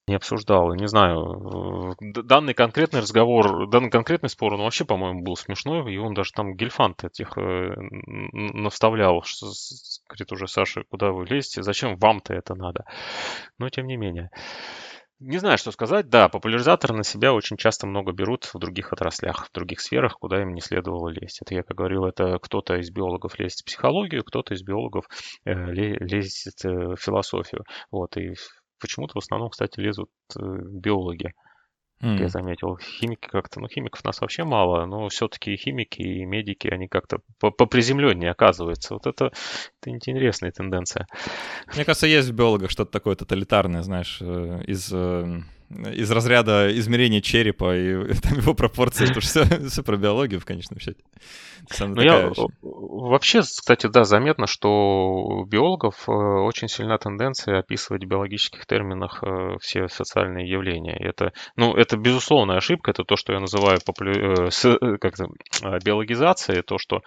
не 0.08 0.16
обсуждал. 0.16 0.74
Не 0.74 0.88
знаю, 0.88 1.94
данный 2.00 2.54
конкретный 2.54 3.00
разговор, 3.00 3.68
данный 3.68 3.90
конкретный 3.90 4.28
спор, 4.28 4.54
он 4.54 4.62
вообще, 4.62 4.84
по-моему, 4.84 5.22
был 5.22 5.36
смешной, 5.36 5.94
и 5.94 5.98
он 5.98 6.12
даже 6.12 6.32
там 6.32 6.56
гельфант 6.56 7.04
этих 7.04 7.38
э, 7.38 7.74
наставлял, 8.32 9.22
что, 9.22 9.46
говорит 10.08 10.32
уже, 10.32 10.48
Саша, 10.48 10.82
куда 10.90 11.12
вы 11.12 11.24
лезете, 11.26 11.62
зачем 11.62 11.96
вам-то 11.98 12.34
это 12.34 12.56
надо? 12.56 12.84
Но 13.58 13.68
тем 13.68 13.86
не 13.86 13.96
менее. 13.96 14.30
Не 15.24 15.38
знаю, 15.38 15.56
что 15.56 15.70
сказать. 15.70 16.08
Да, 16.08 16.28
популяризаторы 16.28 16.96
на 16.96 17.04
себя 17.04 17.32
очень 17.32 17.56
часто 17.56 17.86
много 17.86 18.10
берут 18.10 18.50
в 18.52 18.58
других 18.58 18.92
отраслях, 18.92 19.46
в 19.46 19.52
других 19.52 19.80
сферах, 19.80 20.18
куда 20.18 20.42
им 20.42 20.52
не 20.52 20.60
следовало 20.60 21.10
лезть. 21.10 21.40
Это 21.42 21.54
я, 21.54 21.62
как 21.62 21.76
говорил, 21.76 22.06
это 22.06 22.40
кто-то 22.42 22.74
из 22.78 22.90
биологов 22.90 23.38
лезет 23.38 23.60
в 23.60 23.64
психологию, 23.66 24.24
кто-то 24.24 24.52
из 24.52 24.64
биологов 24.64 25.04
э, 25.44 25.52
лезет 25.52 26.64
э, 26.64 26.68
в 26.68 26.96
философию. 26.96 27.62
Вот, 27.92 28.16
и 28.16 28.34
почему-то 28.80 29.12
в 29.14 29.18
основном, 29.18 29.50
кстати, 29.50 29.78
лезут 29.78 30.10
э, 30.36 30.40
биологи. 30.40 31.34
Mm. 32.02 32.20
Я 32.20 32.28
заметил, 32.28 32.78
химики 32.78 33.28
как-то, 33.28 33.60
ну, 33.60 33.68
химиков 33.68 34.04
нас 34.04 34.20
вообще 34.20 34.42
мало, 34.42 34.86
но 34.86 35.08
все-таки 35.08 35.56
химики 35.56 36.02
и 36.02 36.24
медики, 36.24 36.66
они 36.66 36.88
как-то 36.88 37.18
поприземленнее 37.38 38.32
оказываются. 38.32 38.94
Вот 38.94 39.06
это, 39.06 39.26
это 39.80 39.90
интересная 39.90 40.50
тенденция. 40.50 41.06
Мне 41.74 41.84
кажется, 41.84 42.08
есть 42.08 42.28
в 42.28 42.34
биологах 42.34 42.70
что-то 42.70 42.90
такое 42.90 43.14
тоталитарное, 43.14 43.82
знаешь, 43.82 44.18
э, 44.20 44.62
из 44.66 44.90
э, 44.92 45.42
из 45.94 46.10
разряда 46.10 46.68
измерения 46.78 47.20
черепа 47.20 47.76
и 47.76 48.14
там, 48.22 48.38
его 48.38 48.54
пропорции, 48.54 49.10
это 49.10 49.20
все, 49.20 49.44
все 49.68 49.82
про 49.82 49.96
биологию 49.96 50.40
в 50.40 50.44
конечном 50.44 50.80
счете. 50.80 51.00
Ну, 51.78 52.02
я, 52.02 52.32
вообще, 52.60 53.40
кстати, 53.40 53.86
да, 53.86 54.04
заметно, 54.04 54.46
что 54.46 54.68
у 54.68 55.44
биологов 55.44 56.08
э, 56.08 56.12
очень 56.12 56.68
сильна 56.68 56.98
тенденция 56.98 57.60
описывать 57.60 58.04
в 58.04 58.08
биологических 58.08 58.66
терминах 58.66 59.22
э, 59.22 59.56
все 59.60 59.88
социальные 59.88 60.50
явления. 60.50 60.96
И 60.98 61.04
это, 61.04 61.32
ну, 61.56 61.74
это 61.74 61.96
безусловная 61.96 62.56
ошибка, 62.56 62.90
это 62.90 63.04
то, 63.04 63.16
что 63.16 63.32
я 63.32 63.40
называю 63.40 63.78
популя... 63.84 64.12
Э, 64.12 64.98
как 65.00 65.14
биологизацией, 65.84 66.62
то, 66.62 66.78
что 66.78 67.02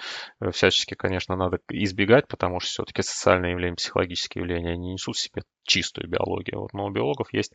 всячески, 0.52 0.94
конечно, 0.94 1.36
надо 1.36 1.60
избегать, 1.70 2.28
потому 2.28 2.60
что 2.60 2.70
все-таки 2.70 3.02
социальные 3.02 3.52
явления, 3.52 3.76
психологические 3.76 4.44
явления, 4.44 4.72
они 4.74 4.94
несут 4.94 5.16
в 5.16 5.20
себе 5.20 5.44
чистую 5.64 6.10
биологию. 6.10 6.62
Вот, 6.62 6.74
но 6.74 6.86
у 6.86 6.92
биологов 6.92 7.34
есть 7.34 7.54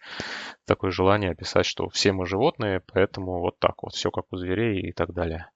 такое 0.67 0.91
желание 0.91 1.31
описать, 1.31 1.67
что 1.67 1.89
все 1.89 2.13
мы 2.13 2.27
животные, 2.27 2.83
поэтому 2.93 3.41
вот 3.41 3.59
так 3.59 3.83
вот, 3.83 3.93
все 3.93 4.11
как 4.11 4.25
у 4.31 4.37
зверей 4.37 4.81
и 4.81 4.93
так 4.93 5.13
далее. 5.13 5.49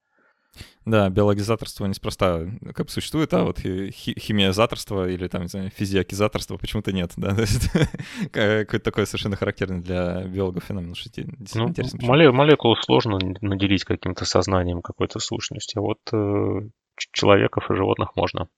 Да, 0.85 1.09
биологизаторство 1.09 1.87
неспроста 1.87 2.47
как 2.75 2.87
бы 2.87 2.93
существует, 2.93 3.33
а 3.33 3.45
вот 3.45 3.59
химиозаторство 3.59 5.09
или 5.09 5.29
там, 5.29 5.43
не 5.43 5.49
знаю, 5.49 5.71
физиокизаторство 5.71 6.57
почему-то 6.57 6.93
нет, 6.93 7.13
да, 7.17 7.35
какое-то 8.33 8.81
такое 8.81 9.07
совершенно 9.07 9.37
характерное 9.37 9.81
для 9.81 10.25
биологов 10.25 10.65
феномен, 10.65 10.95
что 10.95 11.11
ну, 11.55 11.69
интересно. 11.69 11.99
Моле- 12.03 12.33
молекулу 12.33 12.77
сложно 12.77 13.19
наделить 13.41 13.85
каким-то 13.85 14.25
сознанием 14.25 14.83
какой-то 14.83 15.21
сущности, 15.21 15.79
а 15.79 15.81
вот 15.81 15.99
э, 16.13 16.69
человеков 17.13 17.71
и 17.71 17.75
животных 17.75 18.15
можно. 18.15 18.49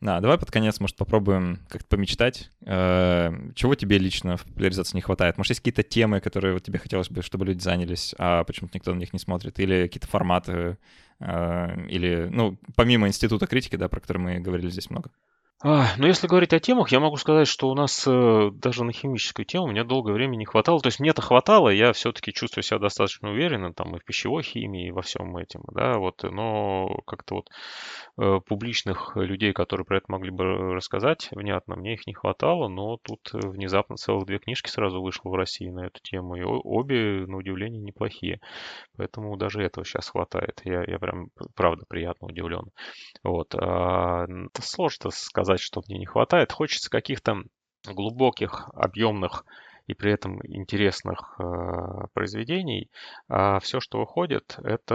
Да, 0.00 0.20
давай 0.20 0.38
под 0.38 0.50
конец, 0.50 0.80
может, 0.80 0.96
попробуем 0.96 1.58
как-то 1.68 1.86
помечтать. 1.88 2.50
Э, 2.64 3.30
чего 3.54 3.74
тебе 3.74 3.98
лично 3.98 4.38
в 4.38 4.44
популяризации 4.44 4.96
не 4.96 5.02
хватает? 5.02 5.36
Может, 5.36 5.50
есть 5.50 5.60
какие-то 5.60 5.82
темы, 5.82 6.20
которые 6.20 6.54
вот 6.54 6.62
тебе 6.62 6.78
хотелось 6.78 7.10
бы, 7.10 7.20
чтобы 7.20 7.44
люди 7.44 7.60
занялись, 7.60 8.14
а 8.16 8.44
почему-то 8.44 8.78
никто 8.78 8.94
на 8.94 8.98
них 8.98 9.12
не 9.12 9.18
смотрит? 9.18 9.60
Или 9.60 9.82
какие-то 9.82 10.08
форматы? 10.08 10.78
Э, 11.20 11.86
или, 11.88 12.28
ну, 12.30 12.58
помимо 12.76 13.06
института 13.06 13.46
критики, 13.46 13.76
да, 13.76 13.88
про 13.88 14.00
который 14.00 14.18
мы 14.18 14.40
говорили 14.40 14.70
здесь 14.70 14.90
много? 14.90 15.10
А, 15.62 15.88
ну, 15.98 16.06
если 16.06 16.26
говорить 16.26 16.54
о 16.54 16.58
темах, 16.58 16.90
я 16.90 17.00
могу 17.00 17.18
сказать, 17.18 17.46
что 17.46 17.68
у 17.68 17.74
нас 17.74 18.06
э, 18.06 18.50
даже 18.54 18.82
на 18.82 18.92
химическую 18.92 19.44
тему 19.44 19.66
мне 19.66 19.84
долгое 19.84 20.14
время 20.14 20.36
не 20.36 20.46
хватало. 20.46 20.80
То 20.80 20.86
есть 20.86 21.00
мне-то 21.00 21.20
хватало, 21.20 21.68
я 21.68 21.92
все-таки 21.92 22.32
чувствую 22.32 22.64
себя 22.64 22.78
достаточно 22.78 23.30
уверенно 23.30 23.74
там 23.74 23.94
и 23.94 23.98
в 23.98 24.04
пищевой 24.06 24.42
химии, 24.42 24.88
и 24.88 24.90
во 24.90 25.02
всем 25.02 25.36
этом, 25.36 25.62
да, 25.70 25.98
вот, 25.98 26.22
но 26.22 27.02
как-то 27.06 27.34
вот 27.34 27.48
э, 28.18 28.40
публичных 28.46 29.12
людей, 29.16 29.52
которые 29.52 29.84
про 29.84 29.98
это 29.98 30.06
могли 30.08 30.30
бы 30.30 30.44
рассказать 30.72 31.28
внятно, 31.30 31.76
мне 31.76 31.92
их 31.92 32.06
не 32.06 32.14
хватало, 32.14 32.68
но 32.68 32.96
тут 32.96 33.20
внезапно 33.34 33.96
целых 33.96 34.24
две 34.24 34.38
книжки 34.38 34.70
сразу 34.70 35.02
вышло 35.02 35.28
в 35.28 35.34
России 35.34 35.68
на 35.68 35.84
эту 35.84 36.00
тему, 36.02 36.36
и 36.36 36.42
обе, 36.42 37.26
на 37.26 37.36
удивление, 37.36 37.82
неплохие. 37.82 38.40
Поэтому 38.96 39.36
даже 39.36 39.62
этого 39.62 39.84
сейчас 39.84 40.08
хватает. 40.08 40.62
Я, 40.64 40.84
я 40.86 40.98
прям, 40.98 41.28
правда, 41.54 41.84
приятно 41.86 42.28
удивлен. 42.28 42.70
Вот. 43.22 43.54
А, 43.54 44.26
сложно 44.58 45.10
сказать 45.10 45.49
сказать, 45.50 45.60
что 45.60 45.82
мне 45.88 45.98
не 45.98 46.06
хватает. 46.06 46.52
Хочется 46.52 46.90
каких-то 46.90 47.42
глубоких, 47.84 48.68
объемных 48.74 49.44
и 49.90 49.94
при 49.94 50.12
этом 50.12 50.40
интересных 50.44 51.34
э, 51.38 51.42
произведений, 52.14 52.90
а 53.28 53.58
все, 53.58 53.80
что 53.80 53.98
выходит, 53.98 54.56
это, 54.62 54.94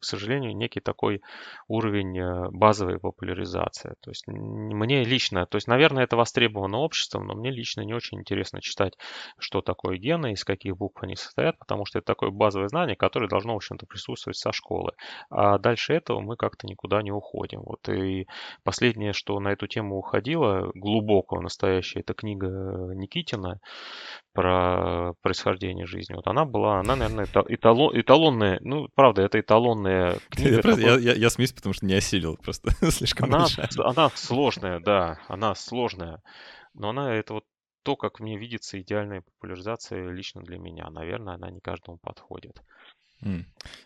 к 0.00 0.04
сожалению, 0.04 0.54
некий 0.54 0.80
такой 0.80 1.22
уровень 1.68 2.18
э, 2.18 2.50
базовой 2.50 2.98
популяризации. 2.98 3.94
То 4.02 4.10
есть 4.10 4.26
мне 4.28 5.04
лично, 5.04 5.46
то 5.46 5.56
есть, 5.56 5.68
наверное, 5.68 6.04
это 6.04 6.16
востребовано 6.16 6.78
обществом, 6.78 7.26
но 7.26 7.34
мне 7.34 7.50
лично 7.50 7.80
не 7.80 7.94
очень 7.94 8.18
интересно 8.18 8.60
читать, 8.60 8.94
что 9.38 9.62
такое 9.62 9.96
гены, 9.96 10.32
из 10.32 10.44
каких 10.44 10.76
букв 10.76 11.02
они 11.02 11.16
состоят, 11.16 11.58
потому 11.58 11.86
что 11.86 11.98
это 11.98 12.06
такое 12.06 12.30
базовое 12.30 12.68
знание, 12.68 12.96
которое 12.96 13.28
должно, 13.28 13.54
в 13.54 13.56
общем-то, 13.56 13.86
присутствовать 13.86 14.36
со 14.36 14.52
школы. 14.52 14.92
А 15.30 15.58
дальше 15.58 15.94
этого 15.94 16.20
мы 16.20 16.36
как-то 16.36 16.66
никуда 16.66 17.02
не 17.02 17.10
уходим. 17.10 17.60
Вот 17.62 17.88
и 17.88 18.26
последнее, 18.64 19.14
что 19.14 19.40
на 19.40 19.48
эту 19.48 19.66
тему 19.66 19.96
уходило, 19.96 20.70
глубоко 20.74 21.40
настоящее, 21.40 22.02
это 22.02 22.12
книга 22.12 22.48
Никитина 22.94 23.61
про 24.32 25.12
происхождение 25.20 25.86
жизни. 25.86 26.14
Вот 26.14 26.26
она 26.26 26.44
была, 26.44 26.80
она, 26.80 26.96
наверное, 26.96 27.26
эталон, 27.48 27.98
эталонная, 27.98 28.58
ну, 28.62 28.88
правда, 28.94 29.22
это 29.22 29.38
эталонная 29.38 30.18
книга. 30.30 30.56
Я, 30.56 30.62
просто, 30.62 30.80
я, 30.80 30.98
я, 30.98 31.12
я 31.12 31.30
смеюсь, 31.30 31.52
потому 31.52 31.74
что 31.74 31.84
не 31.86 31.94
осилил 31.94 32.36
просто 32.36 32.70
слишком 32.90 33.26
она, 33.26 33.40
большая. 33.40 33.68
Она 33.84 34.10
сложная, 34.14 34.80
да, 34.80 35.18
она 35.28 35.54
сложная, 35.54 36.22
но 36.74 36.90
она, 36.90 37.14
это 37.14 37.34
вот 37.34 37.44
то, 37.82 37.96
как 37.96 38.20
мне 38.20 38.38
видится 38.38 38.80
идеальная 38.80 39.22
популяризация 39.22 40.08
лично 40.10 40.42
для 40.42 40.58
меня. 40.58 40.88
Наверное, 40.90 41.34
она 41.34 41.50
не 41.50 41.60
каждому 41.60 41.98
подходит. 41.98 42.62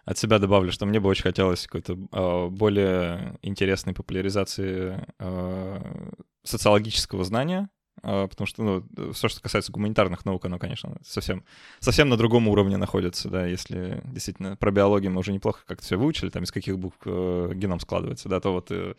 От 0.05 0.17
себя 0.17 0.39
добавлю, 0.39 0.73
что 0.73 0.87
мне 0.87 0.99
бы 0.99 1.11
очень 1.11 1.25
хотелось 1.25 1.67
какой-то 1.67 1.93
э, 1.93 2.49
более 2.49 3.39
интересной 3.43 3.93
популяризации 3.93 5.05
э, 5.19 6.11
социологического 6.43 7.23
знания, 7.23 7.69
потому 8.03 8.47
что, 8.47 8.63
ну, 8.63 9.13
все, 9.13 9.29
что 9.29 9.41
касается 9.41 9.73
гуманитарных 9.73 10.25
наук, 10.25 10.45
оно, 10.45 10.59
конечно, 10.59 10.97
совсем, 11.05 11.45
совсем 11.81 12.09
на 12.09 12.17
другом 12.17 12.49
уровне 12.49 12.77
находится, 12.77 13.29
да, 13.29 13.47
если 13.47 14.01
действительно 14.05 14.57
про 14.57 14.71
биологию 14.71 15.11
мы 15.11 15.21
уже 15.21 15.33
неплохо 15.33 15.61
как-то 15.67 15.85
все 15.85 15.97
выучили, 15.97 16.31
там 16.31 16.45
из 16.45 16.53
каких 16.53 16.79
букв 16.79 16.99
э, 17.05 17.53
геном 17.55 17.81
складывается, 17.81 18.29
да, 18.29 18.41
то 18.41 18.53
вот 18.53 18.71
э, 18.71 18.95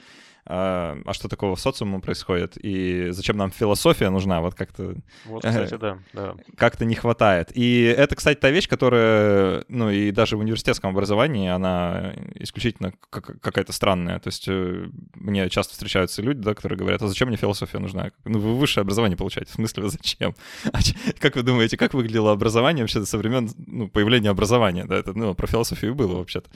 а, 0.50 0.98
а 1.06 1.14
что 1.14 1.28
такого 1.28 1.56
в 1.56 1.60
социуме 1.60 2.00
происходит, 2.00 2.58
и 2.58 3.10
зачем 3.10 3.36
нам 3.36 3.52
философия 3.52 4.10
нужна, 4.10 4.40
вот 4.40 4.56
как-то... 4.56 4.96
Вот, 5.26 5.44
кстати, 5.44 5.76
да, 5.76 6.00
да. 6.14 6.36
Как-то 6.56 6.86
не 6.86 6.96
хватает. 6.96 7.52
И 7.54 7.84
это, 7.84 8.16
кстати, 8.16 8.40
та 8.40 8.50
вещь, 8.50 8.70
которая, 8.70 9.66
ну, 9.68 9.90
и 9.90 10.12
даже 10.12 10.38
в 10.38 10.40
университетском 10.40 10.92
образовании, 10.92 11.50
она 11.50 12.14
исключительно 12.36 12.94
какая-то 13.10 13.74
странная. 13.74 14.20
То 14.20 14.30
есть 14.30 14.48
э, 14.48 14.88
мне 15.16 15.50
часто 15.50 15.74
встречаются 15.74 16.22
люди, 16.22 16.42
да, 16.42 16.54
которые 16.54 16.80
говорят, 16.80 17.02
а 17.02 17.10
зачем 17.10 17.28
мне 17.28 17.36
философия 17.36 17.80
нужна? 17.80 18.12
Ну, 18.24 18.40
вы 18.40 18.56
высшее 18.56 18.84
образование 18.88 19.18
получаете, 19.18 19.52
в 19.52 19.56
смысле, 19.56 19.90
зачем? 19.90 20.36
А 20.74 20.80
как 21.20 21.36
вы 21.36 21.44
думаете, 21.44 21.78
как 21.78 21.94
выглядело 21.94 22.32
образование 22.32 22.84
вообще 22.84 23.06
со 23.06 23.18
времен 23.18 23.50
ну, 23.58 23.88
появления 23.88 24.30
образования? 24.30 24.86
Да, 24.86 24.96
это, 24.96 25.14
ну, 25.14 25.36
про 25.36 25.48
философию 25.48 25.94
было 25.94 26.18
вообще-то. 26.18 26.50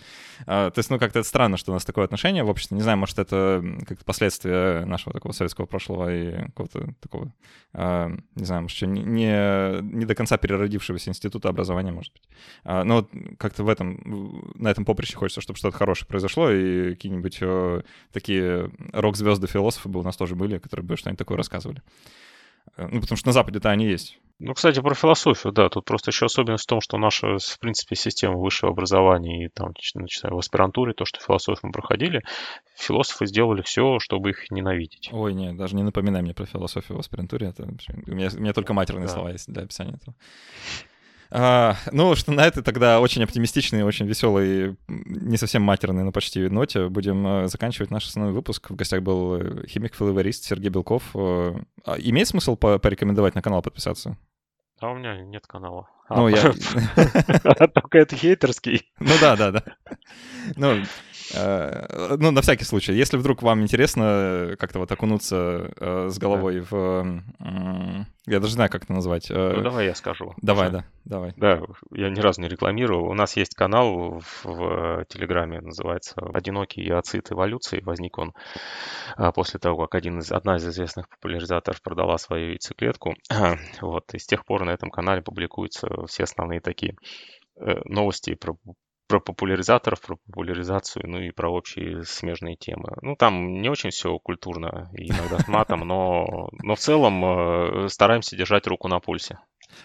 А, 0.45 0.69
то 0.69 0.79
есть, 0.79 0.89
ну, 0.89 0.99
как-то 0.99 1.19
это 1.19 1.27
странно, 1.27 1.57
что 1.57 1.71
у 1.71 1.73
нас 1.73 1.85
такое 1.85 2.05
отношение 2.05 2.43
в 2.43 2.49
обществе. 2.49 2.75
Не 2.75 2.83
знаю, 2.83 2.97
может, 2.97 3.19
это 3.19 3.63
как 3.87 4.03
последствия 4.05 4.85
нашего 4.85 5.13
такого 5.13 5.33
советского 5.33 5.65
прошлого 5.65 6.13
и 6.13 6.45
какого-то 6.47 6.93
такого, 6.99 7.33
э, 7.73 8.09
не 8.35 8.45
знаю, 8.45 8.63
может, 8.63 8.81
не, 8.81 9.81
не 9.81 10.05
до 10.05 10.15
конца 10.15 10.37
переродившегося 10.37 11.09
института 11.09 11.49
образования, 11.49 11.91
может 11.91 12.13
быть. 12.13 12.23
Э, 12.63 12.83
но 12.83 12.95
вот 12.95 13.11
как-то 13.37 13.63
в 13.63 13.69
этом, 13.69 14.51
на 14.55 14.69
этом 14.69 14.85
поприще 14.85 15.17
хочется, 15.17 15.41
чтобы 15.41 15.57
что-то 15.57 15.77
хорошее 15.77 16.07
произошло, 16.07 16.51
и 16.51 16.91
какие-нибудь 16.91 17.37
э, 17.41 17.81
такие 18.11 18.71
рок-звезды 18.93 19.47
философы 19.47 19.89
бы 19.89 19.99
у 19.99 20.03
нас 20.03 20.17
тоже 20.17 20.35
были, 20.35 20.57
которые 20.57 20.85
бы 20.85 20.97
что-нибудь 20.97 21.19
такое 21.19 21.37
рассказывали. 21.37 21.81
Э, 22.77 22.87
ну, 22.91 23.01
потому 23.01 23.17
что 23.17 23.27
на 23.27 23.33
Западе-то 23.33 23.69
они 23.69 23.85
есть. 23.85 24.19
Ну, 24.43 24.55
кстати, 24.55 24.81
про 24.81 24.95
философию, 24.95 25.53
да, 25.53 25.69
тут 25.69 25.85
просто 25.85 26.09
еще 26.09 26.25
особенность 26.25 26.63
в 26.63 26.67
том, 26.67 26.81
что 26.81 26.97
наша, 26.97 27.37
в 27.37 27.59
принципе, 27.59 27.95
система 27.95 28.37
высшего 28.37 28.71
образования 28.71 29.45
и 29.45 29.49
там, 29.49 29.73
начиная 29.93 30.33
в 30.33 30.39
аспирантуре, 30.39 30.93
то, 30.93 31.05
что 31.05 31.19
философию 31.19 31.59
мы 31.67 31.71
проходили, 31.71 32.23
философы 32.75 33.27
сделали 33.27 33.61
все, 33.61 33.99
чтобы 33.99 34.31
их 34.31 34.49
ненавидеть. 34.49 35.09
Ой, 35.11 35.35
нет, 35.35 35.57
даже 35.57 35.75
не 35.75 35.83
напоминай 35.83 36.23
мне 36.23 36.33
про 36.33 36.47
философию 36.47 36.97
в 36.97 37.01
аспирантуре, 37.01 37.49
это, 37.49 37.65
у, 38.07 38.11
меня, 38.11 38.29
у 38.35 38.39
меня 38.39 38.53
только 38.53 38.73
матерные 38.73 39.05
да. 39.05 39.13
слова 39.13 39.31
есть 39.31 39.47
для 39.47 39.61
описания 39.61 39.93
этого. 39.93 40.15
А, 41.33 41.77
ну, 41.93 42.13
что 42.15 42.33
на 42.33 42.45
этой 42.45 42.61
тогда 42.61 42.99
очень 42.99 43.23
оптимистичной, 43.23 43.83
очень 43.83 44.05
веселой, 44.05 44.75
не 44.89 45.37
совсем 45.37 45.61
матерной, 45.61 46.03
но 46.03 46.11
почти 46.11 46.49
ноте 46.49 46.89
будем 46.89 47.25
э, 47.25 47.47
заканчивать 47.47 47.89
наш 47.89 48.05
основной 48.05 48.33
выпуск. 48.33 48.69
В 48.69 48.75
гостях 48.75 49.01
был 49.01 49.35
э, 49.35 49.65
химик-филоварист 49.65 50.43
Сергей 50.43 50.69
Белков. 50.69 51.03
Э, 51.15 51.55
а 51.85 51.95
имеет 51.97 52.27
смысл 52.27 52.57
порекомендовать 52.57 53.35
на 53.35 53.41
канал 53.41 53.61
подписаться? 53.61 54.17
А 54.81 54.89
у 54.89 54.95
меня 54.95 55.21
нет 55.21 55.47
канала. 55.47 55.87
Ну, 56.09 56.25
а, 56.25 56.31
я... 56.31 56.51
Только 57.73 57.99
это 57.99 58.17
хейтерский. 58.17 58.91
Ну 58.99 59.13
да, 59.21 59.37
да, 59.37 59.51
да. 59.51 59.63
Ну, 60.57 60.83
ну, 61.33 62.31
на 62.31 62.41
всякий 62.41 62.65
случай, 62.65 62.93
если 62.93 63.17
вдруг 63.17 63.41
вам 63.41 63.61
интересно 63.61 64.55
как-то 64.59 64.79
вот 64.79 64.91
окунуться 64.91 65.71
э, 65.79 66.09
с 66.09 66.17
головой 66.17 66.59
в... 66.59 67.23
Я 68.27 68.39
даже 68.39 68.53
знаю, 68.53 68.69
как 68.69 68.83
это 68.83 68.93
назвать. 68.93 69.31
Э, 69.31 69.53
ну, 69.55 69.61
давай 69.61 69.87
я 69.87 69.95
скажу. 69.95 70.33
Давай, 70.41 70.69
да, 70.69 70.85
давай. 71.05 71.33
Да, 71.37 71.61
я 71.91 72.09
ни 72.09 72.19
разу 72.19 72.41
не 72.41 72.47
рекламировал. 72.47 73.09
У 73.09 73.13
нас 73.13 73.35
есть 73.35 73.55
канал 73.55 74.21
в, 74.43 75.05
Телеграме, 75.09 75.61
называется 75.61 76.15
«Одинокий 76.33 76.89
ацит 76.91 77.31
эволюции». 77.31 77.81
Возник 77.81 78.17
он 78.17 78.33
а, 79.15 79.31
после 79.31 79.59
того, 79.59 79.87
как 79.87 79.95
один 79.95 80.19
из, 80.19 80.31
одна 80.31 80.57
из 80.57 80.67
известных 80.67 81.09
популяризаторов 81.09 81.81
продала 81.81 82.17
свою 82.17 82.49
яйцеклетку. 82.49 83.15
Вот, 83.81 84.13
и 84.13 84.19
с 84.19 84.25
тех 84.25 84.45
пор 84.45 84.63
на 84.65 84.71
этом 84.71 84.89
канале 84.89 85.21
публикуются 85.21 85.87
все 86.07 86.23
основные 86.23 86.61
такие 86.61 86.95
новости 87.85 88.35
про 88.35 88.55
про 89.11 89.19
популяризаторов, 89.19 89.99
про 89.99 90.15
популяризацию, 90.15 91.03
ну 91.05 91.19
и 91.19 91.31
про 91.31 91.49
общие 91.49 92.03
смежные 92.03 92.55
темы. 92.55 92.95
Ну, 93.01 93.17
там 93.17 93.61
не 93.61 93.69
очень 93.69 93.89
все 93.89 94.17
культурно 94.19 94.89
иногда 94.93 95.37
с 95.39 95.47
матом, 95.49 95.81
но, 95.81 96.49
но 96.63 96.75
в 96.75 96.79
целом 96.79 97.25
э, 97.25 97.89
стараемся 97.89 98.37
держать 98.37 98.67
руку 98.67 98.87
на 98.87 99.01
пульсе. 99.01 99.37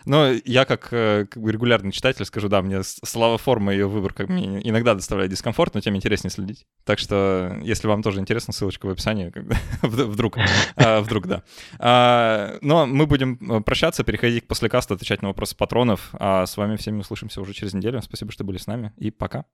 Но 0.05 0.31
я 0.45 0.65
как, 0.65 0.89
э, 0.93 1.27
как 1.31 1.43
бы 1.43 1.53
регулярный 1.53 1.93
читатель 1.93 2.25
скажу, 2.25 2.49
да, 2.49 2.63
мне 2.63 2.83
слава 2.83 3.39
форма 3.39 3.73
и 3.73 3.77
ее 3.77 3.89
выбор 3.89 4.13
как 4.13 4.29
мне 4.29 4.61
иногда 4.69 4.95
доставляет 4.95 5.31
дискомфорт, 5.31 5.75
но 5.75 5.81
тем 5.81 5.97
интереснее 5.97 6.31
следить. 6.31 6.67
Так 6.85 6.99
что, 6.99 7.59
если 7.63 7.87
вам 7.87 8.03
тоже 8.03 8.21
интересно, 8.21 8.53
ссылочка 8.53 8.87
в 8.87 8.91
описании, 8.91 9.33
вдруг, 9.83 10.39
а, 10.77 11.01
вдруг, 11.01 11.27
да. 11.27 11.43
А, 11.79 12.59
но 12.61 12.87
мы 12.87 13.07
будем 13.07 13.39
э, 13.51 13.61
прощаться, 13.61 14.05
переходить 14.05 14.45
к 14.45 14.47
послекасту, 14.49 14.95
отвечать 14.95 15.23
на 15.23 15.29
вопросы 15.29 15.57
патронов, 15.57 16.11
а 16.13 16.47
с 16.47 16.57
вами 16.57 16.77
всеми 16.77 17.01
услышимся 17.01 17.41
уже 17.41 17.53
через 17.53 17.75
неделю. 17.75 18.01
Спасибо, 18.03 18.33
что 18.33 18.45
были 18.45 18.59
с 18.59 18.67
нами, 18.67 18.93
и 18.97 19.11
пока. 19.11 19.45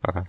Пока. 0.00 0.28